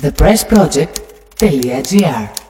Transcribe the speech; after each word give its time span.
thepressproject.gr 0.00 2.40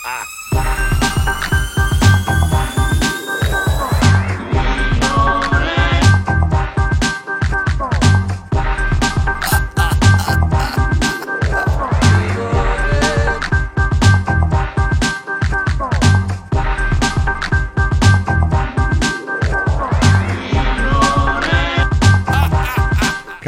Ha 0.00 0.26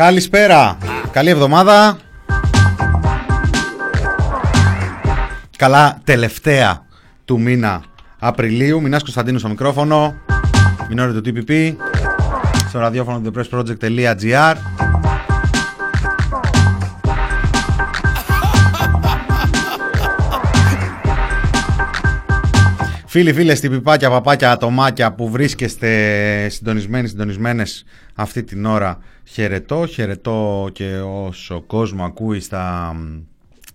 Καλησπέρα. 0.00 0.78
Καλή 1.10 1.30
εβδομάδα. 1.30 1.98
Καλά 5.56 6.00
τελευταία 6.04 6.86
του 7.24 7.40
μήνα 7.40 7.82
Απριλίου. 8.18 8.80
Μινάς 8.80 9.02
Κωνσταντίνος 9.02 9.40
στο 9.40 9.48
μικρόφωνο. 9.48 10.14
Μινόρε 10.88 11.12
του 11.12 11.22
TPP. 11.26 11.74
Στο 12.68 12.78
ραδιόφωνο 12.78 13.20
του 13.20 13.32
thepressproject.gr 13.34 14.54
Φίλοι, 23.12 23.32
φίλες, 23.32 23.60
τυπιπάκια, 23.60 24.10
παπάκια, 24.10 24.50
ατομάκια 24.50 25.12
που 25.12 25.30
βρίσκεστε 25.30 26.48
συντονισμένοι, 26.48 27.08
συντονισμένες 27.08 27.84
αυτή 28.14 28.42
την 28.42 28.64
ώρα 28.64 28.98
χαιρετώ. 29.24 29.86
Χαιρετώ 29.86 30.68
και 30.72 30.96
όσο 31.00 31.60
κόσμο 31.60 32.04
ακούει 32.04 32.40
στα, 32.40 32.94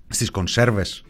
στις 0.07 0.31
κονσέρβες, 0.31 1.03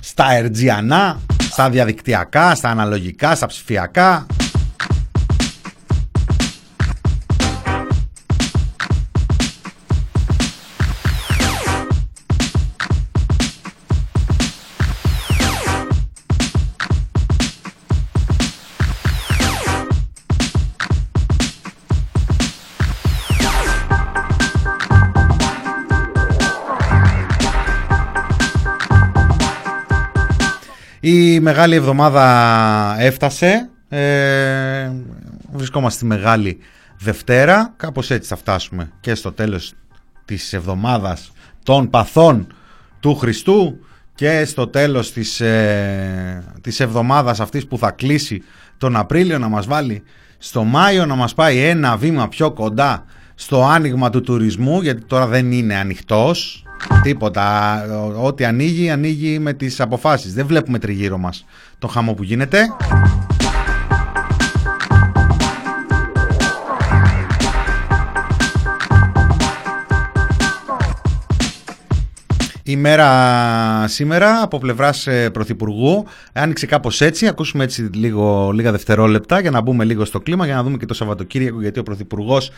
στα 0.00 0.32
ερτζιανά, 0.32 1.20
στα 1.50 1.70
διαδικτυακά, 1.70 2.54
στα 2.54 2.68
αναλογικά, 2.68 3.34
στα 3.34 3.46
ψηφιακά. 3.46 4.26
Η 31.08 31.40
μεγάλη 31.40 31.74
εβδομάδα 31.74 32.96
έφτασε. 32.98 33.68
Ε, 33.88 34.90
βρισκόμαστε 35.52 35.98
στη 35.98 36.06
μεγάλη 36.06 36.58
Δευτέρα. 36.98 37.74
Κάπως 37.76 38.10
έτσι 38.10 38.28
θα 38.28 38.36
φτάσουμε 38.36 38.90
και 39.00 39.14
στο 39.14 39.32
τέλος 39.32 39.72
της 40.24 40.52
εβδομάδας 40.52 41.32
των 41.62 41.90
παθών 41.90 42.46
του 43.00 43.14
Χριστού 43.14 43.78
και 44.14 44.44
στο 44.44 44.66
τέλος 44.68 45.12
της, 45.12 45.40
ε, 45.40 46.44
της 46.60 46.80
εβδομάδας 46.80 47.40
αυτής 47.40 47.66
που 47.66 47.78
θα 47.78 47.90
κλείσει 47.90 48.42
τον 48.78 48.96
Απρίλιο 48.96 49.38
να 49.38 49.48
μας 49.48 49.66
βάλει 49.66 50.02
στο 50.38 50.64
Μάιο 50.64 51.06
να 51.06 51.14
μας 51.14 51.34
πάει 51.34 51.58
ένα 51.58 51.96
βήμα 51.96 52.28
πιο 52.28 52.52
κοντά 52.52 53.04
στο 53.34 53.64
άνοιγμα 53.64 54.10
του 54.10 54.20
τουρισμού 54.20 54.82
γιατί 54.82 55.04
τώρα 55.04 55.26
δεν 55.26 55.52
είναι 55.52 55.76
ανοιχτός 55.76 56.65
Τίποτα. 57.02 57.82
Ό,τι 58.22 58.44
ανοίγει, 58.44 58.90
ανοίγει 58.90 59.38
με 59.38 59.52
τις 59.52 59.80
αποφάσεις. 59.80 60.34
Δεν 60.34 60.46
βλέπουμε 60.46 60.78
τριγύρω 60.78 61.18
μας 61.18 61.44
το 61.78 61.86
χαμό 61.86 62.14
που 62.14 62.22
γίνεται. 62.22 62.68
Η 72.68 72.76
μέρα 72.76 73.88
σήμερα 73.88 74.42
από 74.42 74.58
πλευράς 74.58 75.06
ε, 75.06 75.30
Πρωθυπουργού 75.30 76.06
άνοιξε 76.32 76.66
κάπως 76.66 77.00
έτσι. 77.00 77.26
Ακούσουμε 77.26 77.64
έτσι 77.64 77.82
λίγο, 77.82 78.50
λίγα 78.54 78.70
δευτερόλεπτα 78.70 79.40
για 79.40 79.50
να 79.50 79.60
μπούμε 79.60 79.84
λίγο 79.84 80.04
στο 80.04 80.20
κλίμα 80.20 80.46
για 80.46 80.54
να 80.54 80.62
δούμε 80.62 80.76
και 80.76 80.86
το 80.86 80.94
Σαββατοκύριακο 80.94 81.60
γιατί 81.60 81.78
ο 81.78 81.82
Πρωθυπουργός 81.82 82.50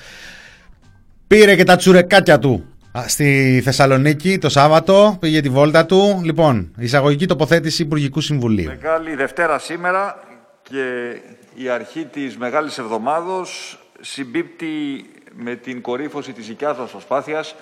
πήρε 1.26 1.56
και 1.56 1.64
τα 1.64 1.76
τσουρεκάτια 1.76 2.38
του 2.38 2.64
Στη 3.06 3.60
Θεσσαλονίκη 3.64 4.38
το 4.38 4.48
Σάββατο 4.48 5.16
πήγε 5.20 5.40
τη 5.40 5.48
βόλτα 5.48 5.86
του. 5.86 6.20
Λοιπόν, 6.24 6.74
εισαγωγική 6.78 7.26
τοποθέτηση 7.26 7.82
Υπουργικού 7.82 8.20
Συμβουλίου. 8.20 8.66
Μεγάλη 8.66 9.14
Δευτέρα 9.14 9.58
σήμερα 9.58 10.22
και 10.62 11.16
η 11.54 11.68
αρχή 11.68 12.04
της 12.04 12.36
Μεγάλης 12.36 12.78
Εβδομάδος 12.78 13.78
συμπίπτει 14.00 15.04
με 15.32 15.54
την 15.54 15.80
κορύφωση 15.80 16.32
της 16.32 16.46
δικιάς 16.46 16.78
μας 16.78 16.90
προσπάθειας 16.90 17.54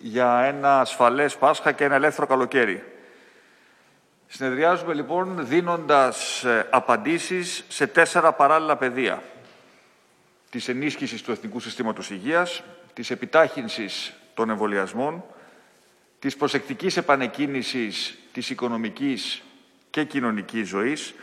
για 0.00 0.40
ένα 0.40 0.80
ασφαλές 0.80 1.36
Πάσχα 1.36 1.72
και 1.72 1.84
ένα 1.84 1.94
ελεύθερο 1.94 2.26
καλοκαίρι. 2.26 2.82
Συνεδριάζουμε 4.26 4.94
λοιπόν 4.94 5.46
δίνοντας 5.46 6.44
ε, 6.44 6.66
απαντήσεις 6.70 7.64
σε 7.68 7.86
τέσσερα 7.86 8.32
παράλληλα 8.32 8.76
πεδία. 8.76 9.22
Της 10.50 10.68
ενίσχυσης 10.68 11.22
του 11.22 11.30
Εθνικού 11.30 11.60
Συστήματος 11.60 12.10
Υγείας, 12.10 12.62
της 12.94 13.10
επιτάχυνσης 13.10 14.12
των 14.38 14.50
εμβολιασμών, 14.50 15.24
της 16.18 16.36
προσεκτικής 16.36 16.96
επανεκκίνησης 16.96 18.18
της 18.32 18.50
οικονομικής 18.50 19.42
και 19.90 20.04
κοινωνικής 20.04 20.68
ζωής, 20.68 21.14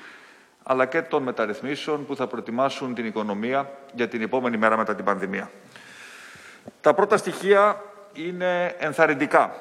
αλλά 0.64 0.86
και 0.86 1.02
των 1.02 1.24
μεταρρυθμίσεων 1.24 2.06
που 2.06 2.16
θα 2.16 2.28
προετοιμάσουν 2.28 2.94
την 2.94 3.06
οικονομία 3.06 3.72
για 3.94 4.08
την 4.08 4.22
επόμενη 4.22 4.58
μέρα 4.58 4.78
μετά 4.78 4.96
την 4.96 5.06
πανδημία. 5.06 5.52
Τα 6.82 6.94
πρώτα 6.94 7.18
στοιχεία 7.18 7.82
είναι 8.14 8.76
ενθαρρυντικά. 8.80 9.56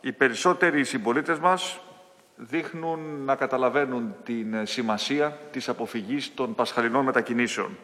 Οι 0.00 0.12
περισσότεροι 0.12 0.84
συμπολίτες 0.84 1.38
μας 1.38 1.80
δείχνουν 2.36 3.24
να 3.24 3.34
καταλαβαίνουν 3.34 4.14
την 4.24 4.66
σημασία 4.66 5.38
της 5.50 5.68
αποφυγής 5.68 6.34
των 6.34 6.54
πασχαλινών 6.54 7.04
μετακινήσεων. 7.04 7.78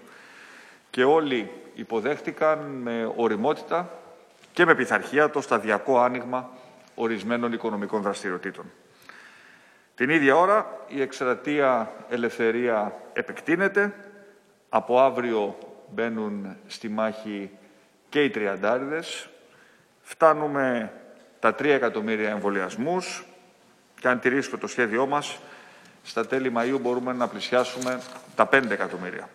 Και 0.91 1.05
όλοι 1.05 1.51
υποδέχτηκαν 1.75 2.59
με 2.59 3.13
οριμότητα 3.17 3.91
και 4.57 4.65
με 4.65 4.75
πειθαρχία 4.75 5.31
το 5.31 5.41
σταδιακό 5.41 6.01
άνοιγμα 6.01 6.51
ορισμένων 6.95 7.53
οικονομικών 7.53 8.03
δραστηριοτήτων. 8.03 8.65
Την 9.95 10.11
ίδια 10.11 10.37
ώρα 10.37 10.85
η 10.89 11.01
εκστρατεία 11.01 11.93
ελευθερία 12.09 12.93
επεκτείνεται. 13.13 13.95
Από 14.69 15.01
αύριο 15.01 15.59
μπαίνουν 15.91 16.57
στη 16.67 16.89
μάχη 16.89 17.51
και 18.09 18.25
οι 18.25 18.31
τριαντάριδες. 18.31 19.29
Φτάνουμε 20.03 20.93
τα 21.39 21.55
3 21.55 21.65
εκατομμύρια 21.65 22.31
εμβολιασμούς 22.31 23.25
και 24.01 24.09
αν 24.09 24.21
τηρήσουμε 24.21 24.59
το 24.59 24.67
σχέδιό 24.67 25.07
μας, 25.07 25.39
στα 26.03 26.27
τέλη 26.27 26.53
Μαΐου 26.57 26.79
μπορούμε 26.81 27.13
να 27.13 27.29
πλησιάσουμε 27.29 28.01
τα 28.35 28.49
5 28.53 28.71
εκατομμύρια. 28.71 29.29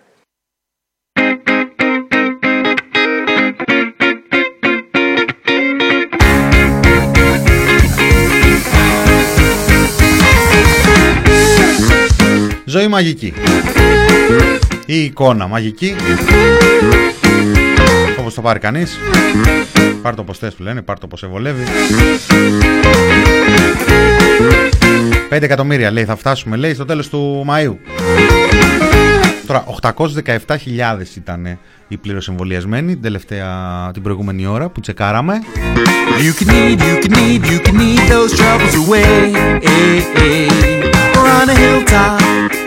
Ζωή 12.72 12.88
μαγική. 12.88 13.34
Η 14.86 15.04
εικόνα 15.04 15.48
μαγική. 15.48 15.96
Όπως 18.20 18.34
το 18.34 18.42
πάρει 18.42 18.60
κανείς. 18.60 18.98
Πάρ' 20.02 20.16
το 20.16 20.24
πως 20.24 20.38
θες 20.38 20.54
που 20.54 20.64
λένε, 20.64 20.82
πάρ' 20.82 21.00
το 21.00 21.08
πως 21.08 21.20
σε 21.20 21.28
βολεύει. 21.28 21.64
5 25.30 25.42
εκατομμύρια 25.42 25.92
λέει 25.92 26.06
θα 26.06 26.16
φτάσουμε 26.16 26.56
λέει 26.56 26.74
στο 26.74 26.86
τέλος 26.86 27.10
του 27.10 27.46
Μαΐου. 27.50 27.76
Τώρα 29.48 29.66
817.000 29.82 31.16
ήταν 31.16 31.60
οι 31.88 31.98
πλήρως 31.98 32.28
εμβολιασμένοι 32.28 32.92
την, 32.94 33.02
τελευταία, 33.02 33.90
την 33.94 34.02
προηγούμενη 34.02 34.46
ώρα 34.46 34.70
που 34.70 34.80
τσεκάραμε. 34.80 35.34
You 36.18 36.44
can 36.44 36.48
need, 36.48 36.80
you 36.80 36.98
can 37.04 37.14
need, 37.20 37.42
you 37.52 37.60
can 37.66 37.76
need 37.84 38.02
those 38.14 38.32
troubles 38.40 38.76
away. 38.84 39.12
on 41.42 41.50
a 41.50 41.56
hilltop. 41.56 42.61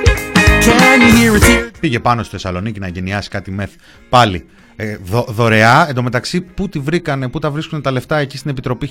Πήγε 1.80 2.00
πάνω 2.00 2.22
στη 2.22 2.30
Θεσσαλονίκη 2.30 2.80
να 2.80 2.88
γενιάσει 2.88 3.28
κάτι 3.28 3.50
μεθ 3.50 3.70
πάλι 4.08 4.46
ε, 4.76 4.96
δω, 4.96 5.26
δωρεά. 5.28 5.88
Εν 5.88 5.94
τω 5.94 6.02
μεταξύ, 6.02 6.40
πού, 6.40 6.68
τη 6.68 6.78
βρήκανε, 6.78 7.28
πού 7.28 7.38
τα 7.38 7.50
βρίσκουν 7.50 7.82
τα 7.82 7.90
λεφτά 7.90 8.16
εκεί 8.16 8.36
στην 8.36 8.50
Επιτροπή 8.50 8.88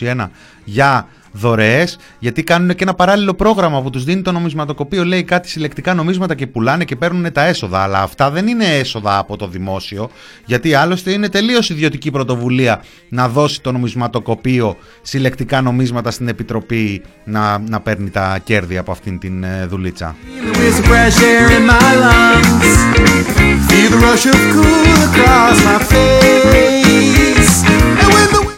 1821-2021 0.00 0.28
για 0.64 1.08
δωρεές, 1.36 1.98
γιατί 2.18 2.42
κάνουν 2.42 2.74
και 2.74 2.82
ένα 2.82 2.94
παράλληλο 2.94 3.34
πρόγραμμα 3.34 3.82
που 3.82 3.90
τους 3.90 4.04
δίνει 4.04 4.22
το 4.22 4.32
νομισματοκοπείο, 4.32 5.04
λέει 5.04 5.24
κάτι 5.24 5.48
συλλεκτικά 5.48 5.94
νομίσματα 5.94 6.34
και 6.34 6.46
πουλάνε 6.46 6.84
και 6.84 6.96
παίρνουν 6.96 7.32
τα 7.32 7.44
έσοδα. 7.44 7.82
Αλλά 7.82 8.02
αυτά 8.02 8.30
δεν 8.30 8.46
είναι 8.46 8.64
έσοδα 8.64 9.18
από 9.18 9.36
το 9.36 9.46
δημόσιο, 9.46 10.10
γιατί 10.44 10.74
άλλωστε 10.74 11.10
είναι 11.12 11.28
τελείως 11.28 11.70
ιδιωτική 11.70 12.10
πρωτοβουλία 12.10 12.84
να 13.08 13.28
δώσει 13.28 13.60
το 13.60 13.72
νομισματοκοπείο 13.72 14.76
συλλεκτικά 15.02 15.60
νομίσματα 15.60 16.10
στην 16.10 16.28
Επιτροπή 16.28 17.02
να, 17.24 17.58
να 17.58 17.80
παίρνει 17.80 18.10
τα 18.10 18.38
κέρδη 18.44 18.78
από 18.78 18.90
αυτήν 18.90 19.18
την 19.18 19.44
ε, 19.44 19.66
δουλίτσα. 19.66 20.16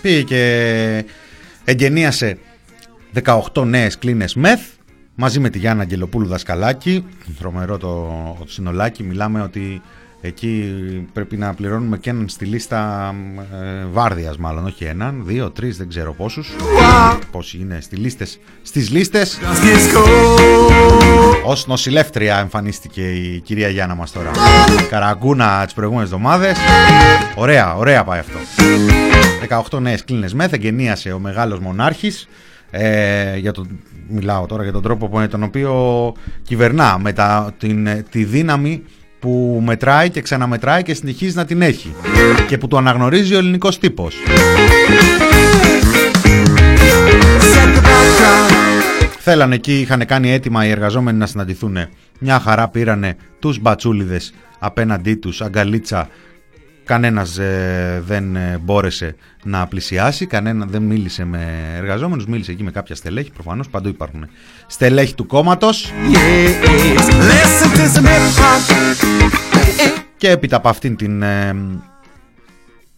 Πήγε 0.02 0.22
και 0.22 1.05
εγκαινίασε 1.64 2.38
18 3.25 3.65
νέες 3.65 3.99
κλίνες 3.99 4.35
μεθ 4.35 4.61
μαζί 5.15 5.41
με 5.41 5.49
τη 5.49 5.59
Γιάννα 5.59 5.83
Αγγελοπούλου 5.83 6.27
δασκαλάκι 6.27 7.05
τρομερό 7.39 7.79
το, 7.79 7.89
το 8.39 8.45
συνολάκι. 8.47 9.03
Μιλάμε 9.03 9.43
ότι 9.43 9.83
εκεί 10.21 10.75
πρέπει 11.13 11.37
να 11.37 11.55
πληρώνουμε 11.55 11.99
και 11.99 12.11
έναν 12.11 12.29
στη 12.29 12.45
λίστα 12.45 13.15
ε, 13.63 13.85
βάρδιας 13.91 14.37
μάλλον 14.37 14.67
όχι 14.67 14.85
έναν, 14.85 15.23
δύο, 15.25 15.51
τρεις 15.51 15.77
δεν 15.77 15.89
ξέρω 15.89 16.13
πόσους. 16.13 16.51
Πόσοι 17.31 17.59
είναι 17.59 17.79
στη 17.81 17.97
λίστες, 17.97 18.39
στις 18.63 18.91
λίστες. 18.91 19.39
Ως 21.45 21.67
νοσηλεύτρια 21.67 22.39
εμφανίστηκε 22.39 23.13
η 23.13 23.41
κυρία 23.41 23.69
Γιάννα 23.69 23.95
μας 23.95 24.13
τώρα. 24.13 24.31
Καραγκούνα 24.91 25.65
τις 25.65 25.75
προηγούμενες 25.75 26.11
εβδομάδες. 26.11 26.57
Ωραία, 27.35 27.77
ωραία 27.77 28.05
πάει 28.05 28.19
αυτό. 28.19 28.39
18 29.71 29.81
νέες 29.81 30.05
κλίνες 30.05 30.35
μεθ 30.35 30.53
εγγενίασε 30.53 31.13
ο 31.13 31.19
μεγάλος 31.19 31.59
μονάρχης 31.59 32.29
ε, 32.71 33.37
για 33.37 33.53
το, 33.53 33.67
μιλάω 34.09 34.47
τώρα 34.47 34.63
για 34.63 34.73
τον 34.73 34.83
τρόπο 34.83 35.09
με 35.13 35.29
τον 35.29 35.43
οποίο 35.43 36.13
κυβερνά 36.43 36.99
με 36.99 37.13
τα, 37.13 37.55
την, 37.59 37.89
τη 38.11 38.25
δύναμη 38.25 38.83
που 39.19 39.63
μετράει 39.65 40.11
και 40.11 40.21
ξαναμετράει 40.21 40.83
και 40.83 40.95
συνεχίζει 40.95 41.37
να 41.37 41.45
την 41.45 41.63
έχει 41.63 41.95
και 42.47 42.59
που 42.59 42.69
το 42.69 42.77
αναγνωρίζει 42.77 43.35
ο 43.35 43.39
ελληνικός 43.39 43.79
τύπος. 43.79 44.17
Θέλανε 49.19 49.55
εκεί, 49.55 49.81
είχαν 49.81 50.07
κάνει 50.07 50.31
έτοιμα 50.31 50.67
οι 50.67 50.71
εργαζόμενοι 50.71 51.19
να 51.19 51.27
συναντηθούν. 51.27 51.77
Μια 52.19 52.41
χαρά 52.41 52.69
πήρανε 52.69 53.17
τους 53.39 53.59
μπατσούλιδες 53.59 54.33
απέναντί 54.59 55.15
τους, 55.15 55.41
αγκαλίτσα, 55.41 56.09
Κανένας 56.87 57.38
ε, 57.38 58.03
δεν 58.06 58.37
ε, 58.37 58.59
μπόρεσε 58.62 59.15
να 59.44 59.67
πλησιάσει, 59.67 60.27
κανένα 60.27 60.67
δεν 60.67 60.83
μίλησε 60.83 61.25
με 61.25 61.73
εργαζόμενους, 61.77 62.27
μίλησε 62.27 62.50
εκεί 62.50 62.62
με 62.62 62.71
κάποια 62.71 62.94
στελέχη, 62.94 63.31
προφανώς 63.33 63.69
παντού 63.69 63.88
υπάρχουν 63.88 64.29
στελέχη 64.67 65.15
του 65.15 65.27
κόμματος. 65.27 65.93
Και 70.17 70.31
έπειτα 70.31 70.56
από, 70.56 70.69
αυτήν 70.69 70.97
την, 70.97 71.23
ε, 71.23 71.56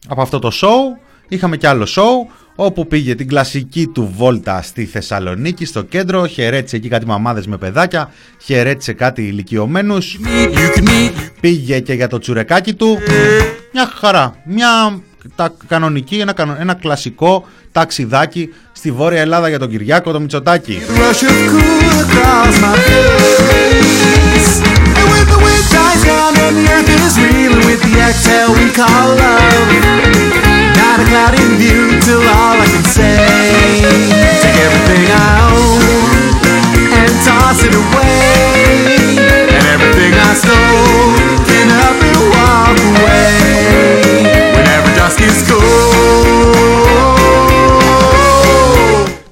από 0.08 0.22
αυτό 0.22 0.38
το 0.38 0.50
show 0.52 1.00
είχαμε 1.28 1.56
κι 1.56 1.66
άλλο 1.66 1.86
show 1.96 2.32
όπου 2.54 2.86
πήγε 2.86 3.14
την 3.14 3.28
κλασική 3.28 3.86
του 3.86 4.12
βόλτα 4.16 4.62
στη 4.62 4.84
Θεσσαλονίκη, 4.84 5.64
στο 5.64 5.82
κέντρο, 5.82 6.26
χαιρέτησε 6.26 6.76
εκεί 6.76 6.88
κάτι 6.88 7.06
μαμάδες 7.06 7.46
με 7.46 7.56
παιδάκια, 7.56 8.12
χαιρέτησε 8.42 8.92
κάτι 8.92 9.22
ηλικιωμένους, 9.22 10.18
πήγε 11.40 11.80
και 11.80 11.92
για 11.92 12.08
το 12.08 12.18
τσουρεκάκι 12.18 12.74
του, 12.74 12.98
μια 13.72 13.90
χαρά. 14.00 14.34
Μια 14.44 15.00
κανονική, 15.66 16.16
ένα, 16.16 16.56
ένα 16.60 16.74
κλασικό 16.74 17.46
ταξιδάκι 17.72 18.54
στη 18.72 18.92
Βόρεια 18.92 19.20
Ελλάδα 19.20 19.48
για 19.48 19.58
το 19.58 19.66
Κυριάκο, 19.66 20.12
το 20.12 20.20
Μητσοτάκι. 20.20 20.82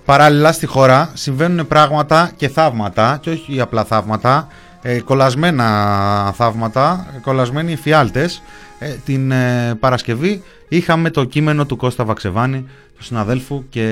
Παράλληλα 0.05 0.53
στη 0.53 0.67
χώρα 0.67 1.11
συμβαίνουν 1.15 1.67
πράγματα 1.67 2.31
και 2.37 2.49
θαύματα 2.49 3.19
και 3.21 3.31
όχι 3.31 3.61
απλά 3.61 3.85
θαύματα 3.85 4.49
ε, 4.83 5.01
κολλασμένα 5.01 6.33
θαύματα, 6.33 7.07
κολλασμένοι 7.23 7.73
εφιάλτες 7.73 8.43
ε, 8.79 8.95
την 9.05 9.31
ε, 9.31 9.75
Παρασκευή 9.81 10.43
είχαμε 10.69 11.11
το 11.11 11.25
κείμενο 11.25 11.67
του 11.67 11.77
Κώστα 11.77 12.05
Βαξεβάνη, 12.05 12.67
του 12.97 13.03
συναδέλφου 13.03 13.69
και 13.69 13.87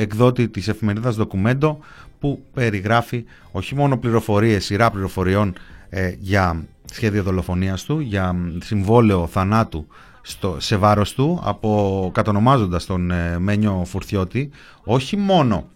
εκδότη 0.00 0.48
της 0.48 0.68
εφημερίδας 0.68 1.16
Δοκουμέντο 1.16 1.78
που 2.20 2.42
περιγράφει 2.54 3.24
όχι 3.52 3.74
μόνο 3.74 3.96
πληροφορίες, 3.96 4.64
σειρά 4.64 4.90
πληροφοριών 4.90 5.54
ε, 5.90 6.12
για 6.18 6.64
σχέδιο 6.92 7.22
δολοφονίας 7.22 7.84
του, 7.84 8.00
για 8.00 8.36
συμβόλαιο 8.62 9.26
θανάτου 9.26 9.86
στο, 10.30 10.56
σε 10.60 10.76
βάρος 10.76 11.14
του, 11.14 11.40
από, 11.44 12.10
κατονομάζοντας 12.14 12.86
τον 12.86 13.10
ε, 13.10 13.38
Μένιο 13.38 13.82
Φουρθιώτη, 13.86 14.50
όχι 14.84 15.16
μόνο 15.16 15.68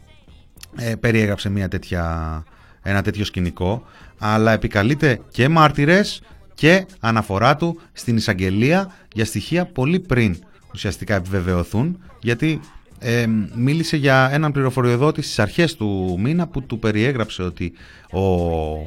ε, 0.77 0.95
περιέγραψε 0.95 1.49
μια 1.49 1.69
τέτοια, 1.69 2.45
ένα 2.83 3.03
τέτοιο 3.03 3.25
σκηνικό, 3.25 3.83
αλλά 4.19 4.53
επικαλείται 4.53 5.21
και 5.31 5.49
μάρτυρες 5.49 6.23
και 6.55 6.87
αναφορά 7.01 7.57
του 7.57 7.81
στην 7.93 8.17
εισαγγελία 8.17 8.93
για 9.13 9.25
στοιχεία 9.25 9.67
πολύ 9.67 10.01
πριν 10.01 10.37
ουσιαστικά 10.75 11.15
επιβεβαιωθούν 11.15 11.99
γιατί 12.21 12.61
ε, 12.99 13.27
μίλησε 13.55 13.97
για 13.97 14.29
έναν 14.33 14.53
πληροφοριοδότη 14.53 15.23
στις 15.23 15.39
αρχές 15.39 15.75
του 15.75 16.17
μήνα 16.21 16.47
που 16.47 16.63
του 16.63 16.79
περιέγραψε 16.79 17.43
ότι 17.43 17.73
ο 18.13 18.21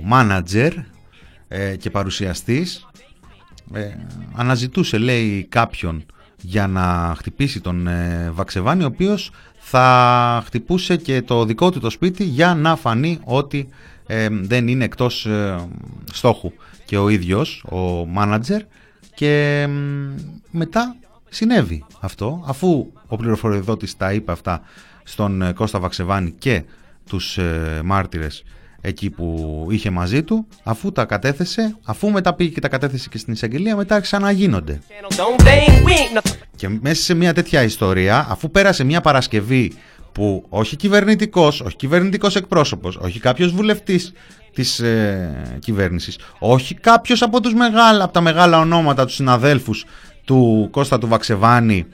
μάνατζερ 0.03 0.73
ε, 1.47 1.75
και 1.75 1.89
παρουσιαστής 1.89 2.86
ε, 3.73 3.89
αναζητούσε 4.35 4.97
λέει 4.97 5.45
κάποιον 5.49 6.05
για 6.41 6.67
να 6.67 7.15
χτυπήσει 7.17 7.61
τον 7.61 7.87
ε, 7.87 8.29
Βαξεβάνη 8.33 8.83
ο 8.83 8.87
οποίος 8.87 9.31
θα 9.59 10.43
χτυπούσε 10.45 10.97
και 10.97 11.21
το 11.21 11.45
δικό 11.45 11.71
του 11.71 11.79
το 11.79 11.89
σπίτι 11.89 12.23
για 12.23 12.55
να 12.55 12.75
φανεί 12.75 13.19
ότι 13.23 13.67
δεν 14.41 14.67
είναι 14.67 14.83
εκτός 14.83 15.27
στόχου. 16.11 16.51
Και 16.85 16.97
ο 16.97 17.09
ίδιος, 17.09 17.65
ο 17.69 18.05
μάνατζερ 18.05 18.61
και 19.13 19.67
μετά 20.51 20.95
συνέβη 21.29 21.85
αυτό 21.99 22.43
αφού 22.45 22.91
ο 23.07 23.15
πληροφοριοδότης 23.15 23.97
τα 23.97 24.13
είπε 24.13 24.31
αυτά 24.31 24.61
στον 25.03 25.41
ε, 25.41 25.51
Κώστα 25.51 25.79
Βαξεβάνη 25.79 26.31
και 26.31 26.63
τους 27.09 27.37
ε, 27.37 27.81
μάρτυρες 27.83 28.43
εκεί 28.81 29.09
που 29.09 29.67
είχε 29.69 29.89
μαζί 29.89 30.23
του 30.23 30.47
αφού 30.63 30.91
τα 30.91 31.05
κατέθεσε, 31.05 31.75
αφού 31.83 32.09
μετά 32.11 32.33
πήγε 32.33 32.49
και 32.49 32.59
τα 32.59 32.67
κατέθεσε 32.67 33.09
και 33.09 33.17
στην 33.17 33.33
εισαγγελία 33.33 33.75
μετά 33.75 33.99
ξαναγίνονται 33.99 34.79
και 36.55 36.69
μέσα 36.81 37.03
σε 37.03 37.13
μια 37.13 37.33
τέτοια 37.33 37.63
ιστορία 37.63 38.27
αφού 38.29 38.51
πέρασε 38.51 38.83
μια 38.83 39.01
Παρασκευή 39.01 39.73
που 40.11 40.45
όχι 40.49 40.75
κυβερνητικός, 40.75 41.61
όχι 41.61 41.75
κυβερνητικός 41.75 42.35
εκπρόσωπος, 42.35 42.95
όχι 42.95 43.19
κάποιος 43.19 43.51
βουλευτής 43.51 44.13
της 44.53 44.79
ε, 44.79 45.57
κυβέρνησης. 45.59 46.17
Όχι 46.39 46.73
κάποιος 46.75 47.21
από, 47.21 47.41
τους 47.41 47.53
μεγάλα, 47.53 48.03
από 48.03 48.13
τα 48.13 48.21
μεγάλα 48.21 48.59
ονόματα, 48.59 49.05
τους 49.05 49.15
συναδέλφους 49.15 49.85
του 50.25 50.67
Κώστα 50.71 50.97
του 50.97 51.07
Βαξεβάνη, 51.07 51.85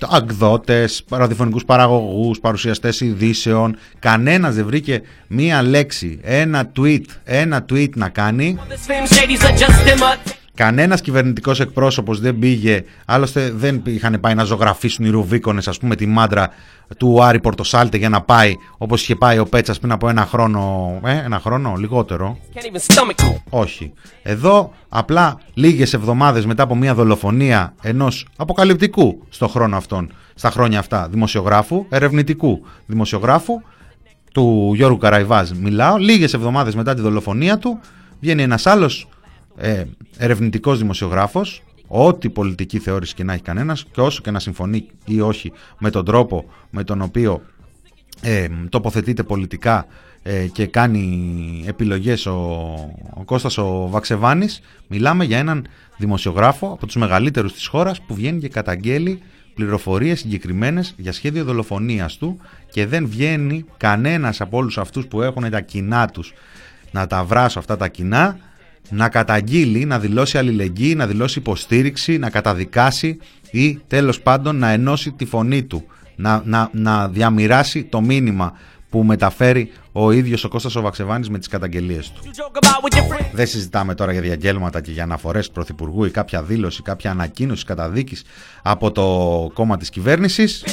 αγδότες, 0.00 1.04
ραδιοφωνικούς 1.10 1.64
παραγωγούς, 1.64 2.40
παρουσιαστές 2.40 3.00
ειδήσεων. 3.00 3.76
Κανένας 3.98 4.54
δεν 4.54 4.64
βρήκε 4.66 5.02
μία 5.26 5.62
λέξη, 5.62 6.20
ένα 6.22 6.72
tweet, 6.76 7.04
ένα 7.24 7.64
tweet 7.70 7.90
να 7.94 8.08
κάνει. 8.08 8.58
Κανένας 10.56 11.00
κυβερνητικός 11.00 11.60
εκπρόσωπος 11.60 12.20
δεν 12.20 12.38
πήγε, 12.38 12.84
άλλωστε 13.04 13.50
δεν 13.50 13.82
είχαν 13.84 14.20
πάει 14.20 14.34
να 14.34 14.44
ζωγραφίσουν 14.44 15.04
οι 15.04 15.08
Ρουβίκονες 15.08 15.68
ας 15.68 15.78
πούμε 15.78 15.96
τη 15.96 16.06
μάντρα 16.06 16.50
του 16.96 17.22
Άρη 17.22 17.40
Πορτοσάλτε 17.40 17.96
για 17.96 18.08
να 18.08 18.22
πάει 18.22 18.54
όπως 18.78 19.02
είχε 19.02 19.16
πάει 19.16 19.38
ο 19.38 19.44
Πέτσας 19.44 19.78
πριν 19.78 19.92
από 19.92 20.08
ένα 20.08 20.26
χρόνο, 20.26 20.92
ε, 21.04 21.16
ένα 21.24 21.38
χρόνο 21.38 21.74
λιγότερο. 21.78 22.38
Όχι. 23.50 23.92
Εδώ 24.22 24.72
απλά 24.88 25.40
λίγες 25.54 25.92
εβδομάδες 25.92 26.46
μετά 26.46 26.62
από 26.62 26.74
μια 26.74 26.94
δολοφονία 26.94 27.74
ενός 27.82 28.26
αποκαλυπτικού 28.36 29.22
στο 29.28 29.48
χρόνο 29.48 29.76
αυτόν, 29.76 30.12
στα 30.34 30.50
χρόνια 30.50 30.78
αυτά 30.78 31.08
δημοσιογράφου, 31.10 31.86
ερευνητικού 31.88 32.66
δημοσιογράφου, 32.86 33.62
του 34.32 34.72
Γιώργου 34.74 34.98
Καραϊβάζ 34.98 35.50
μιλάω, 35.50 35.96
λίγες 35.96 36.34
εβδομάδες 36.34 36.74
μετά 36.74 36.94
τη 36.94 37.00
δολοφονία 37.00 37.58
του 37.58 37.80
βγαίνει 38.20 38.42
ένας 38.42 38.66
άλλος 38.66 39.08
ε, 39.56 39.84
ερευνητικός 40.16 40.78
δημοσιογράφος, 40.78 41.62
ό,τι 41.86 42.30
πολιτική 42.30 42.78
θεώρηση 42.78 43.14
και 43.14 43.24
να 43.24 43.32
έχει 43.32 43.42
κανένας 43.42 43.84
και 43.92 44.00
όσο 44.00 44.22
και 44.22 44.30
να 44.30 44.38
συμφωνεί 44.38 44.86
ή 45.04 45.20
όχι 45.20 45.52
με 45.78 45.90
τον 45.90 46.04
τρόπο 46.04 46.44
με 46.70 46.84
τον 46.84 47.02
οποίο 47.02 47.42
ε, 48.20 48.46
τοποθετείται 48.68 49.22
πολιτικά 49.22 49.86
ε, 50.22 50.46
και 50.46 50.66
κάνει 50.66 51.64
επιλογές 51.66 52.26
ο, 52.26 52.32
ο 53.14 53.24
Κώστας 53.24 53.58
ο 53.58 53.88
Βαξεβάνης 53.90 54.60
μιλάμε 54.86 55.24
για 55.24 55.38
έναν 55.38 55.66
δημοσιογράφο 55.96 56.72
από 56.72 56.86
τους 56.86 56.96
μεγαλύτερους 56.96 57.52
της 57.52 57.66
χώρας 57.66 58.00
που 58.00 58.14
βγαίνει 58.14 58.40
και 58.40 58.48
καταγγέλει 58.48 59.22
πληροφορίες 59.54 60.18
συγκεκριμένες 60.18 60.94
για 60.96 61.12
σχέδιο 61.12 61.44
δολοφονίας 61.44 62.16
του 62.16 62.40
και 62.70 62.86
δεν 62.86 63.08
βγαίνει 63.08 63.64
κανένας 63.76 64.40
από 64.40 64.56
όλους 64.56 64.78
αυτούς 64.78 65.06
που 65.06 65.22
έχουν 65.22 65.50
τα 65.50 65.60
κοινά 65.60 66.08
τους 66.08 66.32
να 66.90 67.06
τα 67.06 67.24
βράσω 67.24 67.58
αυτά 67.58 67.76
τα 67.76 67.88
κοινά 67.88 68.38
να 68.90 69.08
καταγγείλει, 69.08 69.84
να 69.84 69.98
δηλώσει 69.98 70.38
αλληλεγγύη, 70.38 70.94
να 70.96 71.06
δηλώσει 71.06 71.38
υποστήριξη, 71.38 72.18
να 72.18 72.30
καταδικάσει 72.30 73.18
ή 73.50 73.78
τέλος 73.86 74.20
πάντων 74.20 74.56
να 74.56 74.68
ενώσει 74.68 75.12
τη 75.12 75.24
φωνή 75.24 75.62
του, 75.62 75.84
να, 76.16 76.42
να, 76.44 76.70
να 76.72 77.08
διαμοιράσει 77.08 77.84
το 77.84 78.00
μήνυμα 78.00 78.52
που 78.90 79.04
μεταφέρει 79.04 79.70
ο 79.92 80.10
ίδιος 80.10 80.44
ο 80.44 80.48
Κώστας 80.48 80.76
ο 80.76 80.80
Βαξεβάνης 80.80 81.30
με 81.30 81.38
τις 81.38 81.48
καταγγελίες 81.48 82.10
του. 82.10 82.20
Δεν 83.32 83.46
συζητάμε 83.46 83.94
τώρα 83.94 84.12
για 84.12 84.20
διαγγέλματα 84.20 84.80
και 84.80 84.90
για 84.90 85.02
αναφορές 85.02 85.50
πρωθυπουργού 85.50 86.04
ή 86.04 86.10
κάποια 86.10 86.42
δήλωση, 86.42 86.82
κάποια 86.82 87.10
ανακοίνωση 87.10 87.64
καταδίκης 87.64 88.24
από 88.62 88.92
το 88.92 89.04
κόμμα 89.54 89.76
της 89.76 89.90
κυβέρνησης. 89.90 90.64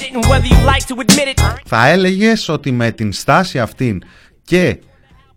Θα 1.66 1.88
έλεγες 1.88 2.50
ότι 2.50 2.72
με 2.72 2.92
την 2.92 3.14
στάση 3.14 3.60
αυτήν 3.60 4.04
και 4.44 4.80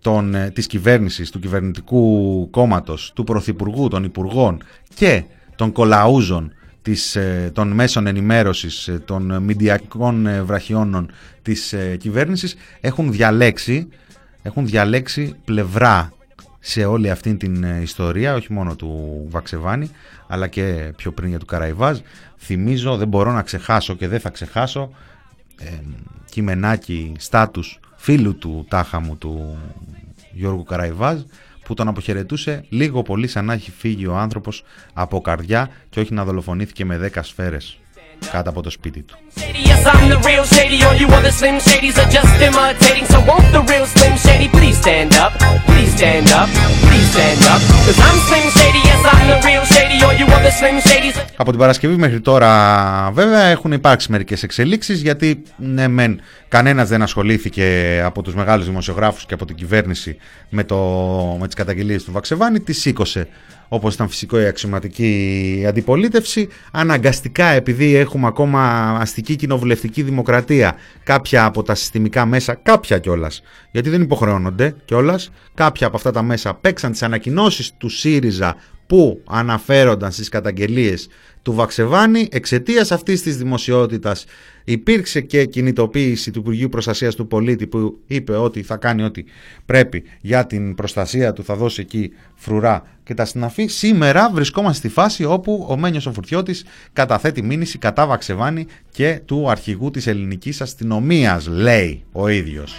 των, 0.06 0.34
ε, 0.34 0.50
της 0.50 0.66
κυβέρνησης, 0.66 1.30
του 1.30 1.38
κυβερνητικού 1.38 2.48
κόμματος, 2.50 3.12
του 3.14 3.24
πρωθυπουργού, 3.24 3.88
των 3.88 4.04
υπουργών 4.04 4.62
και 4.94 5.24
των 5.56 5.72
κολαούζων 5.72 6.52
της, 6.82 7.16
ε, 7.16 7.50
των 7.54 7.68
μέσων 7.72 8.06
ενημέρωσης, 8.06 8.88
ε, 8.88 8.98
των 9.04 9.42
μηντιακών 9.42 10.28
βραχιώνων 10.44 11.10
της 11.42 11.74
κυβέρνησης 11.98 12.56
έχουν 12.80 13.12
διαλέξει, 13.12 13.88
έχουν 14.42 14.66
διαλέξει 14.66 15.34
πλευρά 15.44 16.12
σε 16.60 16.84
όλη 16.84 17.10
αυτή 17.10 17.34
την 17.34 17.62
ιστορία, 17.82 18.34
όχι 18.34 18.52
μόνο 18.52 18.76
του 18.76 19.22
Βαξεβάνη, 19.28 19.90
αλλά 20.26 20.46
και 20.46 20.92
πιο 20.96 21.12
πριν 21.12 21.28
για 21.28 21.38
του 21.38 21.46
Καραϊβάζ. 21.46 21.98
Θυμίζω, 22.38 22.96
δεν 22.96 23.08
μπορώ 23.08 23.32
να 23.32 23.42
ξεχάσω 23.42 23.94
και 23.94 24.08
δεν 24.08 24.20
θα 24.20 24.30
ξεχάσω, 24.30 24.90
ε, 25.60 25.70
κειμενάκι 26.30 27.12
στάτους 27.18 27.80
φίλου 28.06 28.38
του 28.38 28.66
τάχα 28.68 29.00
μου 29.00 29.16
του 29.16 29.58
Γιώργου 30.32 30.62
Καραϊβάζ 30.62 31.20
που 31.64 31.74
τον 31.74 31.88
αποχαιρετούσε 31.88 32.64
λίγο 32.68 33.02
πολύ 33.02 33.26
σαν 33.26 33.44
να 33.44 33.52
έχει 33.52 33.70
φύγει 33.70 34.06
ο 34.06 34.16
άνθρωπος 34.16 34.64
από 34.92 35.20
καρδιά 35.20 35.70
και 35.88 36.00
όχι 36.00 36.14
να 36.14 36.24
δολοφονήθηκε 36.24 36.84
με 36.84 37.10
10 37.14 37.18
σφαίρες 37.22 37.78
κάτω 38.32 38.50
από 38.50 38.62
το 38.62 38.70
σπίτι 38.70 39.02
του. 39.02 39.14
Από 51.36 51.50
την 51.50 51.60
Παρασκευή 51.60 51.96
μέχρι 51.96 52.20
τώρα 52.20 52.50
βέβαια 53.12 53.42
έχουν 53.42 53.72
υπάρξει 53.72 54.10
μερικές 54.10 54.42
εξελίξεις 54.42 55.02
γιατί 55.02 55.42
ναι 55.56 55.88
μεν 55.88 56.20
κανένας 56.48 56.88
δεν 56.88 57.02
ασχολήθηκε 57.02 58.00
από 58.04 58.22
τους 58.22 58.34
μεγάλους 58.34 58.66
δημοσιογράφους 58.66 59.26
και 59.26 59.34
από 59.34 59.44
την 59.44 59.56
κυβέρνηση 59.56 60.16
με, 60.48 60.64
το, 60.64 60.76
με 61.40 61.46
τις 61.46 61.54
καταγγελίες 61.54 62.04
του 62.04 62.12
Βαξεβάνη, 62.12 62.60
τις 62.60 62.80
σήκωσε 62.80 63.28
όπως 63.68 63.94
ήταν 63.94 64.08
φυσικό 64.08 64.40
η 64.40 64.46
αξιωματική 64.46 65.64
αντιπολίτευση. 65.68 66.48
Αναγκαστικά 66.72 67.46
επειδή 67.46 67.94
έχουμε 67.94 68.26
ακόμα 68.26 68.90
αστική 69.00 69.36
κοινοβουλευτική 69.36 70.02
δημοκρατία 70.02 70.76
κάποια 71.02 71.44
από 71.44 71.62
τα 71.62 71.74
συστημικά 71.74 72.26
μέσα, 72.26 72.54
κάποια 72.54 72.98
κιόλας, 72.98 73.42
γιατί 73.70 73.90
δεν 73.90 74.02
υποχρεώνονται 74.02 74.74
κιόλας, 74.84 75.30
κάποια 75.54 75.86
από 75.86 75.96
αυτά 75.96 76.10
τα 76.10 76.22
μέσα 76.22 76.54
παίξαν 76.54 76.90
τις 76.90 77.02
ανακοινώσεις 77.02 77.72
του 77.78 77.88
ΣΥΡΙΖΑ 77.88 78.56
που 78.86 79.22
αναφέρονταν 79.28 80.12
στις 80.12 80.28
καταγγελίες 80.28 81.08
του 81.42 81.52
Βαξεβάνη 81.52 82.28
εξαιτίας 82.30 82.92
αυτής 82.92 83.22
της 83.22 83.36
δημοσιότητας 83.36 84.24
υπήρξε 84.68 85.20
και 85.20 85.44
κινητοποίηση 85.44 86.30
του 86.30 86.38
Υπουργείου 86.38 86.68
Προστασίας 86.68 87.14
του 87.14 87.26
Πολίτη 87.26 87.66
που 87.66 87.98
είπε 88.06 88.36
ότι 88.36 88.62
θα 88.62 88.76
κάνει 88.76 89.02
ό,τι 89.02 89.24
πρέπει 89.66 90.02
για 90.20 90.46
την 90.46 90.74
προστασία 90.74 91.32
του, 91.32 91.44
θα 91.44 91.54
δώσει 91.54 91.80
εκεί 91.80 92.12
φρουρά 92.34 92.86
και 93.02 93.14
τα 93.14 93.24
συναφή. 93.24 93.66
Σήμερα 93.66 94.30
βρισκόμαστε 94.30 94.76
στη 94.76 94.88
φάση 94.88 95.24
όπου 95.24 95.66
ο 95.68 95.76
Μένιος 95.76 96.06
ο 96.06 96.12
Φουρτιώτης 96.12 96.64
καταθέτει 96.92 97.42
μήνυση 97.42 97.78
κατά 97.78 98.06
Βαξεβάνη 98.06 98.66
και 98.90 99.20
του 99.24 99.50
αρχηγού 99.50 99.90
της 99.90 100.06
ελληνικής 100.06 100.60
αστυνομίας, 100.60 101.46
λέει 101.46 102.04
ο 102.12 102.28
ίδιος. 102.28 102.74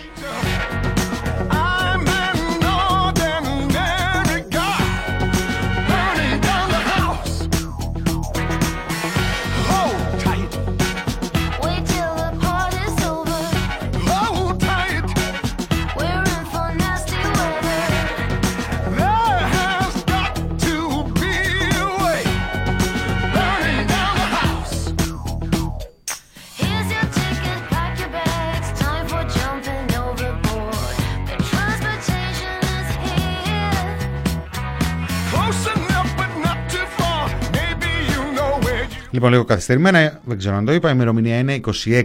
Λοιπόν, 39.17 39.31
λίγο 39.31 39.43
καθυστερημένα, 39.43 40.19
δεν 40.25 40.37
ξέρω 40.37 40.55
αν 40.55 40.65
το 40.65 40.73
είπα, 40.73 40.89
η 40.89 40.91
ημερομηνία 40.95 41.37
είναι 41.37 41.59
26 41.85 42.03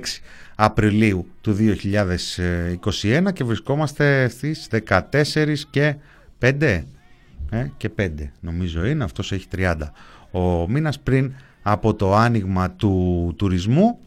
Απριλίου 0.55 1.27
του 1.41 1.57
2021 1.59 3.33
και 3.33 3.45
βρισκόμαστε 3.45 4.29
στις 4.29 4.69
14 4.89 5.11
και 5.71 5.95
5, 6.39 6.83
ε, 7.51 7.67
και 7.77 7.91
5 7.99 8.09
νομίζω 8.41 8.85
είναι, 8.85 9.05
αυτός 9.05 9.33
έχει 9.33 9.47
30 9.57 9.75
ο 10.31 10.69
μήνας 10.69 11.01
πριν 11.01 11.33
από 11.63 11.95
το 11.95 12.15
άνοιγμα 12.15 12.71
του 12.71 13.35
τουρισμού, 13.37 13.99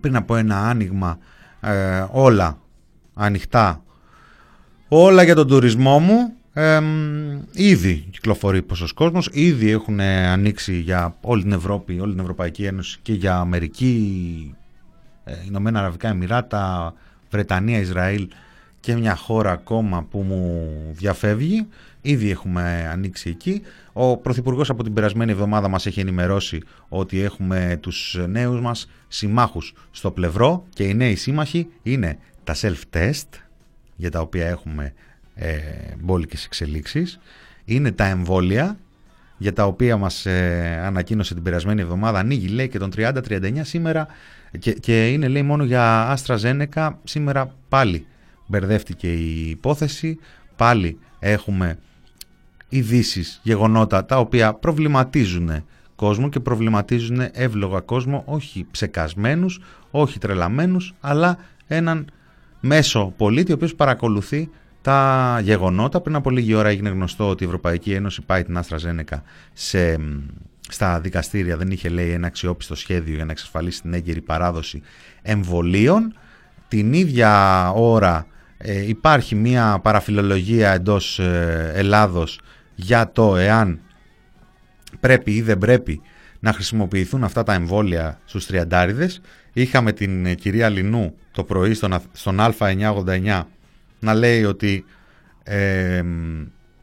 πριν 0.00 0.16
από 0.16 0.36
ένα 0.36 0.68
άνοιγμα 0.68 1.18
ε, 1.60 2.04
όλα 2.10 2.58
ανοιχτά, 3.14 3.82
όλα 4.88 5.22
για 5.22 5.34
τον 5.34 5.48
τουρισμό 5.48 5.98
μου, 5.98 6.32
ε, 6.60 6.82
ήδη 7.52 8.04
κυκλοφορεί 8.10 8.62
πόσος 8.62 8.92
κόσμος, 8.92 9.28
ήδη 9.32 9.70
έχουν 9.70 10.00
ανοίξει 10.00 10.80
για 10.80 11.16
όλη 11.20 11.42
την 11.42 11.52
Ευρώπη, 11.52 12.00
όλη 12.00 12.12
την 12.12 12.20
Ευρωπαϊκή 12.20 12.64
Ένωση 12.64 12.98
και 13.02 13.12
για 13.12 13.36
Αμερική, 13.36 14.54
ε, 15.24 15.34
Ηνωμένα 15.46 15.78
Αραβικά 15.78 16.08
Εμμυράτα, 16.08 16.94
Βρετανία, 17.30 17.78
Ισραήλ 17.78 18.28
και 18.80 18.96
μια 18.96 19.16
χώρα 19.16 19.50
ακόμα 19.50 20.02
που 20.10 20.18
μου 20.18 20.68
διαφεύγει. 20.92 21.66
Ήδη 22.00 22.30
έχουμε 22.30 22.88
ανοίξει 22.92 23.30
εκεί. 23.30 23.62
Ο 23.92 24.16
Πρωθυπουργός 24.16 24.70
από 24.70 24.82
την 24.82 24.92
περασμένη 24.92 25.30
εβδομάδα 25.30 25.68
μας 25.68 25.86
έχει 25.86 26.00
ενημερώσει 26.00 26.62
ότι 26.88 27.20
έχουμε 27.20 27.78
τους 27.80 28.18
νέους 28.28 28.60
μας 28.60 28.90
συμμάχους 29.08 29.74
στο 29.90 30.10
πλευρό 30.10 30.64
και 30.74 30.84
οι 30.84 30.94
νέοι 30.94 31.14
σύμμαχοι 31.14 31.68
είναι 31.82 32.18
τα 32.44 32.54
self-test 32.60 33.28
για 33.96 34.10
τα 34.10 34.20
οποία 34.20 34.48
έχουμε 34.48 34.92
ε, 35.40 35.58
μπόλικες 36.00 36.44
εξελίξεις. 36.44 37.18
Είναι 37.64 37.92
τα 37.92 38.04
εμβόλια 38.04 38.78
για 39.38 39.52
τα 39.52 39.64
οποία 39.66 39.96
μας 39.96 40.26
ε, 40.26 40.80
ανακοίνωσε 40.84 41.34
την 41.34 41.42
περασμένη 41.42 41.80
εβδομάδα. 41.80 42.18
Ανοίγει 42.18 42.48
λέει 42.48 42.68
και 42.68 42.78
τον 42.78 42.90
30-39 42.96 43.60
σήμερα 43.60 44.06
και, 44.58 44.72
και 44.72 45.08
είναι 45.08 45.28
λέει 45.28 45.42
μόνο 45.42 45.64
για 45.64 46.16
AstraZeneca. 46.16 46.90
Σήμερα 47.04 47.54
πάλι 47.68 48.06
μπερδεύτηκε 48.46 49.12
η 49.12 49.50
υπόθεση. 49.50 50.18
Πάλι 50.56 50.98
έχουμε 51.18 51.78
ειδήσεις, 52.68 53.40
γεγονότα 53.42 54.04
τα 54.04 54.18
οποία 54.18 54.54
προβληματίζουν 54.54 55.64
κόσμο 55.96 56.28
και 56.28 56.40
προβληματίζουν 56.40 57.28
εύλογα 57.32 57.80
κόσμο. 57.80 58.22
Όχι 58.26 58.66
ψεκασμένους, 58.70 59.60
όχι 59.90 60.18
τρελαμένους 60.18 60.94
αλλά 61.00 61.38
έναν 61.66 62.10
μέσο 62.60 63.14
πολίτη 63.16 63.52
ο 63.52 63.54
οποίος 63.54 63.74
παρακολουθεί 63.74 64.50
τα 64.82 65.40
γεγονότα. 65.42 66.00
Πριν 66.00 66.14
από 66.14 66.30
λίγη 66.30 66.54
ώρα 66.54 66.68
έγινε 66.68 66.88
γνωστό 66.88 67.28
ότι 67.28 67.44
η 67.44 67.46
Ευρωπαϊκή 67.46 67.92
Ένωση 67.92 68.22
πάει 68.22 68.44
την 68.44 68.56
Άστρα 68.56 68.76
Ζένεκα 68.76 69.22
σε, 69.52 69.96
στα 70.68 71.00
δικαστήρια. 71.00 71.56
Δεν 71.56 71.70
είχε 71.70 71.88
λέει 71.88 72.10
ένα 72.10 72.26
αξιόπιστο 72.26 72.74
σχέδιο 72.74 73.14
για 73.14 73.24
να 73.24 73.32
εξασφαλίσει 73.32 73.82
την 73.82 73.94
έγκαιρη 73.94 74.20
παράδοση 74.20 74.82
εμβολίων. 75.22 76.14
Την 76.68 76.92
ίδια 76.92 77.70
ώρα 77.70 78.26
ε, 78.58 78.88
υπάρχει 78.88 79.34
μια 79.34 79.78
παραφιλολογία 79.82 80.72
εντός 80.72 81.18
ε, 81.18 81.72
Ελλάδος 81.74 82.40
για 82.74 83.12
το 83.12 83.36
εάν 83.36 83.80
πρέπει 85.00 85.34
ή 85.34 85.42
δεν 85.42 85.58
πρέπει 85.58 86.00
να 86.40 86.52
χρησιμοποιηθούν 86.52 87.24
αυτά 87.24 87.42
τα 87.42 87.52
εμβόλια 87.52 88.20
στους 88.24 88.46
τριαντάριδες. 88.46 89.20
Είχαμε 89.52 89.92
την 89.92 90.26
ε, 90.26 90.34
κυρία 90.34 90.68
Λινού 90.68 91.14
το 91.30 91.44
πρωί 91.44 91.74
στον, 91.74 91.94
στον 92.12 92.38
Α989 92.40 93.42
να 94.00 94.14
λέει 94.14 94.44
ότι 94.44 94.84
ε, 95.42 96.02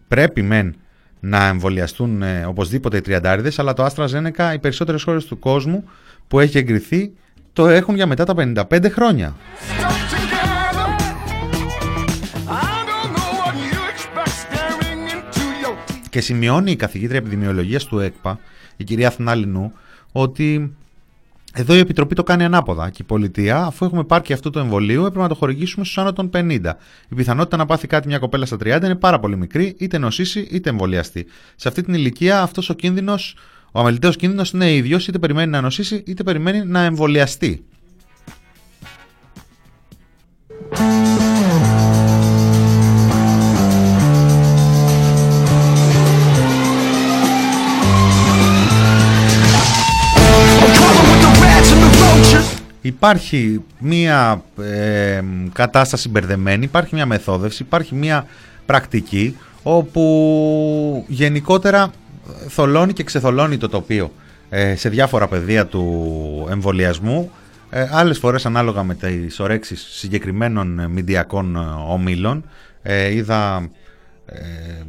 πρέπει 0.07 0.41
μεν 0.41 0.75
να 1.19 1.47
εμβολιαστούν 1.47 2.21
ε, 2.21 2.45
οπωσδήποτε 2.45 2.97
οι 2.97 3.01
τριαντάριδες, 3.01 3.59
αλλά 3.59 3.73
το 3.73 3.83
Άστρα 3.83 4.07
Ζένεκα 4.07 4.53
οι 4.53 4.59
περισσότερες 4.59 5.03
χώρες 5.03 5.25
του 5.25 5.39
κόσμου 5.39 5.89
που 6.27 6.39
έχει 6.39 6.57
εγκριθεί 6.57 7.11
το 7.53 7.67
έχουν 7.67 7.95
για 7.95 8.07
μετά 8.07 8.23
τα 8.23 8.33
55 8.69 8.91
χρόνια. 8.91 9.35
Και 16.09 16.21
σημειώνει 16.21 16.71
η 16.71 16.75
καθηγήτρια 16.75 17.17
επιδημιολογίας 17.19 17.85
του 17.85 17.99
ΕΚΠΑ, 17.99 18.39
η 18.77 18.83
κυρία 18.83 19.07
Αθηνάλινου, 19.07 19.73
ότι 20.11 20.75
εδώ 21.59 21.75
η 21.75 21.79
Επιτροπή 21.79 22.15
το 22.15 22.23
κάνει 22.23 22.43
ανάποδα 22.43 22.89
και 22.89 22.97
η 23.01 23.05
πολιτεία, 23.05 23.63
αφού 23.63 23.85
έχουμε 23.85 24.03
πάρει 24.03 24.33
αυτό 24.33 24.49
το 24.49 24.59
εμβολίο, 24.59 25.01
έπρεπε 25.01 25.21
να 25.21 25.27
το 25.27 25.35
χορηγήσουμε 25.35 25.85
στους 25.85 25.97
άνω 25.97 26.13
των 26.13 26.29
50. 26.33 26.59
Η 27.09 27.15
πιθανότητα 27.15 27.57
να 27.57 27.65
πάθει 27.65 27.87
κάτι 27.87 28.07
μια 28.07 28.19
κοπέλα 28.19 28.45
στα 28.45 28.57
30 28.63 28.65
είναι 28.65 28.95
πάρα 28.95 29.19
πολύ 29.19 29.37
μικρή, 29.37 29.75
είτε 29.79 29.97
νοσήσει 29.97 30.47
είτε 30.51 30.69
εμβολιαστεί. 30.69 31.25
Σε 31.55 31.67
αυτή 31.67 31.83
την 31.83 31.93
ηλικία 31.93 32.41
αυτός 32.41 32.69
ο 32.69 32.73
κίνδυνος, 32.73 33.35
ο 33.71 33.79
αμεληταίος 33.79 34.15
κίνδυνος 34.15 34.51
είναι 34.51 34.73
ίδιος, 34.73 35.07
είτε 35.07 35.19
περιμένει 35.19 35.51
να 35.51 35.61
νοσήσει 35.61 36.03
είτε 36.05 36.23
περιμένει 36.23 36.65
να 36.65 36.83
εμβολιαστεί. 36.83 37.65
Υπάρχει 52.87 53.63
μία 53.79 54.43
ε, 54.61 55.21
κατάσταση 55.53 56.09
μπερδεμένη, 56.09 56.63
υπάρχει 56.63 56.95
μία 56.95 57.05
μεθόδευση, 57.05 57.63
υπάρχει 57.63 57.95
μία 57.95 58.25
πρακτική 58.65 59.37
όπου 59.63 61.05
γενικότερα 61.07 61.91
θολώνει 62.47 62.93
και 62.93 63.03
ξεθολώνει 63.03 63.57
το 63.57 63.69
τοπίο 63.69 64.11
ε, 64.49 64.75
σε 64.75 64.89
διάφορα 64.89 65.27
πεδία 65.27 65.65
του 65.65 66.47
εμβολιασμού 66.49 67.31
ε, 67.69 67.87
άλλες 67.91 68.17
φορές 68.19 68.45
ανάλογα 68.45 68.83
με 68.83 68.95
τις 68.95 69.39
ορέξεις 69.39 69.87
συγκεκριμένων 69.89 70.91
μηντιακών 70.91 71.55
ομίλων. 71.87 72.43
Ε, 72.81 73.13
είδα 73.13 73.69
ε, 74.25 74.39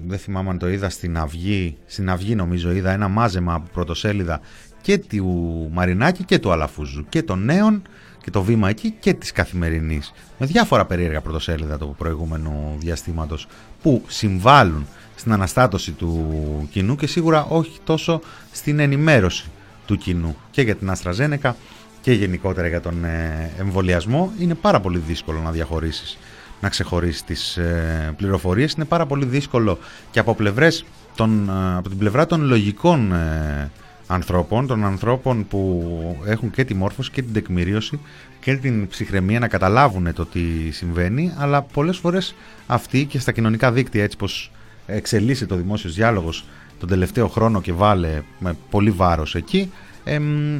δεν 0.06 0.18
θυμάμαι 0.18 0.50
αν 0.50 0.58
το 0.58 0.68
είδα 0.68 0.88
στην 0.88 1.18
Αυγή 1.18 1.76
στην 1.86 2.10
Αυγή 2.10 2.34
νομίζω 2.34 2.72
είδα 2.72 2.90
ένα 2.90 3.08
μάζεμα 3.08 3.54
από 3.54 3.68
πρωτοσέλιδα 3.72 4.40
και 4.80 4.98
του 4.98 5.68
Μαρινάκη 5.72 6.24
και 6.24 6.38
του 6.38 6.52
Αλαφούζου 6.52 7.06
και 7.08 7.22
των 7.22 7.44
νέων 7.44 7.82
και 8.22 8.30
το 8.30 8.42
βήμα 8.42 8.68
εκεί 8.68 8.94
και 9.00 9.12
της 9.12 9.32
καθημερινής. 9.32 10.12
Με 10.38 10.46
διάφορα 10.46 10.84
περίεργα 10.84 11.20
πρωτοσέλιδα 11.20 11.78
του 11.78 11.94
προηγούμενου 11.98 12.76
διαστήματος 12.78 13.46
που 13.82 14.02
συμβάλλουν 14.06 14.86
στην 15.14 15.32
αναστάτωση 15.32 15.92
του 15.92 16.68
κοινού 16.70 16.96
και 16.96 17.06
σίγουρα 17.06 17.44
όχι 17.44 17.78
τόσο 17.84 18.20
στην 18.52 18.78
ενημέρωση 18.78 19.50
του 19.86 19.96
κοινού. 19.96 20.36
Και 20.50 20.62
για 20.62 20.76
την 20.76 20.90
Αστραζένεκα 20.90 21.56
και 22.00 22.12
γενικότερα 22.12 22.68
για 22.68 22.80
τον 22.80 23.04
ε, 23.04 23.50
εμβολιασμό 23.58 24.32
είναι 24.38 24.54
πάρα 24.54 24.80
πολύ 24.80 24.98
δύσκολο 24.98 25.40
να 25.40 25.50
διαχωρίσεις 25.50 26.18
να 26.60 26.68
ξεχωρίσεις 26.68 27.24
τις 27.24 27.56
ε, 27.56 28.14
πληροφορίες. 28.16 28.72
Είναι 28.72 28.84
πάρα 28.84 29.06
πολύ 29.06 29.24
δύσκολο 29.24 29.78
και 30.10 30.18
από, 30.18 30.34
πλευρές 30.34 30.84
των, 31.16 31.48
ε, 31.48 31.76
από 31.76 31.88
την 31.88 31.98
πλευρά 31.98 32.26
των 32.26 32.42
λογικών 32.42 33.12
ανθρώπων, 34.08 34.66
των 34.66 34.84
ανθρώπων 34.84 35.46
που 35.48 36.16
έχουν 36.24 36.50
και 36.50 36.64
τη 36.64 36.74
μόρφωση 36.74 37.10
και 37.10 37.22
την 37.22 37.32
τεκμηρίωση 37.32 38.00
και 38.40 38.56
την 38.56 38.88
ψυχραιμία 38.88 39.38
να 39.38 39.48
καταλάβουν 39.48 40.14
το 40.14 40.26
τι 40.26 40.70
συμβαίνει, 40.70 41.32
αλλά 41.36 41.62
πολλές 41.62 41.96
φορές 41.96 42.34
αυτοί 42.66 43.04
και 43.04 43.18
στα 43.18 43.32
κοινωνικά 43.32 43.72
δίκτυα 43.72 44.02
έτσι 44.02 44.16
πως 44.16 44.50
εξελίσσει 44.86 45.46
το 45.46 45.56
δημόσιος 45.56 45.94
διάλογος 45.94 46.44
τον 46.78 46.88
τελευταίο 46.88 47.28
χρόνο 47.28 47.60
και 47.60 47.72
βάλε 47.72 48.22
με 48.38 48.56
πολύ 48.70 48.90
βάρος 48.90 49.34
εκεί, 49.34 49.72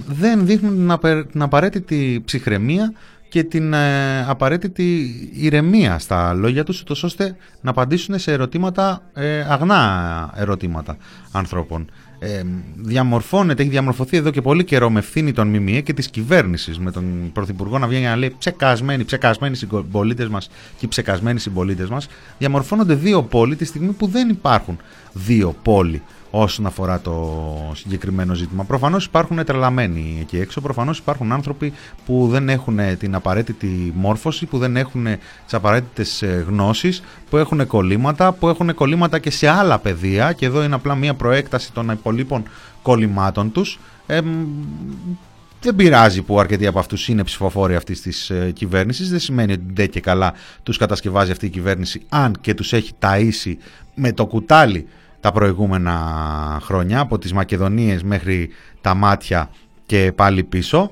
δεν 0.06 0.46
δείχνουν 0.46 0.98
την 1.30 1.42
απαραίτητη 1.42 2.22
ψυχραιμία 2.24 2.92
και 3.28 3.42
την 3.42 3.72
ε, 3.72 4.24
απαραίτητη 4.28 5.10
ηρεμία 5.34 5.98
στα 5.98 6.32
λόγια 6.32 6.64
τους, 6.64 6.84
ώστε 7.02 7.36
να 7.60 7.70
απαντήσουν 7.70 8.18
σε 8.18 8.32
ερωτήματα, 8.32 9.02
ε, 9.14 9.40
αγνά 9.40 10.32
ερωτήματα 10.36 10.96
ανθρώπων 11.32 11.90
ε, 12.18 12.42
διαμορφώνεται, 12.76 13.62
έχει 13.62 13.70
διαμορφωθεί 13.70 14.16
εδώ 14.16 14.30
και 14.30 14.40
πολύ 14.40 14.64
καιρό 14.64 14.90
με 14.90 14.98
ευθύνη 14.98 15.32
των 15.32 15.48
ΜΜΕ 15.48 15.80
και 15.80 15.92
της 15.92 16.08
κυβέρνησης, 16.08 16.78
με 16.78 16.90
τον 16.90 17.30
Πρωθυπουργό 17.32 17.78
να 17.78 17.86
βγαίνει 17.86 18.04
να 18.04 18.16
λέει 18.16 18.34
ψεκασμένοι, 18.38 19.04
ψεκασμένοι 19.04 19.56
συμπολίτε 19.56 20.28
μας 20.28 20.50
και 20.78 20.88
ψεκασμένοι 20.88 21.38
συμπολίτες 21.38 21.88
μας. 21.88 22.08
Διαμορφώνονται 22.38 22.94
δύο 22.94 23.22
πόλοι 23.22 23.56
τη 23.56 23.64
στιγμή 23.64 23.92
που 23.92 24.06
δεν 24.06 24.28
υπάρχουν 24.28 24.78
δύο 25.12 25.54
πόλοι 25.62 26.02
όσον 26.30 26.66
αφορά 26.66 27.00
το 27.00 27.36
συγκεκριμένο 27.74 28.34
ζήτημα. 28.34 28.64
Προφανώς 28.64 29.04
υπάρχουν 29.04 29.44
τρελαμένοι 29.44 30.18
εκεί 30.20 30.38
έξω, 30.38 30.60
προφανώς 30.60 30.98
υπάρχουν 30.98 31.32
άνθρωποι 31.32 31.72
που 32.06 32.28
δεν 32.30 32.48
έχουν 32.48 32.78
την 32.98 33.14
απαραίτητη 33.14 33.92
μόρφωση, 33.94 34.46
που 34.46 34.58
δεν 34.58 34.76
έχουν 34.76 35.04
τις 35.44 35.54
απαραίτητες 35.54 36.22
ε, 36.22 36.44
γνώσεις, 36.48 37.02
που 37.30 37.36
έχουν 37.36 37.66
κολλήματα, 37.66 38.32
που 38.32 38.48
έχουν 38.48 38.74
κολλήματα 38.74 39.18
και 39.18 39.30
σε 39.30 39.48
άλλα 39.48 39.78
πεδία 39.78 40.32
και 40.32 40.46
εδώ 40.46 40.62
είναι 40.62 40.74
απλά 40.74 40.94
μια 40.94 41.14
προέκταση 41.14 41.72
των 41.72 41.90
υπολείπων 41.90 42.42
κολλημάτων 42.82 43.52
τους. 43.52 43.78
Ε, 44.06 44.20
δεν 45.60 45.76
πειράζει 45.76 46.22
που 46.22 46.40
αρκετοί 46.40 46.66
από 46.66 46.78
αυτούς 46.78 47.08
είναι 47.08 47.24
ψηφοφόροι 47.24 47.74
αυτής 47.74 48.00
της 48.00 48.30
ε, 48.30 48.50
κυβέρνησης. 48.54 49.10
Δεν 49.10 49.18
σημαίνει 49.18 49.52
ότι 49.52 49.62
ντε 49.72 49.86
και 49.86 50.00
καλά 50.00 50.32
τους 50.62 50.76
κατασκευάζει 50.76 51.30
αυτή 51.30 51.46
η 51.46 51.48
κυβέρνηση, 51.48 52.02
αν 52.08 52.34
και 52.40 52.54
τους 52.54 52.72
έχει 52.72 52.92
ταΐσει 53.00 53.54
με 53.94 54.12
το 54.12 54.26
κουτάλι 54.26 54.86
τα 55.20 55.32
προηγούμενα 55.32 55.96
χρόνια 56.62 57.00
από 57.00 57.18
τις 57.18 57.32
Μακεδονίες 57.32 58.02
μέχρι 58.02 58.48
τα 58.80 58.94
μάτια 58.94 59.50
και 59.86 60.12
πάλι 60.14 60.44
πίσω. 60.44 60.90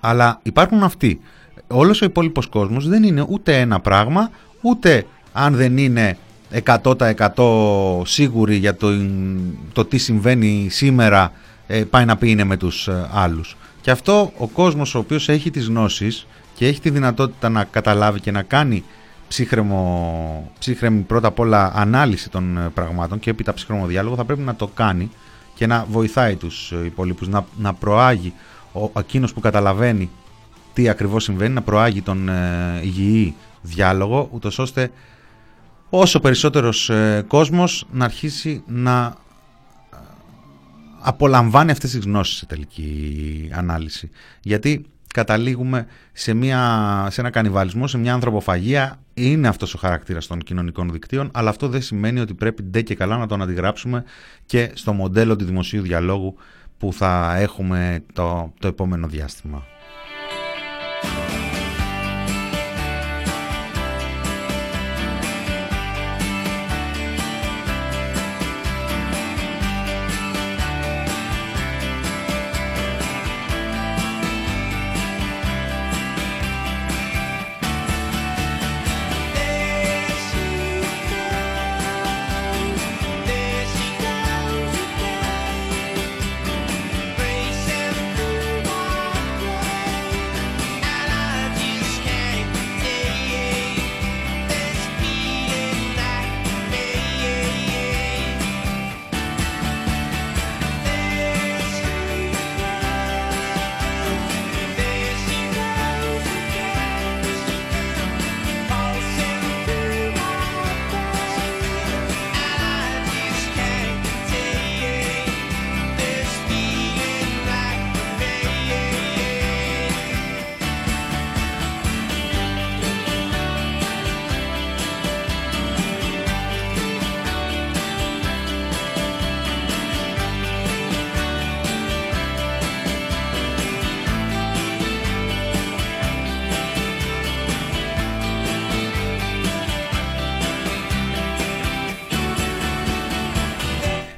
Αλλά 0.00 0.40
υπάρχουν 0.42 0.82
αυτοί. 0.82 1.20
Όλος 1.66 2.02
ο 2.02 2.04
υπόλοιπος 2.04 2.46
κόσμος 2.46 2.88
δεν 2.88 3.02
είναι 3.02 3.24
ούτε 3.28 3.60
ένα 3.60 3.80
πράγμα 3.80 4.30
ούτε 4.60 5.06
αν 5.32 5.54
δεν 5.54 5.78
είναι 5.78 6.16
100% 6.64 8.04
σίγουροι 8.04 8.56
για 8.56 8.76
το, 8.76 8.88
το 9.72 9.84
τι 9.84 9.98
συμβαίνει 9.98 10.66
σήμερα 10.70 11.32
ε, 11.66 11.84
πάει 11.84 12.04
να 12.04 12.16
πει 12.16 12.30
είναι 12.30 12.44
με 12.44 12.56
τους 12.56 12.88
ε, 12.88 13.08
άλλους. 13.12 13.56
Και 13.80 13.90
αυτό 13.90 14.32
ο 14.38 14.46
κόσμος 14.46 14.94
ο 14.94 14.98
οποίος 14.98 15.28
έχει 15.28 15.50
τις 15.50 15.66
γνώσεις 15.66 16.26
και 16.54 16.66
έχει 16.66 16.80
τη 16.80 16.90
δυνατότητα 16.90 17.48
να 17.48 17.64
καταλάβει 17.64 18.20
και 18.20 18.30
να 18.30 18.42
κάνει 18.42 18.84
ψύχρεμο, 19.34 20.52
ψύχρεμη 20.58 21.00
πρώτα 21.00 21.28
απ' 21.28 21.38
όλα 21.38 21.72
ανάλυση 21.74 22.30
των 22.30 22.56
ε, 22.56 22.68
πραγμάτων 22.68 23.18
και 23.18 23.30
έπειτα 23.30 23.54
ψύχρεμο 23.54 23.86
διάλογο 23.86 24.16
θα 24.16 24.24
πρέπει 24.24 24.40
να 24.40 24.54
το 24.54 24.66
κάνει 24.66 25.10
και 25.54 25.66
να 25.66 25.84
βοηθάει 25.90 26.36
τους 26.36 26.72
ε, 26.72 26.84
υπολείπους, 26.84 27.28
να, 27.28 27.46
να 27.56 27.74
προάγει 27.74 28.32
ο, 28.72 28.90
εκείνος 28.98 29.32
που 29.32 29.40
καταλαβαίνει 29.40 30.10
τι 30.72 30.88
ακριβώς 30.88 31.24
συμβαίνει, 31.24 31.54
να 31.54 31.62
προάγει 31.62 32.02
τον 32.02 32.28
ε, 32.28 32.80
υγιή 32.82 33.34
διάλογο, 33.62 34.28
ούτως 34.32 34.58
ώστε 34.58 34.90
όσο 35.90 36.20
περισσότερος 36.20 36.90
ε, 36.90 37.24
κόσμος 37.28 37.86
να 37.92 38.04
αρχίσει 38.04 38.62
να 38.66 39.16
απολαμβάνει 41.00 41.70
αυτές 41.70 41.90
τις 41.90 42.04
γνώσεις 42.04 42.36
σε 42.36 42.46
τελική 42.46 43.50
ανάλυση. 43.52 44.10
Γιατί 44.42 44.86
καταλήγουμε 45.14 45.86
σε, 46.12 46.34
μια, 46.34 47.06
σε 47.10 47.20
ένα 47.20 47.30
κανιβαλισμό, 47.30 47.86
σε 47.86 47.98
μια 47.98 48.14
ανθρωποφαγία. 48.14 48.98
Είναι 49.14 49.48
αυτός 49.48 49.74
ο 49.74 49.78
χαρακτήρας 49.78 50.26
των 50.26 50.38
κοινωνικών 50.38 50.90
δικτύων, 50.90 51.30
αλλά 51.32 51.50
αυτό 51.50 51.68
δεν 51.68 51.82
σημαίνει 51.82 52.20
ότι 52.20 52.34
πρέπει 52.34 52.62
ντε 52.62 52.82
και 52.82 52.94
καλά 52.94 53.16
να 53.16 53.26
τον 53.26 53.42
αντιγράψουμε 53.42 54.04
και 54.46 54.70
στο 54.74 54.92
μοντέλο 54.92 55.36
του 55.36 55.44
δημοσίου 55.44 55.82
διαλόγου 55.82 56.34
που 56.78 56.92
θα 56.92 57.36
έχουμε 57.36 58.02
το, 58.12 58.52
το 58.58 58.68
επόμενο 58.68 59.06
διάστημα. 59.06 59.62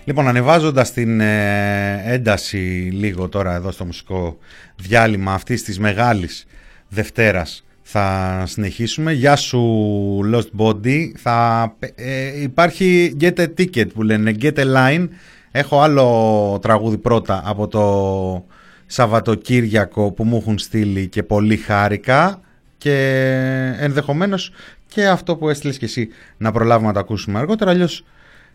Λοιπόν, 0.09 0.29
ανεβάζοντας 0.29 0.92
την 0.92 1.21
ε, 1.21 2.03
ένταση 2.05 2.57
λίγο 2.92 3.29
τώρα 3.29 3.55
εδώ 3.55 3.71
στο 3.71 3.85
μουσικό 3.85 4.38
διάλειμμα 4.77 5.33
αυτής 5.33 5.62
της 5.62 5.79
μεγάλης 5.79 6.47
Δευτέρας 6.88 7.64
θα 7.83 8.42
συνεχίσουμε. 8.47 9.12
Γεια 9.12 9.37
σου 9.37 9.61
Lost 10.35 10.49
Body. 10.59 11.11
Θα, 11.16 11.75
ε, 11.95 12.42
υπάρχει 12.42 13.16
Get 13.21 13.38
a 13.38 13.47
Ticket 13.59 13.92
που 13.95 14.03
λένε 14.03 14.35
Get 14.40 14.55
a 14.55 14.75
Line. 14.77 15.09
Έχω 15.51 15.81
άλλο 15.81 16.59
τραγούδι 16.62 16.99
πρώτα 16.99 17.42
από 17.45 17.69
το 17.69 18.45
Σαββατοκύριακο 18.87 20.12
που 20.12 20.25
μου 20.25 20.37
έχουν 20.37 20.59
στείλει 20.59 21.09
και 21.09 21.23
πολύ 21.23 21.57
χάρηκα 21.57 22.40
και 22.79 22.95
ενδεχομένως 23.79 24.53
και 24.87 25.07
αυτό 25.07 25.37
που 25.37 25.49
έστειλες 25.49 25.79
και 25.79 25.85
εσύ 25.85 26.09
να 26.37 26.53
προλάβουμε 26.53 26.87
να 26.87 26.92
το 26.92 27.01
ακούσουμε 27.01 27.38
αργότερα 27.38 27.71
αλλιώς 27.71 28.05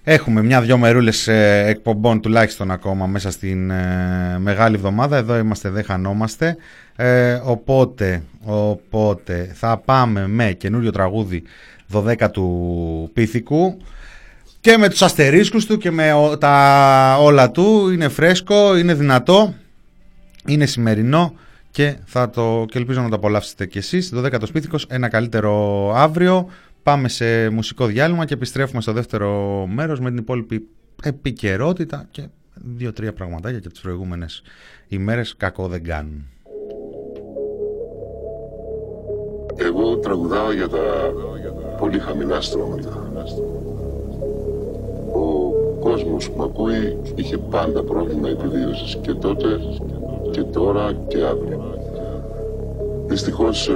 Έχουμε 0.03 0.43
μια-δυο 0.43 0.77
μερούλες 0.77 1.27
ε, 1.27 1.63
εκπομπών 1.67 2.21
τουλάχιστον 2.21 2.71
ακόμα 2.71 3.07
μέσα 3.07 3.31
στην 3.31 3.69
ε, 3.69 4.37
μεγάλη 4.39 4.75
εβδομάδα. 4.75 5.17
Εδώ 5.17 5.37
είμαστε, 5.37 5.69
δεν 5.69 5.83
χανόμαστε. 5.83 6.57
Ε, 6.95 7.41
οπότε, 7.43 8.23
οπότε 8.43 9.51
θα 9.53 9.77
πάμε 9.77 10.27
με 10.27 10.51
καινούριο 10.51 10.91
τραγούδι 10.91 11.43
12 11.93 12.15
του 12.31 13.09
Πίθηκου 13.13 13.77
και 14.59 14.77
με 14.77 14.89
τους 14.89 15.01
αστερίσκους 15.01 15.65
του 15.65 15.77
και 15.77 15.91
με 15.91 16.11
τα 16.39 17.17
όλα 17.19 17.51
του. 17.51 17.89
Είναι 17.89 18.07
φρέσκο, 18.09 18.77
είναι 18.77 18.93
δυνατό, 18.93 19.53
είναι 20.45 20.65
σημερινό 20.65 21.33
και, 21.71 21.95
θα 22.05 22.29
το, 22.29 22.65
και 22.67 22.77
ελπίζω 22.77 23.01
να 23.01 23.09
το 23.09 23.15
απολαύσετε 23.15 23.65
κι 23.65 23.77
εσείς. 23.77 24.13
12 24.15 24.33
ο 24.41 24.51
Πίθηκος, 24.51 24.85
ένα 24.89 25.07
καλύτερο 25.07 25.91
αύριο. 25.95 26.49
Πάμε 26.83 27.07
σε 27.07 27.49
μουσικό 27.49 27.85
διάλειμμα 27.85 28.25
και 28.25 28.33
επιστρέφουμε 28.33 28.81
στο 28.81 28.93
δεύτερο 28.93 29.65
μέρος 29.71 29.99
με 29.99 30.09
την 30.09 30.17
υπόλοιπη 30.17 30.67
επικαιρότητα 31.03 32.07
και 32.11 32.27
δύο-τρία 32.53 33.13
πραγματάκια 33.13 33.59
και 33.59 33.69
τις 33.69 33.81
προηγούμενες 33.81 34.41
ημέρες 34.87 35.35
κακό 35.37 35.67
δεν 35.67 35.83
κάνουν. 35.83 36.25
Εγώ 39.55 39.97
τραγουδάω 39.97 40.53
για 40.53 40.67
τα 40.69 41.13
πολύ 41.77 41.99
χαμηλά 41.99 42.41
στρώματα. 42.41 43.11
Ο 45.13 45.51
κόσμος 45.79 46.31
που 46.31 46.43
ακούει 46.43 46.97
είχε 47.15 47.37
πάντα 47.37 47.83
πρόβλημα 47.83 48.29
επιβίωσης 48.29 48.97
και 49.01 49.13
τότε 49.13 49.47
και 50.31 50.43
τώρα 50.43 50.93
και 51.07 51.23
αύριο. 51.23 51.80
Δυστυχώς 53.11 53.67
ε, 53.67 53.73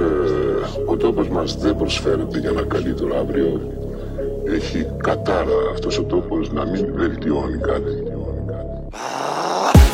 ο 0.86 0.96
τόπος 0.96 1.28
μας 1.28 1.56
δεν 1.56 1.76
προσφέρεται 1.76 2.38
για 2.38 2.50
ένα 2.50 2.62
καλύτερο 2.62 3.18
αύριο. 3.20 3.60
Έχει 4.56 4.86
κατάρα 5.02 5.58
αυτός 5.72 5.98
ο 5.98 6.02
τόπος 6.02 6.52
να 6.52 6.64
μην 6.66 6.86
βελτιώνει 6.94 7.58
κάτι. 7.58 7.94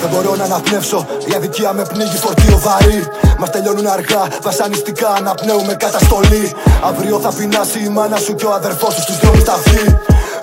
Δεν 0.01 0.11
μπορώ 0.11 0.37
να 0.37 0.45
αναπνεύσω, 0.45 1.07
η 1.31 1.35
αδικία 1.35 1.73
με 1.73 1.83
πνίγει 1.83 2.17
φορτίο 2.17 2.59
βαρύ. 2.59 3.03
Μας 3.39 3.51
τελειώνουν 3.51 3.87
αργά, 3.87 4.23
βασανιστικά 4.43 5.09
αναπνέουμε 5.09 5.75
καταστολή. 5.75 6.53
Αύριο 6.85 7.19
θα 7.19 7.33
πεινάσει 7.33 7.79
η 7.85 7.89
μάνα 7.89 8.17
σου 8.17 8.35
και 8.35 8.47
ο 8.47 8.53
αδερφός 8.53 8.95
σου 8.95 9.01
στους 9.01 9.19
δρόμους 9.19 9.43
θα 9.43 9.57
βγει 9.65 9.99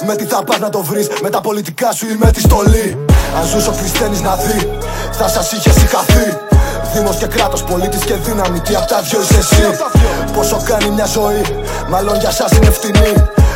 Με 0.05 0.15
τι 0.15 0.25
θα 0.25 0.43
πας 0.43 0.59
να 0.59 0.69
το 0.69 0.81
βρεις, 0.81 1.07
με 1.21 1.29
τα 1.29 1.41
πολιτικά 1.41 1.91
σου 1.91 2.05
ή 2.05 2.15
με 2.19 2.31
τη 2.31 2.39
στολή. 2.39 3.05
Αν 3.39 3.47
ζούς 3.47 3.67
ο 3.67 3.71
Χριστένης 3.71 4.21
να 4.21 4.35
δει, 4.35 4.69
θα 5.11 5.27
σας 5.27 5.51
είχε 5.51 5.71
συγχαθεί 5.71 6.48
Δήμος 6.93 7.17
και 7.17 7.25
κράτος, 7.25 7.63
πολίτης 7.63 8.03
και 8.03 8.13
δύναμη 8.13 8.59
Τι 8.59 8.75
απ' 8.75 8.85
τα 8.85 9.01
δυο 9.01 9.21
είσαι 9.21 9.37
εσύ. 9.37 9.67
Πόσο 10.33 10.61
κάνει 10.65 10.89
μια 10.89 11.05
ζωή 11.05 11.41
Μάλλον 11.89 12.15
για 12.15 12.31
σας 12.31 12.51
είναι 12.51 12.71
φτηνή. 12.71 13.13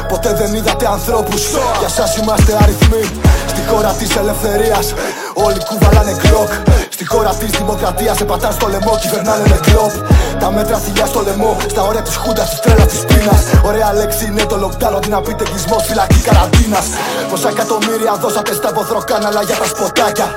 Ποτέ 0.07 0.33
δεν 0.33 0.53
είδατε 0.53 0.87
ανθρώπους 0.87 1.41
Για 1.79 1.89
σας 1.89 2.17
είμαστε 2.17 2.57
αριθμοί. 2.61 3.03
Στη 3.47 3.61
χώρα 3.67 3.91
της 3.91 4.15
ελευθερίας 4.15 4.93
Όλοι 5.33 5.59
κουβαλάνε 5.69 6.13
κλοκ 6.21 6.51
Στη 6.95 7.05
χώρα 7.05 7.33
της 7.35 7.51
δημοκρατίας 7.59 8.17
σε 8.17 8.25
πατάνε 8.25 8.53
στο 8.53 8.67
λαιμό, 8.67 8.93
κυβερνάνε 9.01 9.43
με 9.51 9.59
κλοπ. 9.65 9.93
Τα 10.41 10.51
μέτρα 10.51 10.77
θηλιά 10.83 11.05
στο 11.05 11.21
λαιμό, 11.27 11.51
στα 11.73 11.81
όρια 11.89 12.01
της 12.07 12.15
χούντας, 12.15 12.49
της 12.49 12.59
τρέλας 12.59 12.87
της 12.93 13.01
πείνας. 13.09 13.41
Ωραία 13.69 13.93
λέξη 13.93 14.25
είναι 14.25 14.45
το 14.51 14.55
lockdown, 14.63 14.93
αντί 14.97 15.09
να 15.15 15.21
πείτε 15.25 15.43
κλεισμό 15.49 15.77
φυλακή 15.87 16.19
καραντίνας. 16.27 16.87
Πόσα 17.29 17.49
εκατομμύρια 17.55 18.13
δώσατε 18.21 18.53
στα 18.59 18.69
βοθροκάναλα 18.75 19.41
για 19.47 19.55
τα 19.61 19.65
σποτάκια. 19.71 20.27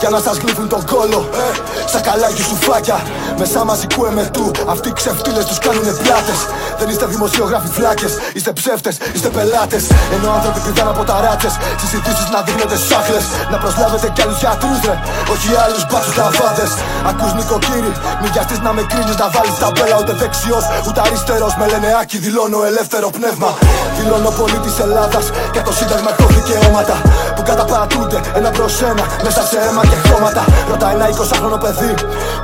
Για 0.00 0.10
να 0.14 0.18
σας 0.26 0.36
γλύφουν 0.42 0.68
τον 0.74 0.82
κόλο, 0.92 1.20
ε, 1.42 1.88
στα 1.90 2.00
καλάκι 2.06 2.42
σου 2.48 2.56
φάκια. 2.66 2.98
Μεσά 3.38 3.60
μαζικού 3.70 4.04
εμετού, 4.10 4.50
αυτοί 4.72 4.88
οι 4.88 4.92
ξεφτύλες 5.00 5.44
τους 5.48 5.58
κάνουνε 5.64 5.92
πλάτες. 6.02 6.38
Δεν 6.78 6.88
είστε 6.88 7.06
δημοσιογράφοι 7.14 7.68
φλάκες, 7.76 8.12
είστε 8.36 8.52
ψεύτες, 8.58 8.96
είστε 9.14 9.28
πελάτες. 9.36 9.84
Ενώ 10.14 10.28
άνθρωποι 10.36 10.60
πηδάνε 10.66 10.90
από 10.94 11.04
τα 11.10 11.16
ράτσες, 11.24 11.54
συζητήσεις 11.80 12.28
να 12.34 12.40
δίνετε 12.46 12.76
σάχλε. 12.88 13.20
Να 13.50 13.56
προσλάβετε 13.62 14.06
κι 14.14 14.22
άλλους 14.22 14.38
γιατρού, 14.46 14.72
ρε, 14.86 14.94
όχι 15.32 15.48
άλλους 15.64 15.82
μπάτσους 15.88 16.14
σταβάδε. 16.16 16.66
Ακούς 17.10 17.32
νοικοκύρη, 17.38 17.92
μη 18.20 18.28
βιαστεί 18.34 18.54
να 18.66 18.70
με 18.76 18.82
κρίνεις 18.90 19.16
να 19.22 19.26
βάλεις 19.34 19.56
τα 19.62 19.68
μπέλα. 19.72 19.96
Ούτε 20.00 20.12
δεξιός, 20.20 20.64
ούτε 20.86 21.00
αριστερός. 21.06 21.52
Με 21.60 21.64
λένε 21.72 21.88
άκι, 22.00 22.16
δηλώνω 22.24 22.58
ελεύθερο 22.70 23.08
πνεύμα. 23.16 23.50
Δηλώνω 23.96 24.30
πολίτη 24.38 24.70
Ελλάδας 24.84 25.26
και 25.54 25.60
το 25.66 25.72
Σύνταγμα 25.78 26.10
έχω 26.14 26.26
δικαιώματα 26.38 26.96
που 27.34 27.42
καταπατούνται 27.50 28.18
ένα 28.38 28.50
προς 28.56 28.74
ένα 28.90 29.04
μέσα 29.24 29.42
σε 29.50 29.56
αίμα 29.64 29.82
και 29.90 29.98
χρώματα. 30.04 30.42
Ρωτά 30.70 30.88
ένα 30.94 31.04
20χρονο 31.14 31.58
παιδί, 31.64 31.92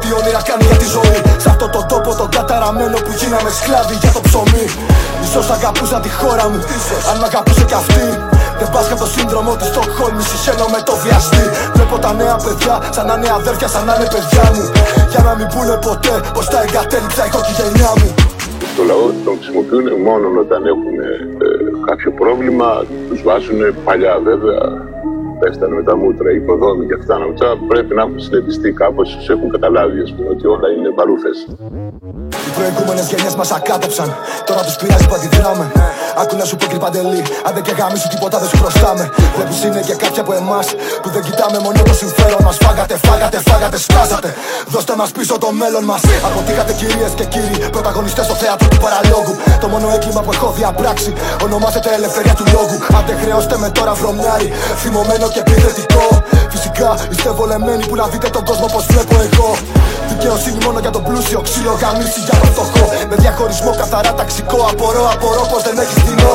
τι 0.00 0.08
όνειρα 0.18 0.40
κάνει 0.48 0.64
για 0.70 0.78
τη 0.82 0.86
ζωή. 0.96 1.18
Σε 1.42 1.48
αυτό 1.52 1.66
το 1.74 1.80
τόπο 1.92 2.10
τον 2.20 2.28
καταραμένο 2.36 2.96
που 3.04 3.12
γίναμε 3.20 3.50
σκλάβοι 3.58 3.94
για 4.02 4.12
το 4.16 4.20
ψωμί. 4.26 4.66
Ίσως 5.24 5.46
αγαπούσα 5.56 5.98
τη 6.04 6.10
χώρα 6.18 6.44
μου, 6.50 6.58
αν 7.10 7.16
μ' 7.20 7.26
αγαπούσε 7.30 7.64
κι 7.70 7.74
αυτή. 7.82 8.31
Δεν 8.62 8.70
πας 8.74 8.86
το 9.02 9.08
σύνδρομο 9.16 9.52
της 9.60 9.68
Στοκχόλμης 9.72 10.26
Συχαίνω 10.30 10.66
με 10.74 10.80
το 10.88 10.94
βιαστή. 11.02 11.44
Βλέπω 11.74 11.96
τα 12.04 12.12
νέα 12.20 12.36
παιδιά 12.44 12.74
σαν 12.96 13.04
να 13.08 13.14
είναι 13.16 13.30
αδέρφια 13.40 13.68
σαν 13.74 13.84
να 13.88 13.92
είναι 13.96 14.08
παιδιά 14.14 14.44
μου. 14.54 14.64
Για 15.12 15.22
να 15.28 15.32
μην 15.38 15.46
πούνε 15.52 15.74
ποτέ 15.86 16.14
πως 16.34 16.46
τα 16.52 16.58
εγκατέλειψα 16.64 17.22
η 17.26 17.30
γενιά 17.58 17.92
μου. 17.98 18.08
Το 18.76 18.82
λαό 18.90 19.06
τον 19.24 19.34
χρησιμοποιούν 19.38 19.86
μόνο 20.08 20.26
όταν 20.44 20.60
έχουν 20.72 20.94
ε, 21.08 21.12
κάποιο 21.88 22.10
πρόβλημα 22.20 22.68
Τους 23.08 23.20
βάζουν 23.26 23.60
παλιά 23.86 24.14
βέβαια 24.28 24.60
πέφτανε 25.42 25.74
με 25.80 25.84
τα 25.88 25.94
μούτρα, 26.00 26.28
οι 26.32 26.38
υποδόμοι 26.42 26.82
και 26.88 26.96
αυτά 27.00 27.14
να 27.18 27.26
πρέπει 27.70 27.92
να 27.96 28.02
έχουν 28.04 28.18
συνετιστεί 28.26 28.70
κάπως, 28.82 29.08
έχουν 29.34 29.48
καταλάβει 29.54 29.98
ας 30.06 30.10
πούμε, 30.14 30.28
ότι 30.34 30.44
όλα 30.54 30.68
είναι 30.76 30.90
παρούφες. 30.98 31.36
Οι 32.46 32.50
προηγούμενε 32.58 33.02
γενιές 33.10 33.34
μας 33.40 33.50
ακάτεψαν. 33.58 34.08
Τώρα 34.48 34.62
τους 34.66 34.76
πειράζει 34.80 35.06
που 35.08 35.16
αντιδράμε. 35.18 35.64
Άκου 36.22 36.34
να 36.40 36.44
σου 36.48 36.56
πω 36.58 36.66
κρυπαντελή. 36.72 37.22
Αν 37.46 37.52
δεν 37.54 37.62
και 37.66 37.74
σου 38.02 38.08
τίποτα 38.14 38.36
δεν 38.42 38.48
σου 38.52 38.58
χρωστάμε. 38.62 39.04
Βλέπεις 39.36 39.58
είναι 39.66 39.80
και 39.88 39.94
κάποια 40.02 40.22
από 40.24 40.32
εμάς 40.42 40.66
που 41.02 41.08
δεν 41.14 41.22
κοιτάμε 41.26 41.58
μόνο 41.64 41.78
το 41.88 41.94
συμφέρον 42.02 42.42
μας. 42.46 42.56
Φάγατε, 42.64 42.94
φάγατε, 43.06 43.38
φάγατε, 43.48 43.78
σκάσατε. 43.86 44.28
Δώστε 44.74 44.92
μας 45.00 45.10
πίσω 45.16 45.34
το 45.44 45.48
μέλλον 45.60 45.84
μας. 45.90 46.02
Αποτύχατε 46.28 46.72
κυρίες 46.80 47.12
και 47.18 47.26
κύριοι, 47.34 47.56
πρωταγωνιστές 47.74 48.24
στο 48.28 48.36
θέατρο 48.42 48.66
του 48.72 48.80
παραλόγου. 48.84 49.34
Το 49.62 49.66
μόνο 49.72 49.86
έγκλημα 49.96 50.20
που 50.24 50.32
έχω 50.36 50.48
διαπράξει 50.58 51.10
ονομάζεται 51.44 51.90
ελευθερία 51.98 52.34
του 52.38 52.46
λόγου. 52.54 52.76
Αν 52.96 53.02
δεν 53.08 53.16
χρεώστε 53.22 53.54
με 53.62 53.68
τώρα 53.76 53.92
βρωμιάρι, 54.00 54.48
θυμωμένο 54.82 55.26
και 55.32 55.40
επιθετικό. 55.40 56.31
Φυσικά 56.50 56.88
είστε 57.10 57.30
βολεμένοι 57.30 57.86
που 57.86 57.96
να 57.96 58.06
δείτε 58.06 58.28
τον 58.36 58.44
κόσμο 58.44 58.66
πώς 58.74 58.84
βλέπω 58.90 59.14
εγώ. 59.28 59.50
Δικαιοσύνη 60.08 60.58
μόνο 60.64 60.78
για 60.84 60.90
τον 60.90 61.02
πλούσιο, 61.06 61.40
ξύλο 61.40 61.72
γαμίσει 61.82 62.20
για 62.26 62.36
τον 62.40 62.48
φτωχό. 62.52 62.86
Με 63.08 63.16
διαχωρισμό 63.16 63.70
καθαρά 63.80 64.12
ταξικό. 64.20 64.58
Απορώ, 64.70 65.04
απορώ 65.14 65.42
πως 65.50 65.62
δεν 65.66 65.76
έχεις 65.82 66.02
κοινό. 66.06 66.34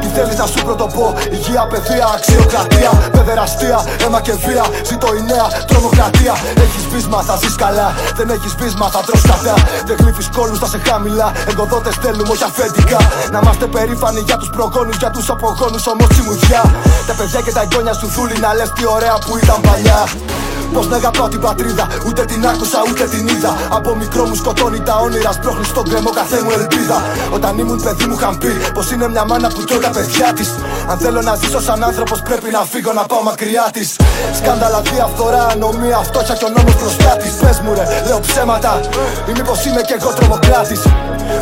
Τι 0.00 0.08
θέλεις 0.16 0.36
να 0.42 0.46
σου 0.52 0.60
πρωτοπώ, 0.66 1.06
υγεία, 1.36 1.62
παιδεία, 1.70 2.06
αξιοκρατία. 2.16 2.90
Παιδεραστία, 3.16 3.78
αίμα 4.02 4.20
και 4.26 4.34
βία. 4.44 4.64
Ζήτω 4.88 5.08
η 5.18 5.22
νέα 5.30 5.46
τρομοκρατία. 5.68 6.34
Έχεις 6.64 6.84
πείσμα, 6.90 7.18
θα 7.28 7.34
ζεις 7.40 7.54
καλά. 7.64 7.88
Δεν 8.18 8.28
έχεις 8.36 8.54
πείσμα, 8.54 8.86
θα 8.94 9.00
τρως 9.06 9.22
κατά. 9.30 9.54
Δεν 9.86 9.96
γλύφεις 10.00 10.28
κόλους, 10.36 10.58
θα 10.62 10.66
σε 10.72 10.78
χαμηλά. 10.86 11.28
Εγκοδότε 11.50 11.90
θέλουμε, 12.02 12.30
όχι 12.34 12.44
αφεντικά. 12.50 13.00
Να 13.32 13.38
είμαστε 13.42 13.66
περήφανοι 13.74 14.20
για 14.28 14.36
τους 14.40 14.50
προγόνους, 14.56 14.96
για 15.02 15.10
τους 15.14 15.26
απογόνους, 15.34 15.86
όμως 15.92 16.08
τσιμουδιά. 16.12 16.62
Τα 17.08 17.14
παιδιά 17.18 17.40
και 17.44 17.52
τα 17.56 17.62
εγγόνια 17.66 17.94
σου 18.00 18.06
δούλη 18.14 18.36
να 18.44 18.50
λες 18.54 18.70
τι 18.76 18.84
ωραία 18.96 19.16
που 19.24 19.32
ήταν 19.42 19.60
παλιά. 19.60 20.00
Πώς 20.74 20.86
να 20.88 20.96
αγαπάω 20.96 21.28
την 21.28 21.40
πατρίδα, 21.40 21.86
ούτε 22.06 22.24
την 22.24 22.46
άκουσα 22.46 22.78
ούτε 22.90 23.04
την 23.04 23.28
είδα. 23.28 23.56
Από 23.68 23.94
μικρό 23.94 24.24
μου 24.28 24.34
σκοτώνει 24.34 24.80
τα 24.80 24.94
όνειρα, 25.04 25.32
σπρώχνει 25.32 25.64
στον 25.64 25.84
κρεμό 25.88 26.10
καθέ 26.10 26.42
μου 26.42 26.50
ελπίδα. 26.58 27.02
Όταν 27.36 27.58
ήμουν 27.58 27.82
παιδί 27.82 28.04
μου 28.06 28.16
είχαν 28.18 28.38
πει 28.38 28.52
πως 28.74 28.90
είναι 28.90 29.08
μια 29.08 29.24
μάνα 29.24 29.48
που 29.48 29.64
τρώει 29.64 29.78
τα 29.78 29.90
παιδιά 29.90 30.32
της. 30.36 30.48
Αν 30.90 30.98
θέλω 30.98 31.20
να 31.22 31.34
ζήσω 31.34 31.60
σαν 31.60 31.84
άνθρωπος, 31.84 32.22
πρέπει 32.22 32.50
να 32.50 32.62
φύγω 32.72 32.92
να 32.92 33.04
πάω 33.10 33.22
μακριά 33.22 33.66
της. 33.72 33.96
Σκάνδαλα, 34.38 34.80
διαφθορά, 34.80 35.46
ανομία, 35.52 35.98
φτώχεια 36.08 36.34
και 36.34 36.44
ο 36.44 36.48
νόμος 36.56 36.74
μπροστά 36.80 37.10
της. 37.20 37.32
Πες 37.42 37.60
μου 37.60 37.74
ρε, 37.74 37.84
λέω 38.06 38.20
ψέματα. 38.20 38.80
Ή 39.28 39.32
μήπως 39.36 39.64
είμαι 39.66 39.82
κι 39.88 39.94
εγώ 39.98 40.10
τρομοκράτης; 40.18 40.82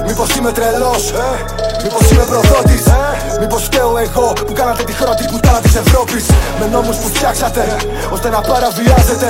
Μήπως 0.06 0.28
είμαι 0.36 0.52
τρελός, 0.52 1.02
μήπως 1.82 2.10
είμαι 2.10 2.24
προδότης; 2.30 2.84
Μήπως 3.40 3.62
φταίω 3.62 3.92
εγώ 4.06 4.26
που 4.46 4.52
κάνατε 4.52 4.82
τη 4.88 4.94
χώρα 4.98 5.14
την 5.14 5.26
κουτάλα 5.32 5.60
της 5.66 5.74
Ευρώπης. 5.82 6.24
Με 6.60 6.66
νόμους 6.72 6.96
που 7.00 7.08
φτιάξατε 7.14 7.64
ώστε 8.14 8.28
να 8.34 8.40
παραβιάζετε. 8.40 9.28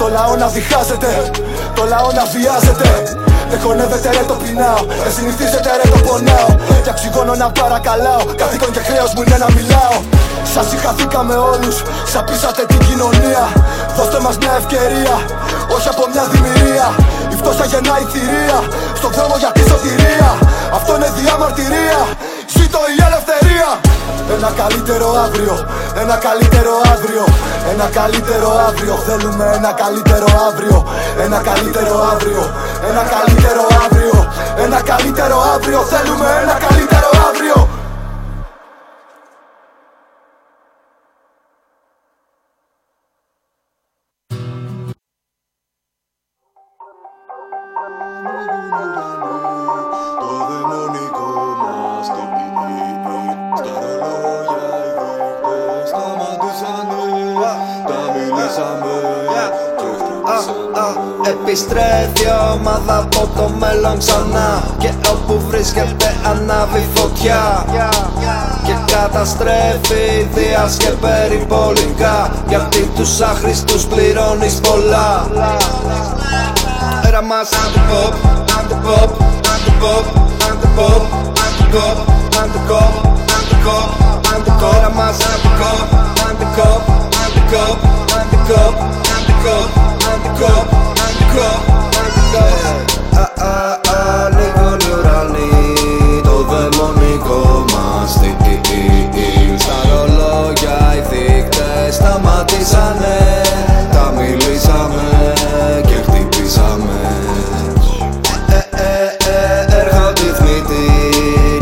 Το 0.00 0.06
λαό 0.16 0.34
να 0.42 0.48
διχάζεται, 0.56 1.10
το 1.76 1.82
λαό 1.92 2.08
να 2.18 2.24
βιάζεται. 2.32 2.88
Δεν 3.50 3.60
χωνεύεται 3.64 4.08
ρε 4.16 4.24
το 4.30 4.36
πεινάω. 4.42 4.82
Δεν 5.04 5.12
συνηθίζεται 5.16 5.70
ρε 5.80 5.86
το 5.92 5.98
πονάω. 6.06 6.50
Για 6.84 6.94
ψυγόνο 6.98 7.34
να 7.42 7.48
παρακαλάω. 7.60 8.24
Καθήκον 8.40 8.70
και 8.74 8.82
χρέος 8.88 9.10
μου 9.14 9.22
είναι 9.24 9.38
να 9.44 9.48
μιλάω. 9.56 9.96
Σας 10.54 10.66
συγχαθήκαμε 10.70 11.34
όλους 11.52 11.76
Σαπίσατε 12.12 12.62
την 12.72 12.80
κοινωνία. 12.86 13.44
Δώστε 13.96 14.18
μας 14.24 14.36
μια 14.42 14.54
ευκαιρία 14.60 15.14
Όχι 15.74 15.88
από 15.94 16.02
μια 16.12 16.24
δημιουργία. 16.32 16.88
Η 17.32 17.34
φτώχεια 17.40 17.66
γεννάει 17.72 18.04
θηρία 18.12 18.58
Στον 18.98 19.10
δρόμο 19.16 19.34
για 19.42 19.50
τη 19.56 19.62
σωτηρία. 19.70 20.30
Αυτό 20.78 20.90
είναι 20.96 21.10
διαμαρτυρία 21.18 22.00
Ζήτω 22.54 22.80
η 22.94 22.98
ελευθερία. 23.08 23.70
Ένα 24.36 24.50
καλύτερο 24.62 25.08
αύριο, 25.24 25.54
ένα 26.02 26.16
καλύτερο 26.26 26.74
αύριο, 26.92 27.24
ένα 27.72 27.86
καλύτερο 27.98 28.48
αύριο. 28.68 28.94
Θέλουμε 29.06 29.44
ένα 29.58 29.72
καλύτερο 29.82 30.28
αύριο, 30.48 30.76
ένα 31.24 31.38
καλύτερο 31.48 31.96
αύριο, 32.12 32.42
ένα 32.90 33.02
καλύτερο 33.14 33.64
αύριο 33.84 34.12
Ένα 34.56 34.80
καλύτερο 34.80 35.36
αύριο, 35.54 35.78
θέλουμε 35.80 36.26
ένα 36.42 36.52
καλύτερο 36.52 37.11
τους 73.02 73.20
άχρηστους 73.20 73.84
πληρώνεις 73.84 74.54
πολλά 74.54 75.26
Έρα 77.06 77.22
μας 77.22 77.48
αντιποπ, 77.62 78.14
αντιποπ, 78.58 79.10
αντιποπ, 79.54 80.06
αντιποπ, 80.48 81.02
αντικοπ, 81.44 81.98
αντικοπ, 82.42 82.94
αντικοπ, 83.36 83.90
αντικοπ 84.34 84.74
Έρα 84.76 84.90
μας 84.90 85.16
αντικοπ, 85.32 85.88
αντικοπ, 86.28 86.82
αντικοπ, 87.24 87.78
αντικοπ, 88.18 88.18
αντικοπ, 88.18 88.74
αντικοπ, 89.16 89.68
αντικοπ, 90.12 90.66
αντικοπ 91.04 91.71
σταματήσανε 102.62 103.42
Τα 103.92 104.12
μιλήσαμε 104.16 105.32
και 105.86 105.94
χτυπήσαμε 105.94 107.00
ε, 108.48 108.56
ε, 108.56 109.04
ε, 109.30 109.80
Έρχονται 109.80 110.20
οι 110.20 110.32
θνητοί 110.36 110.90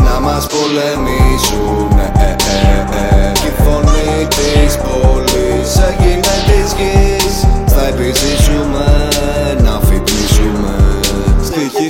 να 0.03 0.19
μας 0.19 0.47
πολεμήσουν 0.53 1.99
ε, 1.99 2.23
ε, 2.23 2.29
ε, 2.29 3.27
ε. 3.27 3.31
Κι 3.31 3.47
η 3.47 3.63
φωνή 3.63 4.27
της 4.27 4.77
πόλης 4.83 5.71
έγινε 5.89 6.33
της 6.47 6.67
γης 6.77 7.35
Θα 7.65 7.87
επιζήσουμε 7.87 8.90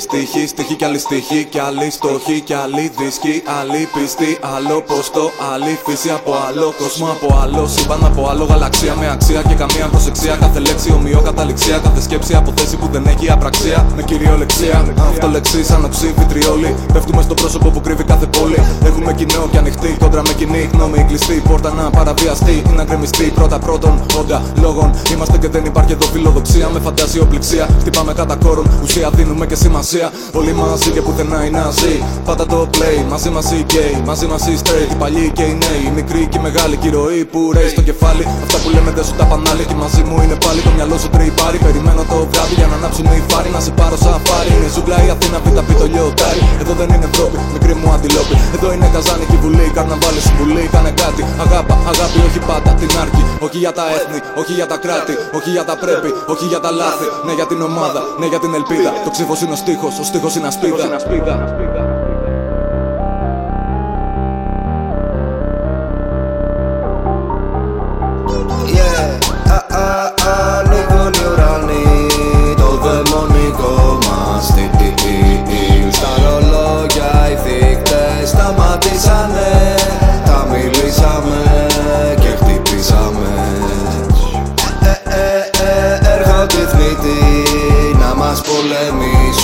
Στοιχή, 0.01 0.25
στοιχή, 0.27 0.47
στοιχή 0.47 0.75
κι 0.75 0.85
άλλη 0.85 0.99
στοιχή 0.99 1.43
κι 1.51 1.59
άλλη 1.59 1.89
στοχή 1.97 2.39
κι 2.47 2.53
άλλη 2.53 2.91
δίσκη 2.97 3.35
Άλλη 3.59 3.81
πιστή, 3.93 4.31
άλλο 4.55 4.81
ποστό, 4.87 5.25
άλλη 5.53 5.73
φύση 5.85 6.09
από 6.09 6.31
άλλο 6.47 6.73
κόσμο 6.81 7.07
από 7.15 7.27
άλλο 7.43 7.67
Σύμπαν 7.67 8.05
από 8.09 8.21
άλλο 8.29 8.43
γαλαξία 8.51 8.95
με 9.01 9.07
αξία 9.15 9.41
και 9.49 9.55
καμία 9.61 9.87
προσεξία. 9.93 10.35
Κάθε 10.35 10.59
λέξη 10.59 10.91
ομοιό 10.97 11.21
καταληξία, 11.29 11.77
κάθε 11.77 12.01
σκέψη 12.01 12.33
από 12.35 12.53
θέση 12.57 12.75
που 12.77 12.87
δεν 12.91 13.03
έχει 13.13 13.31
απραξία. 13.31 13.85
Με 13.95 14.03
κυριολεξία, 14.03 14.77
αυτολεξή 15.11 15.63
σαν 15.63 15.85
οξύ 15.85 16.13
βιτριόλι. 16.17 16.75
Πέφτουμε 16.93 17.21
στο 17.21 17.33
πρόσωπο 17.33 17.69
που 17.69 17.81
κρύβει 17.81 18.03
κάθε 18.03 18.25
πόλη. 18.25 18.59
Έχουμε 18.85 19.13
κοινό 19.13 19.47
και 19.51 19.57
ανοιχτή 19.57 19.89
κόντρα 19.99 20.21
με 20.27 20.33
κοινή 20.33 20.69
γνώμη 20.73 21.05
Κλειστή. 21.07 21.41
Πόρτα 21.49 21.69
να 21.73 21.89
παραβιαστεί 21.89 22.55
ή 22.69 22.73
να 22.75 22.83
γκρεμιστεί. 22.83 23.23
Πρώτα 23.23 23.59
πρώτον 23.59 23.93
όντα 24.19 24.41
λόγων. 24.61 24.89
Είμαστε 25.13 25.37
και 25.37 25.47
δεν 25.47 25.65
υπάρχει 25.65 25.91
εδώ 25.91 26.05
φιλοδοξία 26.13 26.69
με 26.69 26.79
φαντασιοπληξία. 26.79 27.67
Χτυπάμε 27.79 28.13
κατά 28.13 28.35
κόρον, 28.35 28.65
ουσία 28.83 29.09
δίνουμε 29.09 29.45
και 29.45 29.55
σημασία 29.55 29.90
Όλοι 30.39 30.53
μαζί 30.53 30.89
και 30.91 31.01
πουθενά 31.01 31.45
οι 31.45 31.49
ναζί. 31.49 32.03
Πάτα 32.25 32.45
το 32.45 32.69
play, 32.77 32.97
μαζί 33.09 33.29
μας 33.29 33.51
οι 33.51 33.65
gay 33.73 34.01
Μαζί 34.05 34.25
μας 34.25 34.47
οι 34.47 34.59
straight, 34.63 34.91
οι 34.91 34.95
παλιοί 34.95 35.31
και 35.37 35.43
οι 35.43 35.57
νέοι 35.63 35.81
Οι 35.87 35.91
μικροί 35.95 36.27
και 36.31 36.37
οι 36.37 36.41
μεγάλοι. 36.41 36.75
Και 36.77 36.87
η 36.87 36.91
ροή 36.91 37.25
που 37.31 37.51
ρέει 37.53 37.69
στο 37.69 37.81
κεφάλι. 37.81 38.23
Αυτά 38.45 38.57
που 38.63 38.69
λέμε 38.75 38.91
δεν 38.91 39.05
σου 39.07 39.13
τα 39.19 39.25
πανάλη 39.25 39.63
Και 39.69 39.77
μαζί 39.83 40.01
μου 40.07 40.15
είναι 40.23 40.37
πάλι 40.45 40.59
το 40.61 40.71
μυαλό 40.75 40.97
σου 41.01 41.09
τρυπάρι 41.15 41.57
Περιμένω 41.65 42.03
το 42.11 42.17
βράδυ 42.31 42.53
για 42.59 42.67
να 42.71 42.75
ανάψουν 42.79 43.05
οι 43.05 43.23
φάροι 43.29 43.49
Να 43.55 43.59
σε 43.65 43.71
πάρω 43.79 43.97
σαφάρι 44.03 44.51
Είναι 44.57 44.69
ζούγκλα 44.75 44.97
η 45.05 45.09
Αθήνα 45.15 45.37
πι 45.43 45.49
τα 45.57 45.63
πει 45.67 45.73
το 45.81 45.85
λιωτάρι. 45.93 46.41
Εδώ 46.61 46.73
δεν 46.79 46.89
είναι 46.95 47.07
Ευρώπη, 47.13 47.37
μικρή 47.55 47.73
μου 47.79 47.89
αντιλόπη. 47.95 48.35
Εδώ 48.55 48.67
είναι 48.73 48.87
καζάνι 48.95 49.25
και 49.31 49.37
βουλή, 49.43 49.67
καρναβάλι 49.77 50.21
συμβουλή 50.27 50.63
Κάνε 50.73 50.91
κάτι, 51.01 51.21
αγάπα, 51.45 51.75
αγάπη 51.91 52.19
όχι 52.27 52.39
πάντα 52.49 52.71
την 52.79 52.91
άρκη. 53.01 53.23
Όχι 53.45 53.57
για 53.63 53.73
τα 53.77 53.85
έθνη, 53.97 54.19
όχι 54.41 54.53
για 54.59 54.67
τα 54.71 54.77
κράτη. 54.83 55.13
Όχι 55.37 55.49
για 55.55 55.65
τα 55.69 55.75
πρέπει, 55.83 56.09
όχι 56.33 56.45
για 56.51 56.59
τα 56.65 56.71
λάθη. 56.79 57.07
Ναι 57.25 57.33
για 57.39 57.47
την 57.51 57.59
ομάδα, 57.69 58.01
ναι 58.19 58.27
για 58.31 58.39
την 58.43 58.51
ελπίδα. 58.59 58.89
Το 59.05 59.09
ξύφος 59.15 59.39
είναι 59.43 59.53
ο 59.57 59.59
στίχος, 59.71 59.99
ο 59.99 60.03
στίχος 60.03 60.35
είναι 60.35 60.47
ασπίδα 60.47 61.80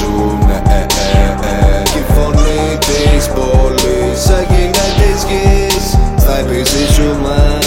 πολεμήσουν 0.08 0.50
ε, 0.50 0.64
ε, 0.68 0.86
ε, 1.18 1.80
ε. 1.80 1.84
Κι 1.84 1.98
η 1.98 2.06
φωνή 2.14 2.78
της 2.78 3.28
πόλης 3.28 4.30
έγινε 4.30 4.84
της 4.98 5.24
γης. 5.24 5.98
Θα 6.18 6.38
επιζήσουμε 6.38 7.58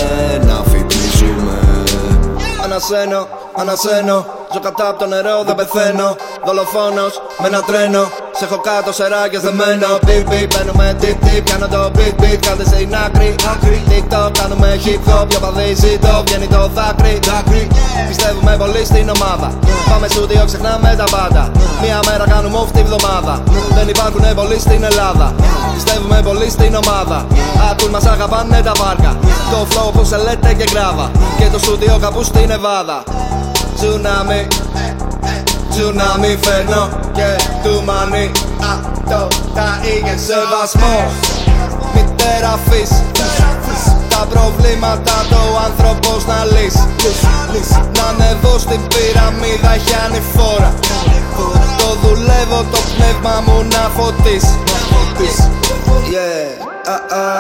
να 0.47 0.63
φοιτήσουμε. 0.71 1.59
Ανασένω, 2.65 3.27
ανασένω. 3.57 4.27
Ζω 4.53 4.61
κατά 4.61 4.89
από 4.89 4.99
το 4.99 5.07
νερό, 5.07 5.43
δεν 5.47 5.55
πεθαίνω. 5.55 6.17
Δολοφόνος 6.45 7.23
με 7.41 7.47
ένα 7.47 7.61
τρένο 7.63 8.09
Σε 8.41 8.47
έχω 8.47 8.61
κάτω 8.69 8.93
σεράκες 8.93 9.43
δεμένο 9.47 9.89
Beep 10.07 10.27
beep, 10.31 10.49
μπαίνουμε 10.51 10.87
deep 11.01 11.19
deep 11.25 11.43
Πιάνω 11.45 11.69
το 11.75 11.81
beat 11.97 12.15
beat, 12.21 12.39
κάντε 12.47 12.65
σε 12.71 12.79
είναι 12.83 12.99
άκρη. 13.07 13.35
TikTok, 13.91 14.31
κάνουμε 14.41 14.69
hip 14.85 15.03
hop 15.09 15.27
Για 15.31 15.41
παδί 15.45 15.75
ζήτω, 15.83 16.23
βγαίνει 16.27 16.47
το 16.47 16.71
δάκρυ. 16.77 17.15
Πιστεύουμε 18.09 18.53
πολύ 18.63 18.85
στην 18.91 19.07
ομάδα. 19.17 19.49
Πάμε 19.91 20.07
στούντιο, 20.09 20.43
ξεχνάμε 20.51 20.95
τα 21.01 21.07
πάντα. 21.17 21.43
Μία 21.83 22.01
μέρα 22.09 22.25
κάνουμε 22.35 22.59
off 22.63 22.71
τη 22.77 22.83
βδομάδα. 22.83 23.35
Δεν 23.77 23.89
υπάρχουν 23.89 24.25
πολλοί 24.35 24.59
στην 24.67 24.83
Ελλάδα. 24.91 25.35
Πιστεύουμε 25.75 26.19
πολύ 26.29 26.51
στην 26.51 26.73
ομάδα. 26.83 27.19
Ακούν 27.71 27.91
μας 27.91 28.07
αγαπάνε 28.15 28.61
τα 28.69 28.73
βάρκα. 28.81 29.13
Το 29.53 29.59
flow 29.71 29.89
που 29.95 30.05
σε 30.05 30.17
λέτε 30.17 30.51
και 30.59 30.67
γκράβα 30.71 31.11
Και 31.39 31.47
το 31.53 31.59
στούντιο 31.59 31.99
κάπου 32.05 32.23
στην 32.23 32.51
Εβάδα 32.51 33.03
Tsunami 33.79 34.41
Tsunami 35.73 36.37
φέρνω 36.41 36.89
και 37.13 37.29
του 37.63 37.83
μανί 37.85 38.31
Αυτό 38.75 39.29
τα 39.55 39.81
είχε 39.83 40.17
σεβασμός 40.27 41.13
Μητέρα 41.95 42.59
φύς 42.69 42.91
Τα 44.09 44.27
προβλήματα 44.33 45.27
το 45.31 45.41
άνθρωπος 45.67 46.27
να 46.27 46.45
λύσει 46.45 46.89
Να 47.97 48.05
ανεβώ 48.09 48.59
στην 48.59 48.81
πυραμίδα 48.93 49.75
έχει 49.75 49.95
ανηφόρα 50.07 50.75
Το 51.79 51.89
δουλεύω 52.03 52.65
το 52.73 52.79
πνεύμα 52.97 53.43
μου 53.47 53.67
να 53.75 53.91
φωτίσει 53.97 54.59
Yeah. 56.11 56.71
Α, 56.93 56.93
α, 56.93 57.33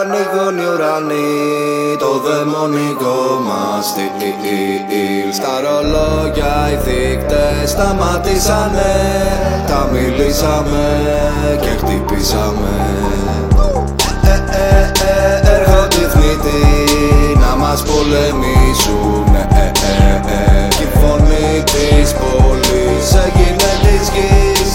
ανοίγουν 0.00 0.56
οι 0.58 0.66
ουρανοί 0.74 1.96
το 1.98 2.10
δαιμονικό 2.24 3.20
μας 3.46 3.86
στυλ 3.86 5.30
Στα 5.32 5.54
ρολόγια 5.64 6.54
οι 6.72 6.76
δείκτες 6.84 7.70
σταματήσανε 7.70 8.94
Τα 9.66 9.88
μιλήσαμε 9.92 10.84
και 11.60 11.72
χτυπήσαμε. 11.80 12.74
Ε, 14.22 14.36
ε, 14.62 14.92
ε, 15.10 15.54
Έρχονται 15.56 15.96
οι 16.02 16.08
θνητοί 16.12 16.64
να 17.44 17.56
μας 17.56 17.82
πολεμήσουν 17.82 19.34
ε, 19.34 19.48
ε, 19.54 19.70
ε, 20.00 20.14
ε. 20.36 20.68
Κι 20.68 20.82
η 20.82 20.88
φωνή 20.98 21.62
της 21.72 22.12
πόλης 22.20 23.06
έγινε 23.24 23.70
της 23.82 24.08
γης 24.14 24.72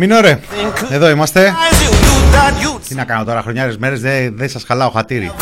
Μην 0.00 0.12
ωραία. 0.12 0.40
Εδώ 0.90 1.10
είμαστε. 1.10 1.54
Τι 2.88 2.94
να 2.94 3.04
κάνω 3.04 3.24
τώρα, 3.24 3.42
χρονιάρες 3.42 3.76
μέρες 3.76 4.00
δεν 4.00 4.36
δε 4.36 4.48
σας 4.48 4.64
χαλάω 4.64 4.90
χατήρι. 4.90 5.32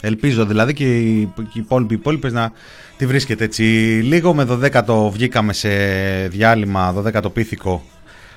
Ελπίζω 0.00 0.44
δηλαδή 0.44 0.72
και 0.72 0.84
οι, 0.98 1.20
οι 1.38 1.50
υπόλοιποι 1.52 1.94
υπόλοιπες 1.94 2.32
να 2.32 2.52
τη 2.96 3.06
βρίσκετε 3.06 3.44
έτσι. 3.44 3.62
Λίγο 4.02 4.34
με 4.34 4.46
12ο 4.50 5.10
βγήκαμε 5.10 5.52
σε 5.52 5.68
διάλειμμα, 6.28 6.94
12ο 6.96 7.32
πίθηκο. 7.32 7.82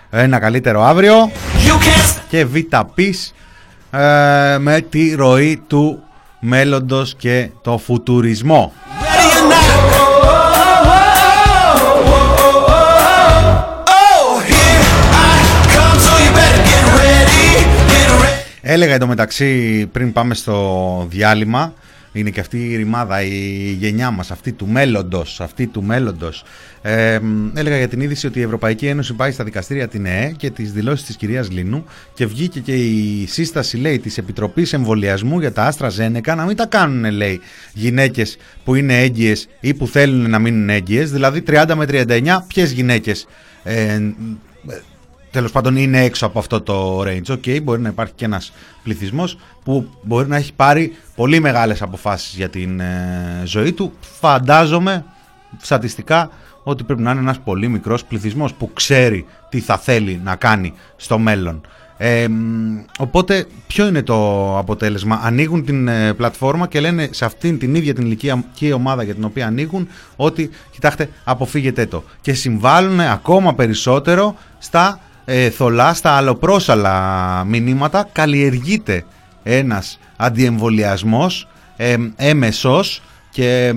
Ένα 0.09 0.39
καλύτερο 0.39 0.83
αύριο. 0.83 1.31
Και 2.29 2.45
β' 2.45 2.55
ε, 3.97 4.57
με 4.59 4.81
τη 4.89 5.15
ροή 5.15 5.63
του 5.67 6.03
μέλλοντος 6.39 7.15
και 7.17 7.49
το 7.61 7.77
φουτουρισμό. 7.77 8.73
Έλεγα 18.65 18.93
εντωμεταξύ 18.93 19.85
πριν 19.91 20.11
πάμε 20.11 20.33
στο 20.33 21.07
διάλειμμα 21.09 21.73
είναι 22.13 22.29
και 22.29 22.39
αυτή 22.39 22.71
η 22.71 22.75
ρημάδα, 22.75 23.21
η 23.21 23.77
γενιά 23.79 24.11
μας, 24.11 24.31
αυτή 24.31 24.51
του 24.51 24.67
μέλλοντος, 24.67 25.41
αυτή 25.41 25.67
του 25.67 25.83
μέλλοντος. 25.83 26.43
Ε, 26.81 27.19
έλεγα 27.53 27.77
για 27.77 27.87
την 27.87 28.01
είδηση 28.01 28.27
ότι 28.27 28.39
η 28.39 28.41
Ευρωπαϊκή 28.41 28.87
Ένωση 28.87 29.13
πάει 29.13 29.31
στα 29.31 29.43
δικαστήρια 29.43 29.87
την 29.87 30.05
ΕΕ 30.05 30.31
και 30.37 30.49
τις 30.49 30.71
δηλώσεις 30.71 31.05
της 31.05 31.15
κυρίας 31.15 31.51
Λίνου 31.51 31.85
και 32.13 32.25
βγήκε 32.25 32.59
και 32.59 32.75
η 32.75 33.25
σύσταση, 33.27 33.77
λέει, 33.77 33.99
της 33.99 34.17
Επιτροπής 34.17 34.73
Εμβολιασμού 34.73 35.39
για 35.39 35.51
τα 35.51 35.63
Άστρα 35.63 35.89
Ζένεκα 35.89 36.35
να 36.35 36.45
μην 36.45 36.55
τα 36.55 36.65
κάνουν, 36.65 37.11
λέει, 37.11 37.41
γυναίκες 37.73 38.37
που 38.63 38.75
είναι 38.75 39.01
έγκυες 39.01 39.47
ή 39.59 39.73
που 39.73 39.87
θέλουν 39.87 40.29
να 40.29 40.39
μείνουν 40.39 40.69
έγκυες, 40.69 41.11
δηλαδή 41.11 41.43
30 41.47 41.73
με 41.75 41.85
39, 41.85 42.45
ποιες 42.47 42.71
γυναίκες 42.71 43.27
ε, 43.63 43.99
τέλος 45.33 45.51
πάντων 45.51 45.75
είναι 45.75 46.03
έξω 46.03 46.25
από 46.25 46.39
αυτό 46.39 46.61
το 46.61 47.01
range. 47.01 47.29
OK, 47.29 47.61
μπορεί 47.63 47.81
να 47.81 47.89
υπάρχει 47.89 48.13
και 48.15 48.25
ένας 48.25 48.53
πληθυσμός 48.83 49.37
που 49.63 49.89
μπορεί 50.01 50.27
να 50.27 50.35
έχει 50.35 50.53
πάρει 50.53 50.95
πολύ 51.15 51.39
μεγάλες 51.39 51.81
αποφάσεις 51.81 52.35
για 52.35 52.49
την 52.49 52.79
ε, 52.79 53.41
ζωή 53.45 53.71
του. 53.71 53.93
Φαντάζομαι 53.99 55.05
στατιστικά 55.61 56.29
ότι 56.63 56.83
πρέπει 56.83 57.01
να 57.01 57.11
είναι 57.11 57.19
ένας 57.19 57.39
πολύ 57.39 57.67
μικρός 57.67 58.05
πληθυσμός 58.05 58.53
που 58.53 58.73
ξέρει 58.73 59.25
τι 59.49 59.59
θα 59.59 59.77
θέλει 59.77 60.21
να 60.23 60.35
κάνει 60.35 60.73
στο 60.95 61.17
μέλλον. 61.17 61.61
Ε, 61.97 62.27
οπότε 62.99 63.45
ποιο 63.67 63.87
είναι 63.87 64.01
το 64.01 64.57
αποτέλεσμα; 64.57 65.19
Ανοίγουν 65.23 65.65
την 65.65 65.87
ε, 65.87 66.13
πλατφόρμα 66.13 66.67
και 66.67 66.79
λένε 66.79 67.07
σε 67.11 67.25
αυτήν 67.25 67.59
την 67.59 67.75
ίδια 67.75 67.93
την 67.93 68.05
ηλικιακή 68.05 68.71
ομάδα 68.71 69.03
για 69.03 69.13
την 69.13 69.23
οποία 69.23 69.47
ανοίγουν 69.47 69.87
ότι 70.15 70.49
κοιτάξτε 70.71 71.09
αποφύγετε 71.23 71.85
το 71.85 72.03
και 72.21 72.33
συμβάλλουν 72.33 72.99
ακόμα 72.99 73.55
περισσότερο 73.55 74.35
στα 74.59 74.99
ε, 75.25 75.49
θολά, 75.49 75.93
στα 75.93 76.11
αλλοπρόσαλα 76.11 77.43
μηνύματα 77.47 78.09
καλλιεργείται 78.11 79.05
ένας 79.43 79.99
αντιεμβολιασμός 80.15 81.47
ε, 81.77 81.95
έμεσος 82.15 83.01
και 83.29 83.73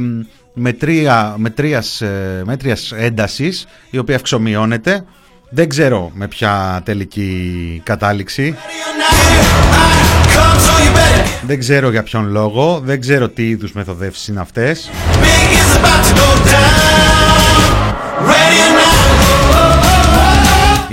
μετρία, 0.54 1.34
μετρίας, 1.36 2.00
ε, 2.00 2.42
μέτριας 2.44 2.92
έντασης 2.96 3.66
η 3.90 3.98
οποία 3.98 4.16
αυξομοιώνεται. 4.16 5.04
Δεν 5.50 5.68
ξέρω 5.68 6.10
με 6.14 6.28
ποια 6.28 6.82
τελική 6.84 7.80
κατάληξη. 7.84 8.56
Δεν 11.46 11.58
ξέρω 11.58 11.90
για 11.90 12.02
ποιον 12.02 12.30
λόγο 12.30 12.80
δεν 12.84 13.00
ξέρω 13.00 13.28
τι 13.28 13.48
είδους 13.48 13.72
μεθοδεύσεις 13.72 14.28
είναι 14.28 14.40
αυτές 14.40 14.90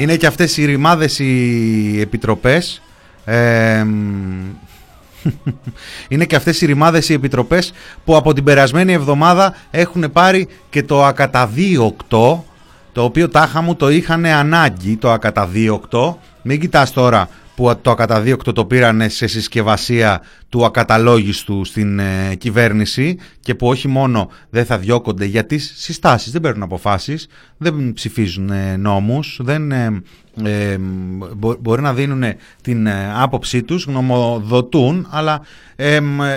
είναι 0.04 0.16
και 0.16 0.28
αυτές 0.28 0.58
οι 0.58 0.66
ρημάδες 0.66 1.20
οι 1.20 1.98
επιτροπές 2.02 2.82
είναι 6.10 6.26
και 6.26 6.36
αυτές 6.36 6.62
οι 6.62 6.66
ρημάδες 6.66 7.10
οι 7.10 7.14
επιτροπές 7.14 7.74
που 8.06 8.16
από 8.16 8.34
την 8.34 8.44
περασμένη 8.44 8.94
εβδομάδα 8.94 9.56
έχουν 9.72 10.12
πάρει 10.12 10.48
και 10.70 10.84
το 10.84 11.06
ακαταδίωκτο 11.06 12.46
το 12.92 13.04
οποίο 13.04 13.30
τάχα 13.30 13.62
μου 13.62 13.76
το 13.76 13.90
είχαν 13.90 14.26
ανάγκη 14.26 14.98
το 14.98 15.12
ακαταδίωκτο. 15.12 16.20
Μην 16.42 16.60
κοιτάς 16.60 16.92
τώρα 16.92 17.30
που 17.56 17.80
το 17.82 17.92
ακαταδίωκτο 17.92 18.54
το 18.54 18.66
πήραν 18.66 19.10
σε 19.10 19.28
συσκευασία 19.28 20.22
του 20.50 20.66
ακαταλόγιστου 20.66 21.66
στην 21.66 22.00
ε, 22.00 22.36
κυβέρνηση 22.38 23.18
και 23.40 23.56
που 23.56 23.68
όχι 23.68 23.88
μόνο 23.88 24.30
δεν 24.50 24.66
θα 24.66 24.78
διώκονται 24.78 25.26
για 25.26 25.46
τις 25.46 25.74
συστάσεις, 25.76 26.32
δεν 26.32 26.42
παίρνουν 26.42 26.64
αποφάσεις, 26.64 27.28
δεν 27.58 27.94
ψηφίζουν 27.94 28.50
ε, 28.50 28.78
νόμους, 28.78 29.40
δεν 29.42 29.72
ε, 29.72 30.78
μπορεί 31.60 31.82
να 31.82 31.94
δίνουν 31.94 32.24
την 32.62 32.90
άποψή 33.16 33.64
τους, 33.64 33.86
γνωμοδοτούν, 33.86 35.08
αλλά 35.10 35.42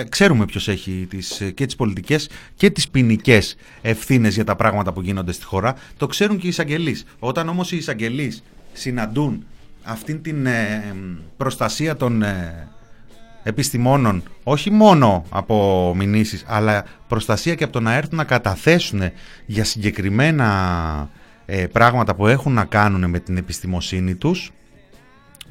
ξέρουμε 0.09 0.45
ποιος 0.45 0.67
έχει 0.67 1.07
τις, 1.09 1.51
και 1.53 1.65
τις 1.65 1.75
πολιτικές 1.75 2.29
και 2.55 2.69
τις 2.69 2.89
ποινικές 2.89 3.55
ευθύνες 3.81 4.33
για 4.33 4.43
τα 4.43 4.55
πράγματα 4.55 4.93
που 4.93 5.01
γίνονται 5.01 5.31
στη 5.31 5.45
χώρα. 5.45 5.75
Το 5.97 6.07
ξέρουν 6.07 6.37
και 6.37 6.45
οι 6.45 6.49
εισαγγελείς. 6.49 7.05
Όταν 7.19 7.49
όμως 7.49 7.71
οι 7.71 7.77
εισαγγελείς 7.77 8.43
συναντούν 8.73 9.45
αυτήν 9.87 10.21
την 10.21 10.45
ε, 10.45 10.95
προστασία 11.37 11.95
των 11.95 12.21
ε, 12.21 12.67
επιστημόνων 13.43 14.23
όχι 14.43 14.71
μόνο 14.71 15.25
από 15.29 15.93
μηνύσεις 15.97 16.45
αλλά 16.47 16.85
προστασία 17.07 17.55
και 17.55 17.63
από 17.63 17.73
το 17.73 17.79
να 17.79 17.93
έρθουν 17.93 18.17
να 18.17 18.23
καταθέσουν 18.23 19.01
για 19.45 19.63
συγκεκριμένα 19.63 21.09
ε, 21.45 21.67
πράγματα 21.67 22.15
που 22.15 22.27
έχουν 22.27 22.53
να 22.53 22.65
κάνουν 22.65 23.09
με 23.09 23.19
την 23.19 23.37
επιστημοσύνη 23.37 24.15
τους. 24.15 24.51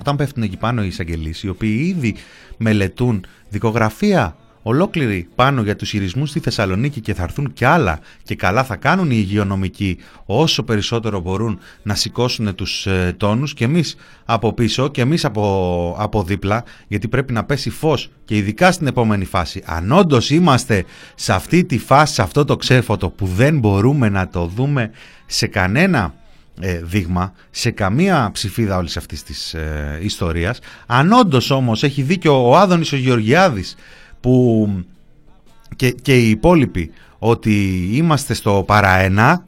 Όταν 0.01 0.17
πέφτουν 0.17 0.43
εκεί 0.43 0.57
πάνω 0.57 0.83
οι 0.83 0.87
εισαγγελείς 0.87 1.43
οι 1.43 1.49
οποίοι 1.49 1.95
ήδη 1.97 2.17
μελετούν 2.57 3.27
δικογραφία 3.49 4.37
ολόκληρη 4.69 5.29
πάνω 5.35 5.63
για 5.63 5.77
τους 5.77 5.91
χειρισμούς 5.91 6.31
στη 6.31 6.41
Θεσσαλονίκη 6.41 7.01
και 7.01 7.15
θα 7.15 7.23
έρθουν 7.23 7.53
κι 7.53 7.65
άλλα 7.65 7.99
και 8.23 8.35
καλά 8.35 8.65
θα 8.65 8.77
κάνουν 8.77 9.11
οι 9.11 9.17
υγειονομικοί 9.19 9.99
όσο 10.27 10.63
περισσότερο 10.63 11.21
μπορούν 11.21 11.59
να 11.83 11.95
σηκώσουν 11.95 12.55
τους 12.55 12.87
ε, 12.87 13.15
τόνους 13.17 13.55
και 13.55 13.65
εμείς 13.65 13.97
από 14.25 14.53
πίσω 14.53 14.89
και 14.89 15.01
εμείς 15.01 15.25
από, 15.25 15.97
από 15.99 16.23
δίπλα 16.23 16.65
γιατί 16.89 17.09
πρέπει 17.09 17.33
να 17.33 17.45
πέσει 17.45 17.71
φως 17.71 18.11
και 18.25 18.37
ειδικά 18.37 18.73
στην 18.73 18.87
επόμενη 18.87 19.25
φάση. 19.25 19.63
Αν 19.65 19.93
όντως 19.93 20.31
είμαστε 20.31 20.85
σε 21.15 21.33
αυτή 21.33 21.65
τη 21.65 21.79
φάση, 21.79 22.15
σε 22.15 22.23
αυτό 22.23 22.45
το 22.45 22.57
ξέφωτο 22.57 23.11
που 23.11 23.27
δεν 23.27 23.59
μπορούμε 23.59 24.09
να 24.09 24.29
το 24.29 24.47
δούμε 24.47 24.91
σε 25.27 25.47
κανένα 25.47 26.15
ε, 26.61 26.81
δείγμα, 26.83 27.33
σε 27.51 27.71
καμία 27.71 28.31
ψηφίδα 28.33 28.77
όλης 28.77 28.97
αυτής 28.97 29.23
της 29.23 29.55
ε, 29.55 29.99
ιστορίας 30.03 30.59
αν 30.87 31.13
όντως 31.13 31.51
όμως 31.51 31.83
έχει 31.83 32.03
δίκιο 32.03 32.49
ο 32.49 32.57
Άδωνης 32.57 32.93
ο 32.93 32.97
Γεωργιάδης 32.97 33.77
που 34.21 34.69
και, 35.77 35.91
και 35.91 36.19
οι 36.19 36.31
υπόλοιποι 36.31 36.91
ότι 37.19 37.89
είμαστε 37.93 38.35
στο 38.35 38.65
παραένα 38.67 39.45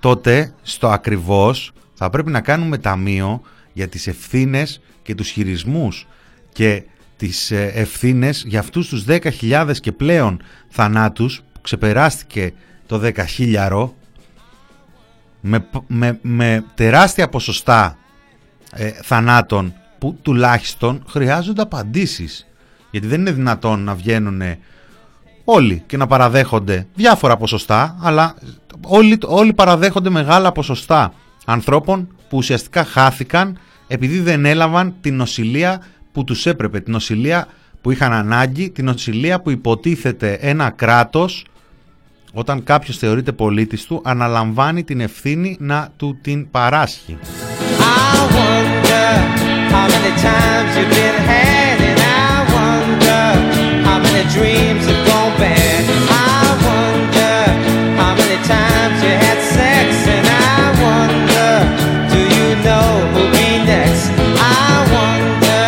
τότε 0.00 0.54
στο 0.62 0.88
ακριβώς 0.88 1.72
θα 1.94 2.10
πρέπει 2.10 2.30
να 2.30 2.40
κάνουμε 2.40 2.78
ταμείο 2.78 3.42
για 3.72 3.88
τις 3.88 4.06
ευθύνες 4.06 4.80
και 5.02 5.14
τους 5.14 5.28
χειρισμούς 5.28 6.06
και 6.52 6.82
τις 7.16 7.50
ε, 7.50 7.70
ευθύνες 7.74 8.44
για 8.46 8.60
αυτούς 8.60 8.88
τους 8.88 9.04
10.000 9.08 9.72
και 9.80 9.92
πλέον 9.92 10.42
θανάτους 10.68 11.42
που 11.52 11.60
ξεπεράστηκε 11.60 12.52
το 12.86 13.00
10.000 13.38 13.88
με, 15.40 15.68
με, 15.86 16.18
με 16.22 16.64
τεράστια 16.74 17.28
ποσοστά 17.28 17.98
ε, 18.72 18.90
θανάτων 18.90 19.74
που 19.98 20.18
τουλάχιστον 20.22 21.04
χρειάζονται 21.08 21.62
απαντήσεις 21.62 22.47
γιατί 22.90 23.06
δεν 23.06 23.20
είναι 23.20 23.32
δυνατόν 23.32 23.84
να 23.84 23.94
βγαίνουν 23.94 24.42
όλοι 25.44 25.82
και 25.86 25.96
να 25.96 26.06
παραδέχονται 26.06 26.86
διάφορα 26.94 27.36
ποσοστά, 27.36 27.96
αλλά 28.00 28.34
όλοι, 28.86 29.18
όλοι 29.24 29.52
παραδέχονται 29.52 30.10
μεγάλα 30.10 30.52
ποσοστά 30.52 31.12
ανθρώπων 31.44 32.08
που 32.28 32.36
ουσιαστικά 32.36 32.84
χάθηκαν 32.84 33.58
επειδή 33.86 34.20
δεν 34.20 34.44
έλαβαν 34.44 34.94
την 35.00 35.16
νοσηλεία 35.16 35.82
που 36.12 36.24
τους 36.24 36.46
έπρεπε, 36.46 36.80
την 36.80 36.92
νοσηλεία 36.92 37.46
που 37.80 37.90
είχαν 37.90 38.12
ανάγκη, 38.12 38.70
την 38.70 38.84
νοσηλεία 38.84 39.40
που 39.40 39.50
υποτίθεται 39.50 40.32
ένα 40.32 40.70
κράτος 40.70 41.44
όταν 42.32 42.62
κάποιος 42.62 42.98
θεωρείται 42.98 43.32
πολίτης 43.32 43.84
του 43.84 44.00
αναλαμβάνει 44.04 44.84
την 44.84 45.00
ευθύνη 45.00 45.56
να 45.60 45.92
του 45.96 46.18
την 46.22 46.50
παράσχει. 46.50 47.18
dreams 54.35 54.83
have 54.89 55.01
gone 55.07 55.33
bad. 55.37 55.83
I 56.09 56.45
wonder 56.67 57.35
how 57.99 58.11
many 58.19 58.39
times 58.55 58.97
you 59.05 59.13
had 59.25 59.39
sex, 59.57 59.87
and 60.15 60.27
I 60.27 60.63
wonder, 60.85 61.51
do 62.13 62.19
you 62.35 62.47
know 62.65 62.87
who'll 63.13 63.33
be 63.39 63.49
next? 63.71 64.05
I 64.39 64.73
wonder, 64.97 65.65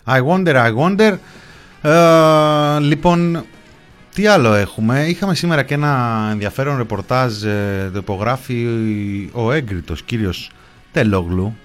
I 0.05 0.19
wonder, 0.21 0.55
I 0.57 0.71
wonder. 0.71 1.13
Ε, 1.83 2.79
λοιπόν, 2.79 3.45
τι 4.16 4.26
άλλο 4.26 4.54
έχουμε; 4.54 5.06
Είχαμε 5.06 5.34
σήμερα 5.34 5.62
και 5.62 5.74
ένα 5.74 6.28
ενδιαφέρον 6.30 6.76
ρεπορτάζ. 6.76 7.44
Ε, 7.44 7.90
το 7.92 7.98
υπογράφει 7.98 8.66
ο 9.32 9.52
έγκριτος 9.52 10.02
κύριος 10.02 10.50
Τελόγλου. 10.92 11.56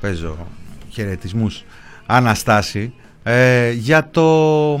Παίζω 0.00 0.46
χαιρετισμούς 0.88 1.64
Αναστάση. 2.06 2.92
Ε, 3.22 3.70
για 3.70 4.08
το 4.10 4.80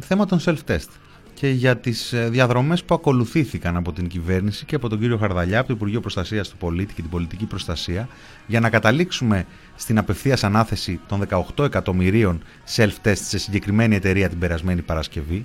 θέμα 0.00 0.26
των 0.26 0.40
self-test 0.44 0.88
και 1.34 1.48
για 1.48 1.76
τις 1.76 2.12
ε, 2.12 2.28
διαδρομές 2.28 2.84
που 2.84 2.94
ακολουθήθηκαν 2.94 3.76
από 3.76 3.92
την 3.92 4.08
κυβέρνηση 4.08 4.64
και 4.64 4.74
από 4.74 4.88
τον 4.88 4.98
κύριο 5.00 5.16
Χαρδαλιά, 5.16 5.58
από 5.58 5.68
το 5.68 5.74
Υπουργείο 5.74 6.00
Προστασίας 6.00 6.48
του 6.48 6.56
Πολίτη 6.56 6.94
και 6.94 7.00
την 7.00 7.10
Πολιτική 7.10 7.44
Προστασία 7.44 8.08
για 8.46 8.60
να 8.60 8.70
καταλήξουμε 8.70 9.46
στην 9.76 9.98
απευθείας 9.98 10.44
ανάθεση 10.44 11.00
των 11.08 11.26
18 11.56 11.64
εκατομμυρίων 11.64 12.42
self-test 12.76 13.20
σε 13.20 13.38
συγκεκριμένη 13.38 13.94
εταιρεία 13.94 14.28
την 14.28 14.38
περασμένη 14.38 14.82
Παρασκευή 14.82 15.44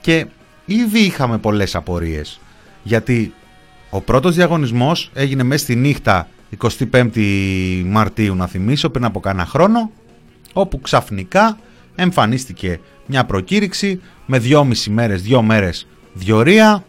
και 0.00 0.26
ήδη 0.64 0.98
είχαμε 0.98 1.38
πολλές 1.38 1.74
απορίες. 1.74 2.40
Γιατί 2.82 3.34
ο 3.90 4.00
πρώτος 4.00 4.34
διαγωνισμός 4.34 5.10
έγινε 5.14 5.42
μέσα 5.42 5.62
στη 5.64 5.74
νύχτα 5.76 6.28
25 6.92 7.82
Μαρτίου 7.86 8.34
να 8.34 8.46
θυμίσω 8.46 8.90
πριν 8.90 9.04
από 9.04 9.20
κάνα 9.20 9.46
χρόνο 9.46 9.90
όπου 10.52 10.80
ξαφνικά 10.80 11.58
εμφανίστηκε 11.94 12.80
μια 13.06 13.24
προκήρυξη 13.24 14.00
με 14.26 14.38
δυόμιση 14.38 14.90
μέρες, 14.90 15.22
δυο 15.22 15.42
μέρες 15.42 15.86
διορία. 16.12 16.84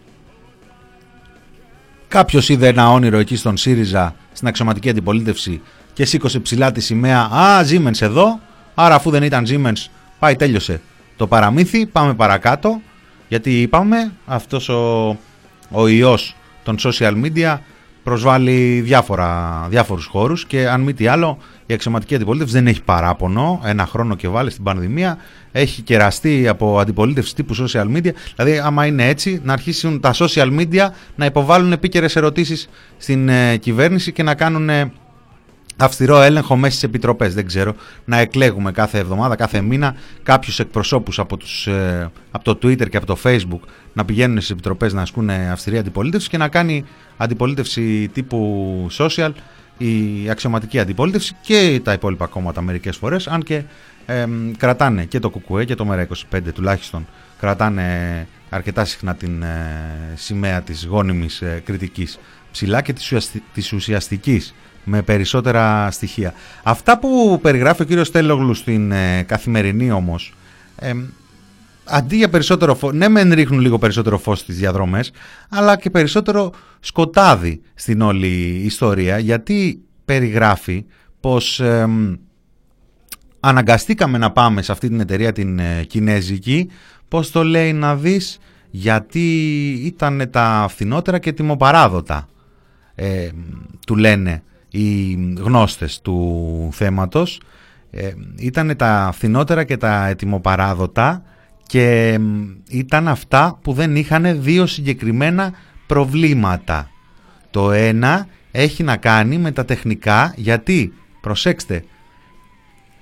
Κάποιος 2.07 2.49
είδε 2.49 2.68
ένα 2.68 2.91
όνειρο 2.91 3.18
εκεί 3.18 3.36
στον 3.36 3.57
ΣΥΡΙΖΑ 3.57 4.16
στην 4.32 4.47
αξιωματική 4.47 4.89
αντιπολίτευση 4.89 5.62
και 5.93 6.05
σήκωσε 6.05 6.39
ψηλά 6.39 6.72
τη 6.72 6.82
σημαία 6.82 7.20
«Α, 7.22 7.66
Siemens 7.70 8.01
εδώ», 8.01 8.39
άρα 8.76 8.95
αφού 8.95 9.09
δεν 9.09 9.24
ήταν 9.24 9.45
Siemens 9.47 9.86
πάει 10.20 10.36
τέλειωσε 10.36 10.82
το 11.16 11.28
παραμύθι, 11.28 11.86
πάμε 11.86 12.14
παρακάτω 12.14 12.82
γιατί 13.32 13.61
είπαμε 13.61 14.11
αυτός 14.25 14.69
ο, 14.69 15.07
ο 15.71 15.88
ιός 15.88 16.36
των 16.63 16.75
social 16.79 17.13
media 17.23 17.57
προσβάλλει 18.03 18.82
διάφορα, 18.82 19.65
διάφορους 19.69 20.05
χώρους 20.05 20.45
και 20.45 20.69
αν 20.69 20.82
μη 20.82 20.93
τι 20.93 21.07
άλλο 21.07 21.38
η 21.65 21.73
αξιωματική 21.73 22.15
αντιπολίτευση 22.15 22.53
δεν 22.53 22.67
έχει 22.67 22.82
παράπονο. 22.84 23.61
Ένα 23.65 23.86
χρόνο 23.86 24.15
και 24.15 24.27
βάλει 24.27 24.51
στην 24.51 24.63
πανδημία. 24.63 25.17
Έχει 25.51 25.82
κεραστεί 25.82 26.47
από 26.47 26.79
αντιπολίτευση 26.79 27.36
τύπου 27.36 27.55
social 27.55 27.95
media. 27.95 28.11
Δηλαδή 28.36 28.59
άμα 28.63 28.86
είναι 28.86 29.07
έτσι 29.07 29.41
να 29.43 29.53
αρχίσουν 29.53 29.99
τα 29.99 30.13
social 30.13 30.59
media 30.59 30.88
να 31.15 31.25
υποβάλουν 31.25 31.71
επίκαιρες 31.71 32.15
ερωτήσεις 32.15 32.69
στην 32.97 33.29
ε, 33.29 33.57
κυβέρνηση 33.57 34.11
και 34.11 34.23
να 34.23 34.36
κάνουν 34.36 34.69
ε, 34.69 34.91
αυστηρό 35.86 36.21
έλεγχο 36.21 36.55
μέσα 36.55 36.71
στις 36.71 36.84
επιτροπές. 36.84 37.34
Δεν 37.34 37.45
ξέρω. 37.45 37.75
Να 38.05 38.17
εκλέγουμε 38.17 38.71
κάθε 38.71 38.97
εβδομάδα, 38.97 39.36
κάθε 39.36 39.61
μήνα 39.61 39.95
κάποιους 40.23 40.59
εκπροσώπους 40.59 41.19
από, 41.19 41.38
ε, 41.65 42.05
από 42.32 42.43
το 42.43 42.51
Twitter 42.51 42.89
και 42.89 42.97
από 42.97 43.05
το 43.05 43.17
Facebook 43.23 43.59
να 43.93 44.05
πηγαίνουν 44.05 44.38
στις 44.38 44.49
επιτροπές 44.49 44.93
να 44.93 45.01
ασκούν 45.01 45.29
αυστηρή 45.29 45.77
αντιπολίτευση 45.77 46.29
και 46.29 46.38
να 46.38 46.47
κάνει 46.47 46.86
αντιπολίτευση 47.17 48.07
τύπου 48.13 48.88
social 48.97 49.32
η 49.77 50.29
αξιωματική 50.29 50.79
αντιπολίτευση 50.79 51.36
και 51.41 51.82
τα 51.84 51.93
υπόλοιπα 51.93 52.25
κόμματα 52.25 52.61
μερικές 52.61 52.97
φορές 52.97 53.27
αν 53.27 53.43
και 53.43 53.63
κρατάνε 54.57 55.05
και 55.05 55.19
το 55.19 55.29
ΚΚΕ 55.29 55.63
και 55.63 55.75
το 55.75 55.88
ΜΕΡΑ25 55.91 56.39
τουλάχιστον 56.53 57.07
κρατάνε 57.39 58.27
αρκετά 58.49 58.86
συχνά 58.86 59.15
την 59.15 59.43
ε, 59.43 60.13
σημαία 60.15 60.61
της 60.61 60.86
γόνιμης 60.86 61.41
ε, 61.41 61.61
κριτικής 61.65 62.19
ψηλά 62.51 62.82
και 62.82 62.93
της, 62.93 63.03
ουσιαστική 63.03 63.43
της 63.53 63.73
ουσιαστικής 63.73 64.53
με 64.84 65.01
περισσότερα 65.01 65.91
στοιχεία. 65.91 66.34
Αυτά 66.63 66.99
που 66.99 67.39
περιγράφει 67.41 67.82
ο 67.82 67.86
κύριος 67.86 68.11
Τέλογλου 68.11 68.53
στην 68.53 68.91
ε, 68.91 69.23
καθημερινή 69.23 69.91
όμως, 69.91 70.34
ε, 70.75 70.93
αντί 71.84 72.15
για 72.15 72.29
περισσότερο 72.29 72.75
φως, 72.75 72.93
ναι 72.93 73.07
μεν 73.07 73.34
ρίχνουν 73.34 73.59
λίγο 73.59 73.77
περισσότερο 73.77 74.17
φως 74.17 74.39
στις 74.39 74.57
διαδρομές, 74.57 75.11
αλλά 75.49 75.77
και 75.77 75.89
περισσότερο 75.89 76.51
σκοτάδι 76.79 77.61
στην 77.73 78.01
όλη 78.01 78.61
ιστορία, 78.63 79.19
γιατί 79.19 79.82
περιγράφει 80.05 80.86
πως 81.19 81.61
αναγκαστήκαμε 83.41 84.17
να 84.17 84.32
πάμε 84.32 84.61
σε 84.61 84.71
αυτή 84.71 84.88
την 84.88 84.99
εταιρεία 84.99 85.32
την 85.32 85.59
ε, 85.59 85.84
κινέζικη, 85.84 86.69
πως 87.07 87.32
το 87.32 87.43
λέει 87.43 87.73
να 87.73 87.95
δεις, 87.95 88.39
γιατί 88.69 89.69
ήταν 89.71 90.27
τα 90.32 90.65
φθηνότερα 90.69 91.19
και 91.19 91.32
τιμοπαράδοτα, 91.32 92.27
ε, 92.95 93.29
του 93.88 93.95
λένε 93.95 94.43
οι 94.72 95.13
γνώστες 95.38 96.01
του 96.01 96.69
θέματος 96.72 97.41
ε, 97.91 98.11
ήταν 98.38 98.76
τα 98.78 99.09
φθηνότερα 99.13 99.63
και 99.63 99.78
τα 99.78 100.07
ετοιμοπαράδοτα 100.07 101.24
και 101.67 102.19
ήταν 102.69 103.07
αυτά 103.07 103.59
που 103.61 103.74
δεν 103.74 103.95
είχαν 103.95 104.41
δύο 104.41 104.65
συγκεκριμένα 104.65 105.53
προβλήματα. 105.88 106.89
Το 107.49 107.72
ένα 107.72 108.28
έχει 108.51 108.84
να 108.84 108.97
κάνει 108.97 109.38
με 109.38 109.51
τα 109.51 109.65
τεχνικά 109.65 110.34
γιατί, 110.36 110.93
προσέξτε, 111.22 111.84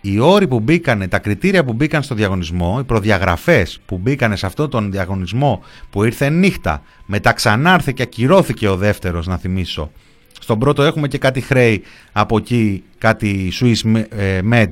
οι 0.02 0.20
όροι 0.20 0.48
που 0.48 0.60
μπήκανε, 0.60 1.08
τα 1.08 1.20
κριτήρια 1.20 1.64
που 1.64 1.74
μπήκαν 1.74 2.04
στο 2.04 2.16
διαγωνισμό, 2.16 2.78
οι 2.80 2.84
προδιαγραφές 2.84 3.80
που 3.86 3.98
μπήκανε 3.98 4.36
σε 4.36 4.46
αυτόν 4.46 4.70
τον 4.70 4.92
διαγωνισμό 4.92 5.64
που 5.90 6.04
ήρθε 6.04 6.30
νύχτα, 6.30 6.82
μετά 7.06 7.34
ξανάρθε 7.34 7.92
και 7.92 8.02
ακυρώθηκε 8.02 8.68
ο 8.68 8.76
δεύτερος 8.76 9.28
να 9.28 9.38
θυμίσω 9.38 9.92
στον 10.50 10.62
πρώτο 10.62 10.84
έχουμε 10.84 11.08
και 11.08 11.18
κάτι 11.18 11.42
χρέη 11.42 11.84
από 12.12 12.38
εκεί, 12.38 12.84
κάτι 12.98 13.52
Swiss 13.60 14.04
ε, 14.10 14.40
Med 14.52 14.70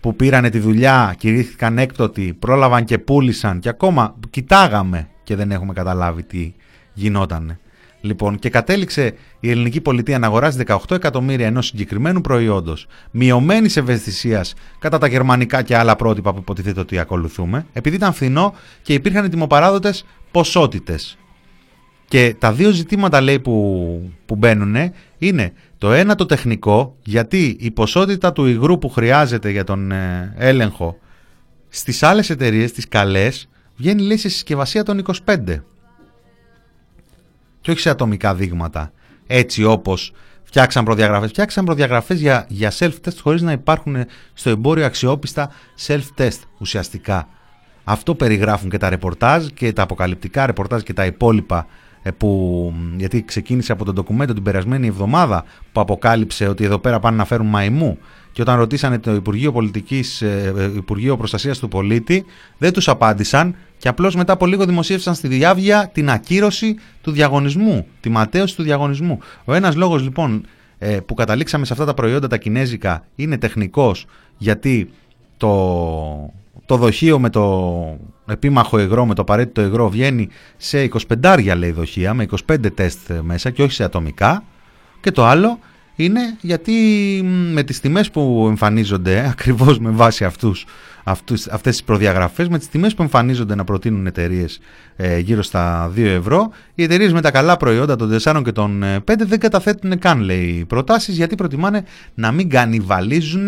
που 0.00 0.16
πήρανε 0.16 0.50
τη 0.50 0.58
δουλειά, 0.58 1.14
κηρύχθηκαν 1.18 1.78
έκτοτη, 1.78 2.36
πρόλαβαν 2.38 2.84
και 2.84 2.98
πούλησαν 2.98 3.58
και 3.58 3.68
ακόμα 3.68 4.14
κοιτάγαμε 4.30 5.08
και 5.24 5.36
δεν 5.36 5.50
έχουμε 5.50 5.72
καταλάβει 5.72 6.22
τι 6.22 6.54
γινότανε. 6.92 7.58
Λοιπόν, 8.00 8.38
και 8.38 8.50
κατέληξε 8.50 9.14
η 9.40 9.50
ελληνική 9.50 9.80
πολιτεία 9.80 10.18
να 10.18 10.26
αγοράσει 10.26 10.58
18 10.66 10.76
εκατομμύρια 10.90 11.46
ενός 11.46 11.66
συγκεκριμένου 11.66 12.20
προϊόντος 12.20 12.86
μειωμένης 13.10 13.76
ευαισθησίας 13.76 14.54
κατά 14.78 14.98
τα 14.98 15.06
γερμανικά 15.06 15.62
και 15.62 15.76
άλλα 15.76 15.96
πρότυπα 15.96 16.32
που 16.32 16.38
υποτίθεται 16.40 16.80
ότι 16.80 16.98
ακολουθούμε, 16.98 17.66
επειδή 17.72 17.96
ήταν 17.96 18.12
φθηνό 18.12 18.54
και 18.82 18.94
υπήρχαν 18.94 19.24
ετοιμοπαράδοτες 19.24 20.04
ποσότητες. 20.30 21.18
Και 22.08 22.34
τα 22.38 22.52
δύο 22.52 22.70
ζητήματα 22.70 23.20
λέει 23.20 23.40
που, 23.40 24.10
που 24.26 24.36
μπαίνουν 24.36 24.92
είναι 25.18 25.52
το 25.78 25.92
ένα 25.92 26.14
το 26.14 26.26
τεχνικό, 26.26 26.96
γιατί 27.02 27.56
η 27.60 27.70
ποσότητα 27.70 28.32
του 28.32 28.46
υγρού 28.46 28.78
που 28.78 28.88
χρειάζεται 28.88 29.50
για 29.50 29.64
τον 29.64 29.90
ε, 29.92 30.34
έλεγχο 30.36 30.98
στις 31.68 32.02
άλλες 32.02 32.30
εταιρείες, 32.30 32.72
τις 32.72 32.88
καλές, 32.88 33.48
βγαίνει 33.76 34.02
λέει 34.02 34.16
σε 34.16 34.28
συσκευασία 34.28 34.82
των 34.82 35.04
25. 35.24 35.36
Και 37.60 37.70
όχι 37.70 37.80
σε 37.80 37.90
ατομικά 37.90 38.34
δείγματα. 38.34 38.92
Έτσι 39.26 39.64
όπως 39.64 40.12
φτιάξαν 40.42 40.84
προδιαγραφές. 40.84 41.30
Φτιάξαν 41.30 41.64
προδιαγραφές 41.64 42.20
για, 42.20 42.46
για 42.48 42.72
self-test 42.78 43.16
χωρίς 43.20 43.42
να 43.42 43.52
υπάρχουν 43.52 43.96
στο 44.32 44.50
εμπόριο 44.50 44.84
αξιόπιστα 44.84 45.50
self-test 45.86 46.38
ουσιαστικά. 46.58 47.28
Αυτό 47.84 48.14
περιγράφουν 48.14 48.70
και 48.70 48.78
τα 48.78 48.88
ρεπορτάζ 48.88 49.46
και 49.46 49.72
τα 49.72 49.82
αποκαλυπτικά 49.82 50.46
ρεπορτάζ 50.46 50.82
και 50.82 50.92
τα 50.92 51.06
υπόλοιπα 51.06 51.58
ε, 51.58 51.66
που, 52.12 52.72
γιατί 52.96 53.24
ξεκίνησε 53.24 53.72
από 53.72 53.84
το 53.84 53.92
ντοκουμέντο 53.92 54.32
την 54.32 54.42
περασμένη 54.42 54.86
εβδομάδα 54.86 55.44
που 55.72 55.80
αποκάλυψε 55.80 56.48
ότι 56.48 56.64
εδώ 56.64 56.78
πέρα 56.78 57.00
πάνε 57.00 57.16
να 57.16 57.24
φέρουν 57.24 57.46
μαϊμού 57.46 57.98
και 58.32 58.42
όταν 58.42 58.58
ρωτήσανε 58.58 58.98
το 58.98 59.14
Υπουργείο, 59.14 59.52
Πολιτικής, 59.52 60.22
ε, 60.22 60.52
ε, 60.56 60.64
Υπουργείο 60.64 61.16
Προστασίας 61.16 61.58
του 61.58 61.68
Πολίτη 61.68 62.24
δεν 62.58 62.72
τους 62.72 62.88
απάντησαν 62.88 63.54
και 63.78 63.88
απλώς 63.88 64.14
μετά 64.14 64.32
από 64.32 64.46
λίγο 64.46 64.64
δημοσίευσαν 64.64 65.14
στη 65.14 65.28
διάβια 65.28 65.90
την 65.92 66.10
ακύρωση 66.10 66.76
του 67.02 67.10
διαγωνισμού, 67.10 67.86
τη 68.00 68.08
ματέωση 68.08 68.56
του 68.56 68.62
διαγωνισμού. 68.62 69.18
Ο 69.44 69.54
ένας 69.54 69.74
λόγος 69.74 70.02
λοιπόν 70.02 70.46
που 71.06 71.14
καταλήξαμε 71.14 71.64
σε 71.64 71.72
αυτά 71.72 71.84
τα 71.84 71.94
προϊόντα 71.94 72.26
τα 72.26 72.36
κινέζικα 72.36 73.06
είναι 73.16 73.38
τεχνικός 73.38 74.06
γιατί 74.38 74.90
το 75.36 75.50
το 76.66 76.76
δοχείο 76.76 77.18
με 77.18 77.30
το 77.30 77.98
επίμαχο 78.26 78.80
υγρό, 78.80 79.06
με 79.06 79.14
το 79.14 79.22
απαραίτητο 79.22 79.62
υγρό 79.62 79.88
βγαίνει 79.88 80.28
σε 80.56 80.88
25 81.22 81.54
λέει 81.56 81.70
δοχεία, 81.70 82.14
με 82.14 82.26
25 82.50 82.74
τεστ 82.74 83.10
μέσα 83.22 83.50
και 83.50 83.62
όχι 83.62 83.72
σε 83.72 83.84
ατομικά. 83.84 84.44
Και 85.00 85.10
το 85.10 85.24
άλλο 85.24 85.58
είναι 85.96 86.20
γιατί 86.40 86.72
με 87.52 87.62
τις 87.62 87.80
τιμές 87.80 88.10
που 88.10 88.44
εμφανίζονται 88.48 89.26
ακριβώς 89.32 89.78
με 89.78 89.90
βάση 89.90 90.24
αυτούς, 90.24 90.66
αυτούς, 91.04 91.46
αυτές 91.46 91.72
τις 91.72 91.84
προδιαγραφές 91.84 92.48
με 92.48 92.58
τις 92.58 92.68
τιμές 92.68 92.94
που 92.94 93.02
εμφανίζονται 93.02 93.54
να 93.54 93.64
προτείνουν 93.64 94.06
εταιρείες 94.06 94.60
ε, 94.96 95.18
γύρω 95.18 95.42
στα 95.42 95.92
2 95.96 95.98
ευρώ 95.98 96.50
οι 96.74 96.82
εταιρείες 96.82 97.12
με 97.12 97.20
τα 97.20 97.30
καλά 97.30 97.56
προϊόντα 97.56 97.96
των 97.96 98.18
4 98.22 98.42
και 98.44 98.52
των 98.52 98.84
5 98.84 98.98
ε, 99.06 99.14
δεν 99.24 99.38
καταθέτουν 99.38 99.98
καν 99.98 100.20
λέει 100.20 100.64
προτάσεις 100.68 101.16
γιατί 101.16 101.34
προτιμάνε 101.34 101.84
να 102.14 102.32
μην 102.32 102.48
κανιβαλίζουν 102.48 103.46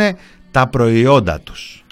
τα 0.51 0.67
προϊόντα 0.67 1.41
τους. 1.41 1.85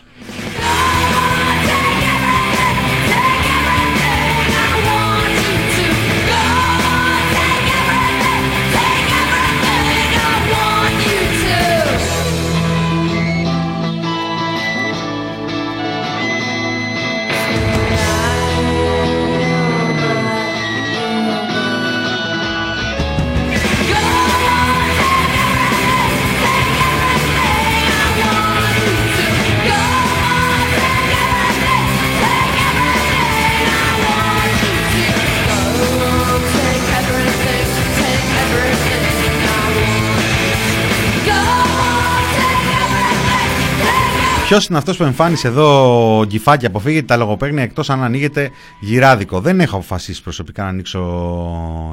Ποιος 44.54 44.66
είναι 44.66 44.78
αυτός 44.78 44.96
που 44.96 45.04
εμφάνισε 45.04 45.48
εδώ 45.48 46.24
γκυφάκι, 46.26 46.66
αποφύγετε 46.66 47.06
τα 47.06 47.16
λογοπαίγνια 47.16 47.62
εκτός 47.62 47.90
αν 47.90 48.02
ανοίγετε 48.02 48.50
γυράδικο; 48.80 49.40
Δεν 49.40 49.60
έχω 49.60 49.76
αποφασίσει 49.76 50.22
προσωπικά 50.22 50.62
να 50.62 50.68
ανοίξω 50.68 51.00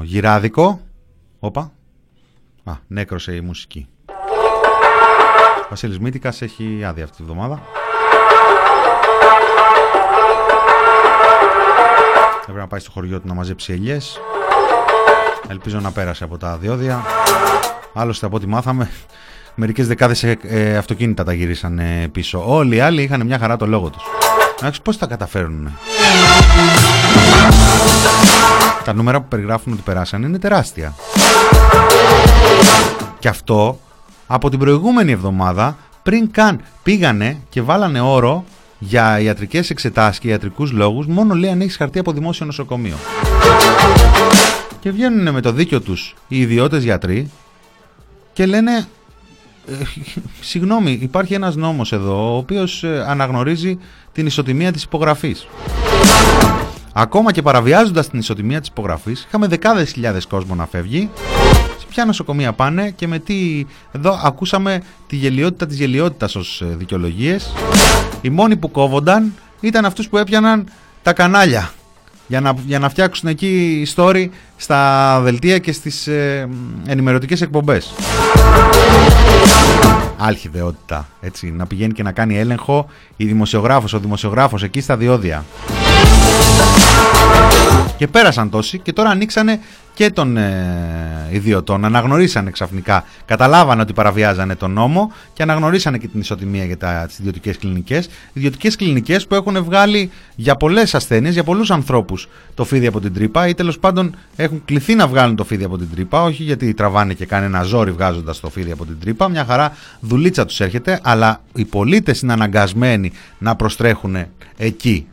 γυράδικο. 0.02 0.80
Όπα. 1.38 1.72
Α, 2.64 2.72
νέκρωσε 2.86 3.34
η 3.34 3.40
μουσική. 3.40 3.86
Ο 5.64 5.66
Βασίλης 5.68 5.98
Μήτικας 5.98 6.42
έχει 6.42 6.84
άδεια 6.84 7.04
αυτή 7.04 7.16
τη 7.16 7.22
βδομάδα. 7.22 7.62
Έπρεπε 12.40 12.58
να 12.60 12.66
πάει 12.66 12.80
στο 12.80 12.90
χωριό 12.90 13.20
του 13.20 13.28
να 13.28 13.34
μαζέψει 13.34 13.72
ελιές. 13.72 14.20
Ελπίζω 15.48 15.80
να 15.80 15.90
πέρασε 15.90 16.24
από 16.24 16.38
τα 16.38 16.56
διόδια. 16.56 17.02
Άλλωστε 17.94 18.26
από 18.26 18.36
ό,τι 18.36 18.46
μάθαμε 18.46 18.90
μερικές 19.54 19.86
δεκάδες 19.86 20.22
ε, 20.22 20.38
ε, 20.42 20.76
αυτοκίνητα 20.76 21.24
τα 21.24 21.32
γυρίσαν 21.32 21.80
πίσω. 22.12 22.42
Όλοι 22.46 22.76
οι 22.76 22.80
άλλοι 22.80 23.02
είχαν 23.02 23.26
μια 23.26 23.38
χαρά 23.38 23.56
το 23.56 23.66
λόγο 23.66 23.90
τους. 23.90 24.02
Να 24.62 24.72
πώς 24.82 24.98
τα 24.98 25.06
καταφέρουν. 25.06 25.68
Τα 28.84 28.92
νούμερα 28.94 29.20
που 29.20 29.28
περιγράφουν 29.28 29.72
ότι 29.72 29.82
περάσαν 29.82 30.22
είναι 30.22 30.38
τεράστια. 30.38 30.94
Και 33.18 33.28
αυτό 33.28 33.78
από 34.26 34.50
την 34.50 34.58
προηγούμενη 34.58 35.12
εβδομάδα 35.12 35.76
πριν 36.02 36.30
καν 36.30 36.60
πήγανε 36.82 37.36
και 37.48 37.62
βάλανε 37.62 38.00
όρο 38.00 38.44
για 38.78 39.20
ιατρικές 39.20 39.70
εξετάσεις 39.70 40.18
και 40.18 40.28
ιατρικούς 40.28 40.72
λόγους 40.72 41.06
μόνο 41.06 41.34
λέει 41.34 41.50
αν 41.50 41.60
έχεις 41.60 41.76
χαρτί 41.76 41.98
από 41.98 42.12
δημόσιο 42.12 42.46
νοσοκομείο. 42.46 42.96
Και 44.80 44.90
βγαίνουν 44.90 45.32
με 45.32 45.40
το 45.40 45.52
δίκιο 45.52 45.80
τους 45.80 46.14
οι 46.28 46.40
ιδιώτες 46.40 46.84
γιατροί 46.84 47.30
και 48.32 48.46
λένε 48.46 48.72
ε, 48.76 48.84
συγγνώμη, 50.40 50.98
υπάρχει 51.00 51.34
ένας 51.34 51.56
νόμος 51.56 51.92
εδώ 51.92 52.34
ο 52.34 52.36
οποίος 52.36 52.84
ε, 52.84 53.04
αναγνωρίζει 53.08 53.78
την 54.12 54.26
ισοτιμία 54.26 54.72
της 54.72 54.82
υπογραφής. 54.82 55.46
Ακόμα 56.92 57.32
και 57.32 57.42
παραβιάζοντας 57.42 58.08
την 58.08 58.18
ισοτιμία 58.18 58.60
της 58.60 58.68
υπογραφής, 58.68 59.24
είχαμε 59.26 59.46
δεκάδες 59.46 59.92
χιλιάδες 59.92 60.26
κόσμο 60.26 60.54
να 60.54 60.66
φεύγει. 60.66 61.10
Σε 61.78 61.86
ποια 61.88 62.04
νοσοκομεία 62.04 62.52
πάνε 62.52 62.90
και 62.90 63.06
με 63.06 63.18
τι... 63.18 63.66
Εδώ 63.92 64.20
ακούσαμε 64.24 64.82
τη 65.06 65.16
γελιότητα 65.16 65.66
της 65.66 65.76
γελιότητας 65.76 66.36
ως 66.36 66.60
ε, 66.60 66.74
δικαιολογίες. 66.78 67.52
Οι 68.20 68.30
μόνοι 68.30 68.56
που 68.56 68.70
κόβονταν 68.70 69.34
ήταν 69.60 69.84
αυτούς 69.84 70.08
που 70.08 70.18
έπιαναν 70.18 70.68
τα 71.02 71.12
κανάλια 71.12 71.72
για 72.32 72.40
να, 72.40 72.54
για 72.66 72.78
να 72.78 72.88
φτιάξουν 72.88 73.28
εκεί 73.28 73.86
story 73.94 74.28
στα 74.56 75.20
δελτία 75.22 75.58
και 75.58 75.72
στις 75.72 76.06
ε, 76.06 76.48
ενημερωτικές 76.86 77.40
εκπομπές. 77.40 77.92
Άλχη 80.18 80.48
δεότητα, 80.48 81.08
έτσι, 81.20 81.50
να 81.50 81.66
πηγαίνει 81.66 81.92
και 81.92 82.02
να 82.02 82.12
κάνει 82.12 82.38
έλεγχο 82.38 82.86
η 83.16 83.24
δημοσιογράφος, 83.24 83.92
ο 83.92 83.98
δημοσιογράφος 83.98 84.62
εκεί 84.62 84.80
στα 84.80 84.96
διόδια. 84.96 85.44
Και 87.96 88.08
πέρασαν 88.08 88.50
τόσοι 88.50 88.78
και 88.78 88.92
τώρα 88.92 89.10
ανοίξανε 89.10 89.60
και 89.94 90.10
των 90.10 90.36
ε, 90.36 91.28
ιδιωτών. 91.30 91.84
Αναγνωρίσανε 91.84 92.50
ξαφνικά, 92.50 93.04
καταλάβανε 93.24 93.82
ότι 93.82 93.92
παραβιάζανε 93.92 94.54
τον 94.54 94.70
νόμο 94.70 95.12
και 95.32 95.42
αναγνωρίσανε 95.42 95.98
και 95.98 96.08
την 96.08 96.20
ισοτιμία 96.20 96.64
για 96.64 96.76
τις 97.06 97.18
ιδιωτικές 97.18 97.58
κλινικές. 97.58 98.08
Ιδιωτικές 98.32 98.76
κλινικές 98.76 99.26
που 99.26 99.34
έχουν 99.34 99.64
βγάλει 99.64 100.10
για 100.34 100.56
πολλές 100.56 100.94
ασθένειες, 100.94 101.34
για 101.34 101.44
πολλούς 101.44 101.70
ανθρώπους 101.70 102.28
το 102.54 102.64
φίδι 102.64 102.86
από 102.86 103.00
την 103.00 103.14
τρύπα 103.14 103.48
ή 103.48 103.54
τέλος 103.54 103.78
πάντων 103.78 104.16
έχουν 104.36 104.62
κληθεί 104.64 104.94
να 104.94 105.06
βγάλουν 105.06 105.36
το 105.36 105.44
φίδι 105.44 105.64
από 105.64 105.78
την 105.78 105.88
τρύπα. 105.94 106.22
Όχι 106.22 106.42
γιατί 106.42 106.74
τραβάνε 106.74 107.14
και 107.14 107.26
κάνει 107.26 107.44
ένα 107.44 107.62
ζόρι 107.62 107.90
βγάζοντας 107.90 108.40
το 108.40 108.50
φίδι 108.50 108.70
από 108.70 108.84
την 108.84 108.96
τρύπα. 109.00 109.28
Μια 109.28 109.44
χαρά 109.44 109.76
δουλίτσα 110.00 110.46
τους 110.46 110.60
έρχεται, 110.60 111.00
αλλά 111.02 111.40
οι 111.54 111.64
πολίτες 111.64 112.20
είναι 112.20 112.32
αναγκασμένοι 112.32 113.12
να 113.38 113.56
προστρέχουν 113.56 114.16
εκεί. 114.56 115.06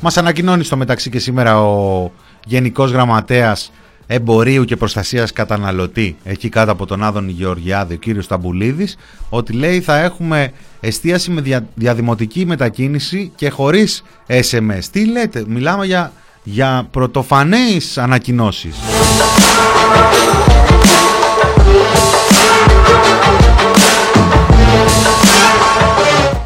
Μας 0.00 0.16
ανακοινώνει 0.16 0.64
στο 0.64 0.76
μεταξύ 0.76 1.10
και 1.10 1.18
σήμερα 1.18 1.60
ο 1.60 2.10
Γενικός 2.46 2.90
Γραμματέας 2.90 3.72
Εμπορίου 4.06 4.64
και 4.64 4.76
Προστασίας 4.76 5.32
Καταναλωτή 5.32 6.16
εκεί 6.24 6.48
κάτω 6.48 6.72
από 6.72 6.86
τον 6.86 7.04
Άδων 7.04 7.28
Γεωργιάδη, 7.28 7.94
ο 7.94 7.96
κύριος 7.96 8.26
Ταμπουλίδης 8.26 8.96
ότι 9.28 9.52
λέει 9.52 9.80
θα 9.80 9.98
έχουμε 9.98 10.52
εστίαση 10.80 11.30
με 11.30 11.64
διαδημοτική 11.74 12.46
μετακίνηση 12.46 13.32
και 13.34 13.50
χωρίς 13.50 14.02
SMS. 14.26 14.84
Τι 14.92 15.04
λέτε, 15.04 15.44
μιλάμε 15.46 15.86
για, 15.86 16.12
για 16.42 16.86
πρωτοφανείς 16.90 17.98
ανακοινώσεις. 17.98 18.76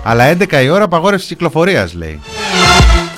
Αλλά 0.04 0.36
11 0.38 0.62
η 0.62 0.68
ώρα 0.68 0.84
απαγόρευσης 0.84 1.28
κυκλοφορίας 1.28 1.94
λέει. 1.94 2.20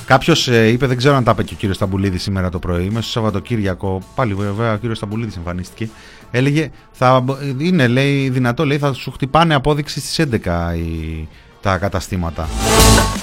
Κάποιος 0.07 0.49
ε, 0.49 0.69
είπε, 0.69 0.87
δεν 0.87 0.97
ξέρω 0.97 1.17
αν 1.17 1.25
τα 1.25 1.31
είπε 1.31 1.43
και 1.43 1.55
ο 1.55 1.57
κύριος 1.57 1.77
Σταμπουλίδης 1.77 2.23
σήμερα 2.23 2.49
το 2.49 2.59
πρωί, 2.59 2.89
μέσα 2.89 3.03
στο 3.03 3.11
Σαββατοκύριακο. 3.11 4.03
Πάλι 4.15 4.35
βέβαια 4.35 4.73
ο 4.73 4.77
κύριος 4.77 4.97
Σταμπουλίδης 4.97 5.37
εμφανίστηκε. 5.37 5.89
Έλεγε, 6.31 6.71
θα, 6.93 7.25
είναι 7.59 7.89
λέει, 7.89 8.29
δυνατό, 8.29 8.67
λέει, 8.67 8.79
θα 8.79 8.93
σου 8.93 9.11
χτυπάνε 9.11 9.55
απόδειξη 9.55 10.01
στις 10.01 10.27
11 10.45 10.77
οι, 10.77 11.29
τα 11.63 11.79
καταστήματα. 11.79 12.49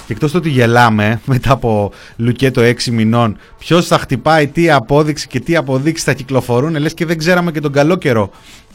Και 0.07 0.13
εκτός 0.13 0.33
ότι 0.33 0.49
γελάμε 0.49 1.19
μετά 1.25 1.51
από 1.51 1.91
λουκέτο 2.15 2.61
6 2.61 2.83
μηνών, 2.83 3.37
ποιος 3.57 3.87
θα 3.87 3.97
χτυπάει 3.97 4.47
τι 4.47 4.71
απόδειξη 4.71 5.27
και 5.27 5.39
τι 5.39 5.55
αποδείξει 5.55 6.03
θα 6.03 6.13
κυκλοφορούν, 6.13 6.75
λες 6.75 6.93
και 6.93 7.05
δεν 7.05 7.17
ξέραμε 7.17 7.51
και 7.51 7.59
τον 7.59 7.71
καλό 7.71 7.95
καιρό 7.95 8.31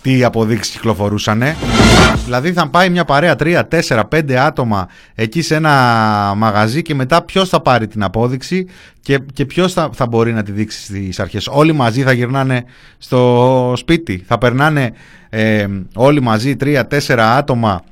τι 0.07 0.25
αποδείξεις 0.25 0.75
κυκλοφορούσαν. 0.75 1.43
Δηλαδή 2.25 2.53
θα 2.53 2.69
πάει 2.69 2.91
μια 2.91 3.05
παρέα 3.05 3.35
3, 3.39 3.63
4, 3.89 4.03
5 4.11 4.33
άτομα 4.33 4.89
εκεί 5.15 5.43
σε 5.43 5.55
ένα 5.55 5.73
μαγαζί 6.37 6.83
και 6.83 6.95
μετά 6.95 7.23
ποιος 7.23 7.49
θα 7.49 7.61
πάρει 7.61 7.87
την 7.87 8.03
απόδειξη 8.03 8.67
και, 9.01 9.21
και 9.33 9.45
ποιος 9.47 9.73
θα, 9.73 9.91
θα 9.93 10.07
μπορεί 10.07 10.33
να 10.33 10.43
τη 10.43 10.53
δείξει 10.53 10.81
στις 10.83 11.21
αρχές. 11.21 11.49
Όλοι 11.51 11.73
μαζί 11.73 12.03
θα 12.03 12.13
γυρνάνε 12.13 12.65
στο 12.99 13.73
σπίτι. 13.77 14.25
Θα 14.27 14.39
περνάνε 14.39 14.93
ε, 15.29 15.67
όλοι 15.95 16.23
μαζί 16.23 16.57
3, 16.61 16.83
4 17.07 17.19
άτομα 17.19 17.85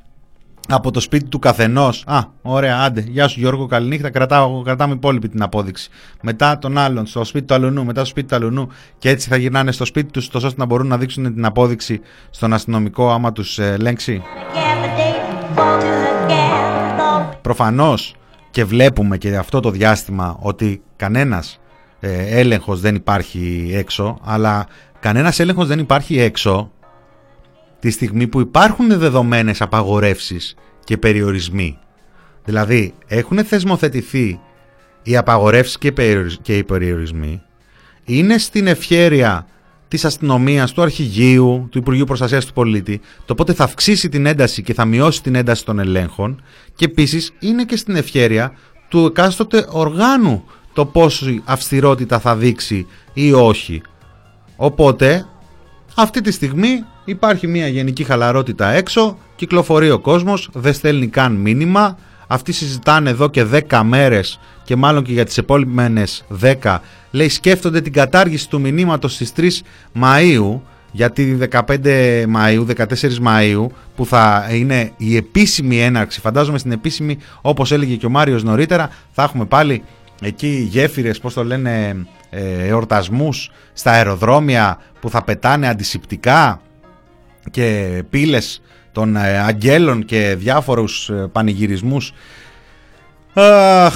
από 0.69 0.91
το 0.91 1.01
σπίτι 1.01 1.25
του 1.25 1.39
καθενός. 1.39 2.05
Α, 2.07 2.21
ωραία, 2.43 2.79
άντε. 2.79 3.01
Γεια 3.01 3.29
σου 3.29 3.41
Γιώργο, 3.41 3.67
καληνύχτα. 3.67 4.11
Κρατάω, 4.11 4.63
κρατάμε 4.63 4.95
υπόλοιπη 4.95 5.29
την 5.29 5.43
απόδειξη. 5.43 5.89
Μετά 6.23 6.59
τον 6.59 6.79
άλλον, 6.79 7.07
στο 7.07 7.25
σπίτι 7.25 7.47
του 7.47 7.55
αλουνού, 7.55 7.85
μετά 7.85 8.01
στο 8.01 8.09
σπίτι 8.09 8.29
του 8.29 8.35
αλουνού. 8.35 8.69
Και 8.99 9.09
έτσι 9.09 9.29
θα 9.29 9.37
γυρνάνε 9.37 9.73
στο 9.73 9.85
σπίτι 9.85 10.11
τους, 10.11 10.29
τόσο 10.29 10.47
ώστε 10.47 10.61
να 10.61 10.67
μπορούν 10.67 10.87
να 10.87 10.99
δείξουν 10.99 11.35
την 11.35 11.45
απόδειξη 11.45 12.01
στον 12.31 12.53
αστυνομικό 12.53 13.11
άμα 13.11 13.33
τους 13.33 13.59
ε, 13.59 13.73
ελέγξει. 13.73 14.23
Προφανώς 17.41 18.15
και 18.51 18.65
βλέπουμε 18.65 19.19
και 19.19 19.37
αυτό 19.37 19.61
το 19.61 19.71
διάστημα 19.71 20.37
ότι 20.41 20.83
κανένας 20.97 21.61
ε, 22.01 22.39
έλεγχος 22.39 22.81
δεν 22.81 22.95
υπάρχει 22.95 23.71
έξω, 23.75 24.19
αλλά 24.25 24.67
κανένας 25.01 25.41
έλεγχος 25.41 25.67
δεν 25.67 25.79
υπάρχει 25.79 26.21
έξω 26.21 26.71
τη 27.85 27.91
στιγμή 27.91 28.27
που 28.27 28.41
υπάρχουν 28.41 28.99
δεδομένες 28.99 29.61
απαγορεύσεις 29.61 30.55
και 30.85 30.97
περιορισμοί. 30.97 31.79
Δηλαδή 32.45 32.95
έχουν 33.07 33.45
θεσμοθετηθεί 33.45 34.41
οι 35.03 35.17
απαγορεύσεις 35.17 35.79
και 36.43 36.57
οι 36.57 36.65
περιορισμοί, 36.65 37.43
είναι 38.05 38.39
στην 38.39 38.67
ευχέρεια 38.67 39.47
της 39.89 40.05
αστυνομίας, 40.05 40.73
του 40.73 40.83
αρχηγείου, 40.83 41.69
του 41.71 41.79
Υπουργείου 41.79 42.05
Προστασίας 42.05 42.45
του 42.47 42.53
Πολίτη, 42.53 43.01
το 43.25 43.35
πότε 43.35 43.53
θα 43.53 43.65
αυξήσει 43.65 44.09
την 44.09 44.27
ένταση 44.27 44.63
και 44.63 44.75
θα 44.75 44.85
μειώσει 44.85 45.23
την 45.23 45.35
ένταση 45.35 45.65
των 45.65 45.79
ελέγχων 45.79 46.43
και 46.75 46.85
επίσης 46.85 47.33
είναι 47.39 47.65
και 47.65 47.77
στην 47.77 47.97
ευχέρεια 47.97 48.53
του 48.89 49.07
εκάστοτε 49.07 49.67
οργάνου 49.71 50.45
το 50.73 50.87
πόσο 50.87 51.27
αυστηρότητα 51.45 52.19
θα 52.19 52.37
δείξει 52.37 52.87
ή 53.13 53.33
όχι. 53.33 53.83
Οπότε 54.57 55.27
αυτή 55.95 56.21
τη 56.21 56.31
στιγμή 56.31 56.85
υπάρχει 57.05 57.47
μια 57.47 57.69
γενική 57.69 58.05
χαλαρότητα 58.05 58.69
έξω, 58.69 59.19
κυκλοφορεί 59.37 59.91
ο 59.91 59.99
κόσμος, 59.99 60.51
δεν 60.53 60.73
στέλνει 60.73 61.07
καν 61.07 61.33
μήνυμα, 61.33 61.99
αυτοί 62.27 62.53
συζητάνε 62.53 63.11
εδώ 63.11 63.29
και 63.29 63.45
10 63.69 63.81
μέρες 63.85 64.41
και 64.65 64.77
μάλλον 64.77 65.05
και 65.05 65.13
για 65.13 65.25
τις 65.25 65.39
επόμενες 65.39 66.25
10 66.63 66.79
λέει 67.11 67.29
σκέφτονται 67.29 67.81
την 67.81 67.93
κατάργηση 67.93 68.49
του 68.49 68.61
μηνύματος 68.61 69.15
στις 69.15 69.33
3 69.37 69.49
Μαΐου 70.03 70.61
γιατί 70.93 71.39
15 71.51 71.61
Μαΐου, 72.37 72.67
14 72.77 72.85
Μαΐου 73.27 73.67
που 73.97 74.07
θα 74.07 74.49
είναι 74.53 74.93
η 74.97 75.17
επίσημη 75.17 75.81
έναρξη, 75.81 76.21
φαντάζομαι 76.21 76.59
στην 76.59 76.73
επίσημη 76.73 77.19
όπως 77.41 77.73
έλεγε 77.73 77.95
και 77.95 78.07
ο 78.07 78.11
Μάριος 78.11 78.43
νωρίτερα 78.43 78.91
θα 79.13 79.23
έχουμε 79.23 79.45
πάλι 79.45 79.83
εκεί 80.21 80.69
γέφυρες, 80.71 81.19
πώς 81.19 81.35
το 81.35 81.45
λένε, 81.45 81.97
ε, 82.31 82.67
εορτασμούς 82.67 83.51
στα 83.73 83.91
αεροδρόμια 83.91 84.79
που 85.01 85.11
θα 85.11 85.23
πετάνε 85.23 85.69
αντισηπτικά 85.69 86.61
και 87.51 88.03
πύλες 88.11 88.63
των 88.93 89.17
ε, 89.17 89.39
αγγέλων 89.39 90.05
και 90.05 90.35
διάφορους 90.39 91.09
ε, 91.09 91.29
πανηγυρισμούς. 91.33 92.13
Αχ. 93.35 93.95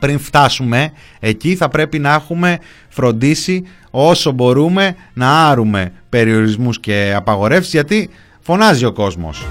Πριν 0.00 0.18
φτάσουμε 0.18 0.92
εκεί 1.20 1.56
θα 1.56 1.68
πρέπει 1.68 1.98
να 1.98 2.12
έχουμε 2.12 2.58
φροντίσει 2.88 3.66
όσο 3.90 4.30
μπορούμε 4.30 4.96
να 5.12 5.48
άρουμε 5.48 5.92
περιορισμούς 6.08 6.80
και 6.80 7.12
απαγορεύσεις 7.16 7.72
γιατί 7.72 8.10
φωνάζει 8.40 8.84
ο 8.84 8.92
κόσμος. 8.92 9.46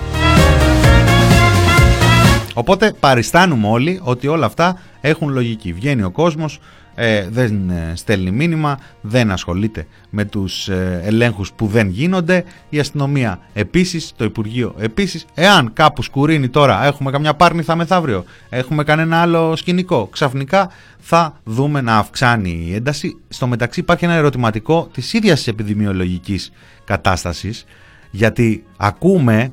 Οπότε 2.58 2.94
παριστάνουμε 3.00 3.68
όλοι 3.68 4.00
ότι 4.04 4.28
όλα 4.28 4.46
αυτά 4.46 4.80
έχουν 5.02 5.30
λογική. 5.30 5.74
Βγαίνει 5.74 6.04
ο 6.04 6.12
κόσμος, 6.12 6.60
ε, 6.96 7.28
δεν 7.30 7.70
ε, 7.70 7.94
στέλνει 7.96 8.32
μήνυμα, 8.32 8.80
δεν 9.02 9.32
ασχολείται 9.32 9.88
με 10.10 10.26
τους 10.26 10.68
ε, 10.68 11.02
ελέγχους 11.04 11.54
που 11.54 11.68
δεν 11.68 11.90
γίνονται. 11.90 12.44
Η 12.70 12.80
αστυνομία 12.80 13.40
επίσης, 13.54 14.14
το 14.16 14.24
Υπουργείο 14.24 14.76
επίσης. 14.78 15.26
Εάν 15.34 15.74
κάπου 15.74 16.02
σκουρίνει 16.02 16.50
τώρα, 16.50 16.86
έχουμε 16.86 17.12
καμιά 17.12 17.34
πάρνηθα 17.34 17.76
μεθαύριο, 17.76 18.24
έχουμε 18.50 18.84
κανένα 18.84 19.22
άλλο 19.22 19.56
σκηνικό, 19.56 20.08
ξαφνικά 20.12 20.70
θα 21.00 21.40
δούμε 21.44 21.82
να 21.82 21.98
αυξάνει 21.98 22.66
η 22.68 22.74
ένταση. 22.74 23.20
Στο 23.28 23.48
μεταξύ 23.48 23.80
υπάρχει 23.80 24.06
ένα 24.06 24.14
ερωτηματικό 24.14 24.90
της 24.94 25.14
ίδιας 25.14 25.38
της 25.38 25.48
επιδημιολογικής 25.48 26.52
κατάστασης, 26.84 27.66
γιατί 28.12 28.64
ακούμε 28.78 29.52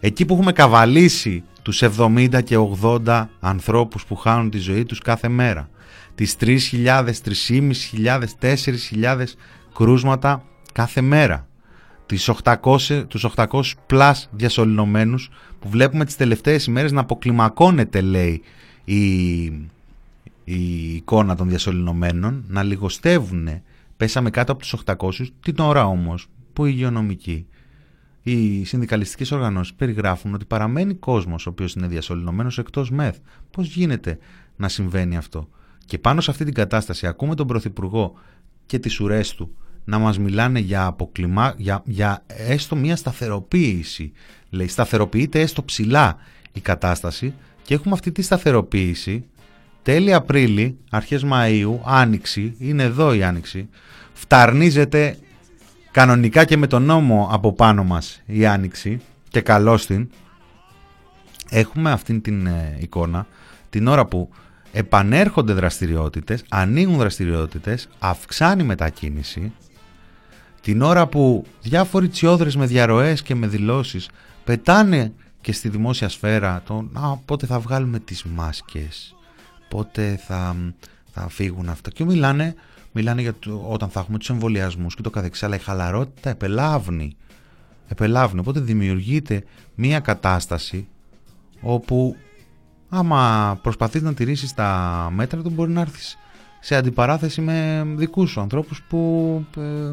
εκεί 0.00 0.24
που 0.24 0.34
έχουμε 0.34 0.52
καβαλήσει 0.52 1.42
τους 1.66 1.82
70 1.82 2.42
και 2.44 2.56
80 2.82 3.26
ανθρώπους 3.40 4.04
που 4.04 4.16
χάνουν 4.16 4.50
τη 4.50 4.58
ζωή 4.58 4.84
τους 4.84 4.98
κάθε 4.98 5.28
μέρα 5.28 5.68
τις 6.14 6.36
3.000, 6.40 7.10
3.500, 7.22 8.22
4.000 8.40 9.24
κρούσματα 9.74 10.44
κάθε 10.72 11.00
μέρα. 11.00 11.48
Τις 12.06 12.28
800, 12.28 13.04
τους 13.08 13.24
800 13.24 13.62
πλάς 13.86 14.28
διασωληνωμένους 14.32 15.30
που 15.60 15.68
βλέπουμε 15.68 16.04
τις 16.04 16.16
τελευταίες 16.16 16.66
ημέρες 16.66 16.92
να 16.92 17.00
αποκλιμακώνεται 17.00 18.00
λέει 18.00 18.42
η, 18.84 19.44
η 20.44 20.94
εικόνα 20.94 21.36
των 21.36 21.48
διασωληνωμένων, 21.48 22.44
να 22.48 22.62
λιγοστεύουν. 22.62 23.48
Πέσαμε 23.96 24.30
κάτω 24.30 24.52
από 24.52 24.60
τους 24.60 24.74
800, 24.86 25.26
την 25.40 25.58
ώρα 25.58 25.86
όμως 25.86 26.26
που 26.52 26.66
οι 26.66 26.70
υγειονομικοί, 26.74 27.46
οι 28.26 28.64
συνδικαλιστικές 28.64 29.30
οργανώσεις 29.30 29.74
περιγράφουν 29.74 30.34
ότι 30.34 30.44
παραμένει 30.44 30.94
κόσμος 30.94 31.46
ο 31.46 31.50
οποίος 31.50 31.74
είναι 31.74 31.86
διασωληνωμένος 31.86 32.58
εκτός 32.58 32.90
μεθ. 32.90 33.16
Πώς 33.50 33.66
γίνεται 33.66 34.18
να 34.56 34.68
συμβαίνει 34.68 35.16
αυτό; 35.16 35.48
Και 35.84 35.98
πάνω 35.98 36.20
σε 36.20 36.30
αυτή 36.30 36.44
την 36.44 36.54
κατάσταση 36.54 37.06
ακούμε 37.06 37.34
τον 37.34 37.46
Πρωθυπουργό 37.46 38.14
και 38.66 38.78
τις 38.78 39.00
ουρές 39.00 39.34
του 39.34 39.56
να 39.84 39.98
μας 39.98 40.18
μιλάνε 40.18 40.58
για, 40.58 40.86
αποκλιμά, 40.86 41.54
για, 41.56 41.82
για 41.84 42.24
έστω 42.26 42.76
μια 42.76 42.96
σταθεροποίηση. 42.96 44.12
Λέει, 44.50 44.68
σταθεροποιείται 44.68 45.40
έστω 45.40 45.62
ψηλά 45.62 46.16
η 46.52 46.60
κατάσταση 46.60 47.34
και 47.62 47.74
έχουμε 47.74 47.94
αυτή 47.94 48.12
τη 48.12 48.22
σταθεροποίηση 48.22 49.24
τέλη 49.82 50.12
Απρίλη, 50.12 50.78
αρχές 50.90 51.24
Μαΐου, 51.30 51.78
Άνοιξη, 51.84 52.54
είναι 52.58 52.82
εδώ 52.82 53.14
η 53.14 53.22
Άνοιξη, 53.22 53.68
φταρνίζεται 54.12 55.18
κανονικά 55.96 56.44
και 56.44 56.56
με 56.56 56.66
τον 56.66 56.82
νόμο 56.82 57.28
από 57.32 57.52
πάνω 57.52 57.84
μας 57.84 58.22
η 58.26 58.46
Άνοιξη 58.46 59.00
και 59.28 59.40
καλώς 59.40 59.86
την. 59.86 60.10
Έχουμε 61.50 61.90
αυτή 61.90 62.20
την 62.20 62.46
ε, 62.46 62.76
εικόνα 62.80 63.26
την 63.70 63.86
ώρα 63.86 64.06
που 64.06 64.30
επανέρχονται 64.72 65.52
δραστηριότητες, 65.52 66.44
ανοίγουν 66.48 66.96
δραστηριότητες, 66.96 67.88
αυξάνει 67.98 68.62
μετακίνηση, 68.62 69.52
την 70.60 70.82
ώρα 70.82 71.06
που 71.06 71.44
διάφοροι 71.62 72.08
τσιόδρες 72.08 72.56
με 72.56 72.66
διαρροές 72.66 73.22
και 73.22 73.34
με 73.34 73.46
δηλώσεις 73.46 74.08
πετάνε 74.44 75.12
και 75.40 75.52
στη 75.52 75.68
δημόσια 75.68 76.08
σφαίρα 76.08 76.62
το 76.66 76.88
«Α, 76.92 77.16
πότε 77.16 77.46
θα 77.46 77.58
βγάλουμε 77.58 77.98
τις 77.98 78.24
μάσκες, 78.24 79.14
πότε 79.68 80.20
θα, 80.26 80.56
θα 81.12 81.28
φύγουν 81.28 81.68
αυτά» 81.68 81.90
και 81.90 82.04
μιλάνε, 82.04 82.54
μιλάνε 82.96 83.20
για 83.20 83.34
το, 83.38 83.66
όταν 83.68 83.88
θα 83.88 84.00
έχουμε 84.00 84.18
τους 84.18 84.30
εμβολιασμούς 84.30 84.94
και 84.94 85.02
το 85.02 85.10
καθεξής, 85.10 85.42
αλλά 85.42 85.54
η 85.54 85.58
χαλαρότητα 85.58 86.30
επελάβνει. 86.30 87.16
Επελάβνει, 87.88 88.40
οπότε 88.40 88.60
δημιουργείται 88.60 89.44
μία 89.74 90.00
κατάσταση 90.00 90.88
όπου 91.60 92.16
άμα 92.88 93.58
προσπαθείς 93.62 94.02
να 94.02 94.14
τηρήσεις 94.14 94.54
τα 94.54 95.10
μέτρα 95.14 95.42
του 95.42 95.50
μπορεί 95.50 95.70
να 95.70 95.80
έρθεις 95.80 96.18
σε 96.60 96.76
αντιπαράθεση 96.76 97.40
με 97.40 97.84
δικούς 97.96 98.30
σου 98.30 98.40
ανθρώπους 98.40 98.82
που 98.88 99.44
ε, 99.56 99.92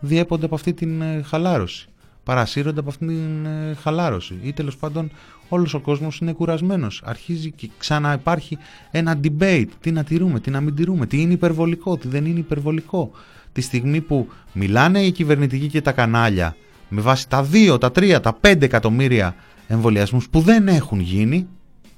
διέπονται 0.00 0.44
από 0.44 0.54
αυτή 0.54 0.72
την 0.72 1.02
ε, 1.02 1.22
χαλάρωση 1.22 1.88
παρασύρονται 2.24 2.80
από 2.80 2.88
αυτή 2.88 3.06
την 3.06 3.46
ε, 3.46 3.74
χαλάρωση 3.74 4.38
ή 4.42 4.52
τέλος 4.52 4.76
πάντων 4.76 5.10
όλος 5.50 5.74
ο 5.74 5.80
κόσμος 5.80 6.18
είναι 6.18 6.32
κουρασμένος. 6.32 7.02
Αρχίζει 7.04 7.50
και 7.50 7.70
ξανά 7.78 8.12
υπάρχει 8.12 8.58
ένα 8.90 9.20
debate. 9.24 9.68
Τι 9.80 9.92
να 9.92 10.04
τηρούμε, 10.04 10.40
τι 10.40 10.50
να 10.50 10.60
μην 10.60 10.74
τηρούμε 10.74 11.06
τι 11.06 11.20
είναι 11.20 11.32
υπερβολικό, 11.32 11.96
τι 11.96 12.08
δεν 12.08 12.24
είναι 12.26 12.38
υπερβολικό. 12.38 13.10
Τη 13.52 13.60
στιγμή 13.60 14.00
που 14.00 14.28
μιλάνε 14.52 15.00
οι 15.00 15.10
κυβερνητικοί 15.10 15.66
και 15.66 15.80
τα 15.80 15.92
κανάλια 15.92 16.56
με 16.88 17.00
βάση 17.00 17.28
τα 17.28 17.48
2, 17.52 17.80
τα 17.80 17.88
3, 17.88 18.18
τα 18.22 18.38
5 18.40 18.62
εκατομμύρια 18.62 19.34
εμβολιασμούς 19.66 20.28
που 20.28 20.40
δεν 20.40 20.68
έχουν 20.68 21.00
γίνει 21.00 21.46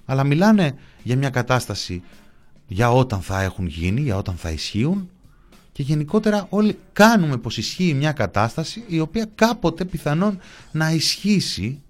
αλλά 0.04 0.24
μιλάνε 0.24 0.74
για 1.02 1.16
μια 1.16 1.30
κατάσταση 1.30 2.02
για 2.66 2.92
όταν 2.92 3.20
θα 3.20 3.42
έχουν 3.42 3.66
γίνει, 3.66 4.00
για 4.00 4.16
όταν 4.16 4.34
θα 4.34 4.50
ισχύουν 4.50 5.10
και 5.72 5.82
γενικότερα 5.82 6.46
όλοι 6.48 6.78
κάνουμε 6.92 7.36
πως 7.36 7.58
ισχύει 7.58 7.94
μια 7.94 8.12
κατάσταση 8.12 8.84
η 8.86 9.00
οποία 9.00 9.28
κάποτε 9.34 9.84
πιθανόν 9.84 10.38
να 10.72 10.90
ισχύσει 10.90 11.82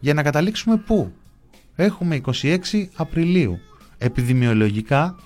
για 0.00 0.14
να 0.14 0.22
καταλήξουμε 0.22 0.76
πού; 0.76 1.12
Έχουμε 1.80 2.20
26 2.42 2.58
Απριλίου. 2.96 3.58
Επιδημιολογικά 3.98 5.16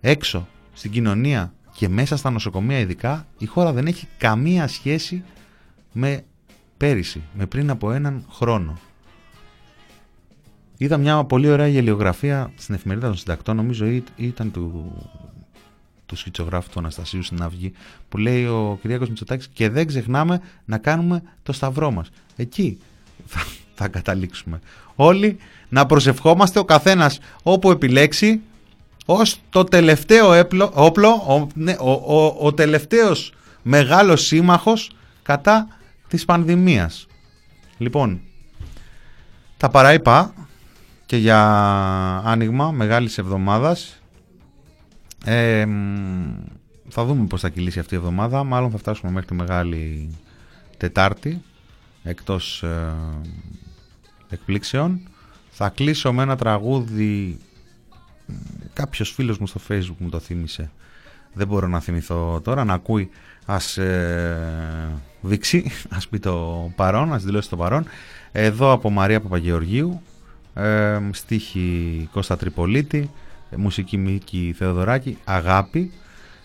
έξω 0.00 0.48
στην 0.72 0.90
κοινωνία 0.90 1.52
και 1.72 1.88
μέσα 1.88 2.16
στα 2.16 2.30
νοσοκομεία 2.30 2.78
ειδικά 2.78 3.26
η 3.38 3.46
χώρα 3.46 3.72
δεν 3.72 3.86
έχει 3.86 4.08
καμία 4.18 4.68
σχέση 4.68 5.24
με 5.92 6.24
πέρυσι, 6.76 7.22
με 7.34 7.46
πριν 7.46 7.70
από 7.70 7.92
έναν 7.92 8.26
χρόνο. 8.30 8.78
Είδα 10.76 10.96
μια 10.96 11.24
πολύ 11.24 11.48
ωραία 11.48 11.66
γελιογραφία 11.66 12.52
στην 12.56 12.74
εφημερίδα 12.74 13.06
των 13.06 13.16
συντακτών, 13.16 13.56
νομίζω 13.56 13.86
ήταν 14.16 14.50
του, 14.50 14.92
του 16.06 16.16
σχητσογράφου 16.16 16.70
του 16.70 16.78
Αναστασίου 16.78 17.22
στην 17.22 17.42
Αυγή, 17.42 17.72
που 18.08 18.18
λέει 18.18 18.46
ο 18.46 18.78
Κυριάκος 18.82 19.08
Μητσοτάκης 19.08 19.48
και 19.48 19.68
δεν 19.68 19.86
ξεχνάμε 19.86 20.40
να 20.64 20.78
κάνουμε 20.78 21.22
το 21.42 21.52
σταυρό 21.52 21.90
μας. 21.90 22.10
Εκεί 22.36 22.78
θα, 23.26 23.46
θα 23.74 23.88
καταλήξουμε. 23.88 24.60
Όλοι 24.94 25.36
να 25.68 25.86
προσευχόμαστε 25.86 26.58
ο 26.58 26.64
καθένας 26.64 27.18
όπου 27.42 27.70
επιλέξει 27.70 28.40
ως 29.06 29.40
το 29.50 29.64
τελευταίο 29.64 30.32
έπλο, 30.32 30.70
όπλο, 30.74 31.08
ο, 31.08 31.46
ναι, 31.54 31.76
ο, 31.80 31.90
ο, 31.90 32.36
ο 32.40 32.54
τελευταίος 32.54 33.32
μεγάλος 33.62 34.26
σύμμαχος 34.26 34.90
κατά 35.22 35.68
της 36.08 36.24
πανδημίας. 36.24 37.06
Λοιπόν, 37.78 38.20
τα 39.56 39.68
παραείπα 39.68 40.34
και 41.06 41.16
για 41.16 41.40
άνοιγμα 42.24 42.70
μεγάλης 42.70 43.18
εβδομάδας. 43.18 44.00
Ε, 45.24 45.66
θα 46.88 47.04
δούμε 47.04 47.26
πώς 47.26 47.40
θα 47.40 47.48
κυλήσει 47.48 47.78
αυτή 47.78 47.94
η 47.94 47.96
εβδομάδα. 47.96 48.44
Μάλλον 48.44 48.70
θα 48.70 48.78
φτάσουμε 48.78 49.12
μέχρι 49.12 49.26
τη 49.26 49.34
Μεγάλη 49.34 50.10
Τετάρτη, 50.76 51.42
εκτός 52.02 52.62
ε, 52.62 52.94
εκπλήξεων. 54.28 55.00
Θα 55.50 55.68
κλείσω 55.68 56.12
με 56.12 56.22
ένα 56.22 56.36
τραγούδι, 56.36 57.38
κάποιος 58.72 59.10
φίλος 59.10 59.38
μου 59.38 59.46
στο 59.46 59.60
facebook 59.68 59.96
μου 59.98 60.08
το 60.08 60.18
θύμισε. 60.18 60.70
Δεν 61.32 61.46
μπορώ 61.46 61.66
να 61.66 61.80
θυμηθώ 61.80 62.40
τώρα, 62.44 62.64
να 62.64 62.74
ακούει 62.74 63.10
ας 63.44 63.78
ε, 63.78 65.00
δείξει, 65.20 65.70
ας 65.96 66.08
πει 66.08 66.18
το 66.18 66.70
παρόν, 66.76 67.12
ας 67.12 67.24
δηλώσει 67.24 67.48
το 67.48 67.56
παρόν. 67.56 67.84
Εδώ 68.32 68.72
από 68.72 68.90
Μαρία 68.90 69.20
Παπαγεωργίου, 69.20 70.02
ε, 70.54 70.98
στίχη 71.10 72.08
Κώστα 72.12 72.36
Τριπολίτη, 72.36 73.10
μουσική 73.56 73.96
Μίκη 73.96 74.54
Θεοδωράκη, 74.58 75.18
Αγάπη. 75.24 75.92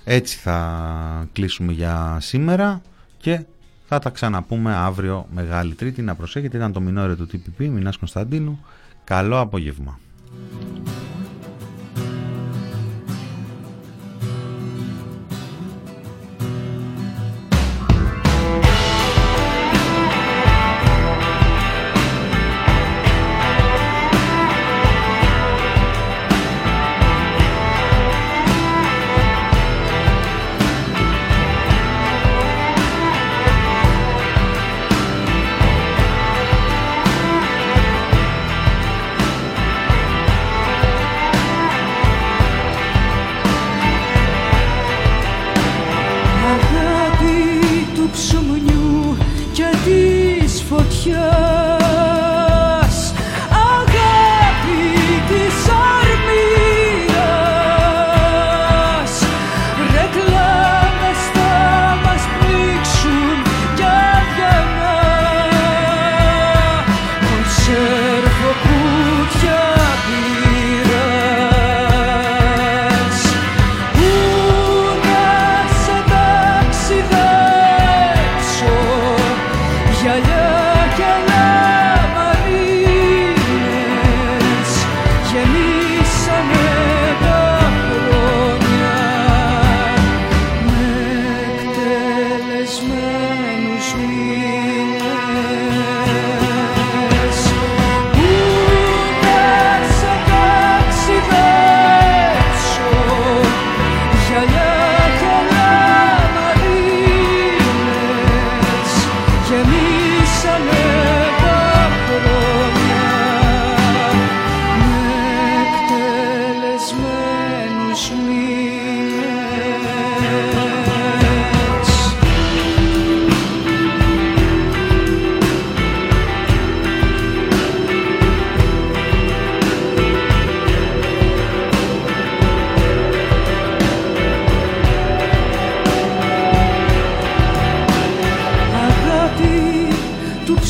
Έτσι 0.04 0.38
θα 0.38 1.28
κλείσουμε 1.34 1.72
για 1.72 2.18
σήμερα 2.22 2.82
και 3.18 3.46
θα 3.88 4.00
τα 4.00 4.10
ξαναπούμε 4.10 4.76
αύριο 4.76 5.28
Μεγάλη 5.34 5.74
Τρίτη. 5.76 6.02
Να 6.02 6.16
προσέχετε, 6.16 6.58
ήταν 6.58 6.72
το 6.72 6.80
μινόριο 6.80 7.16
του 7.16 7.28
TPP, 7.32 7.68
Μινάς 7.68 7.98
Κωνσταντίνου. 7.98 8.60
Καλό 9.04 9.40
απόγευμα. 9.40 10.00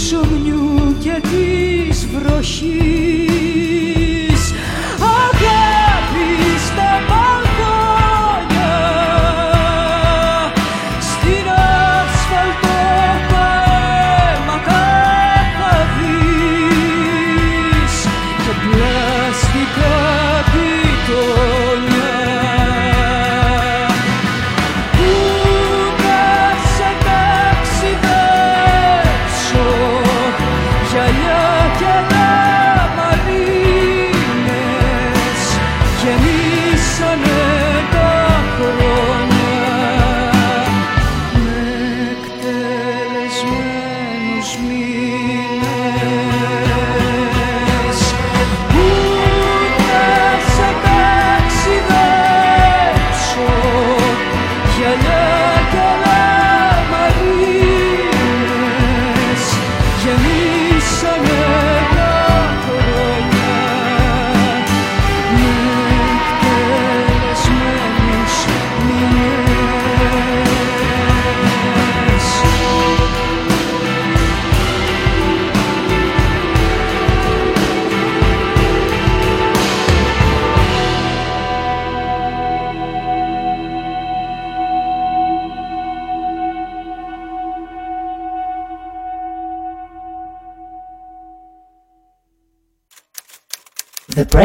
ψωμιού 0.07 0.95
και 0.99 1.21
της 1.21 2.07
βροχής. 2.07 3.26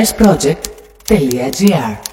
expressproject.gr 0.03 2.11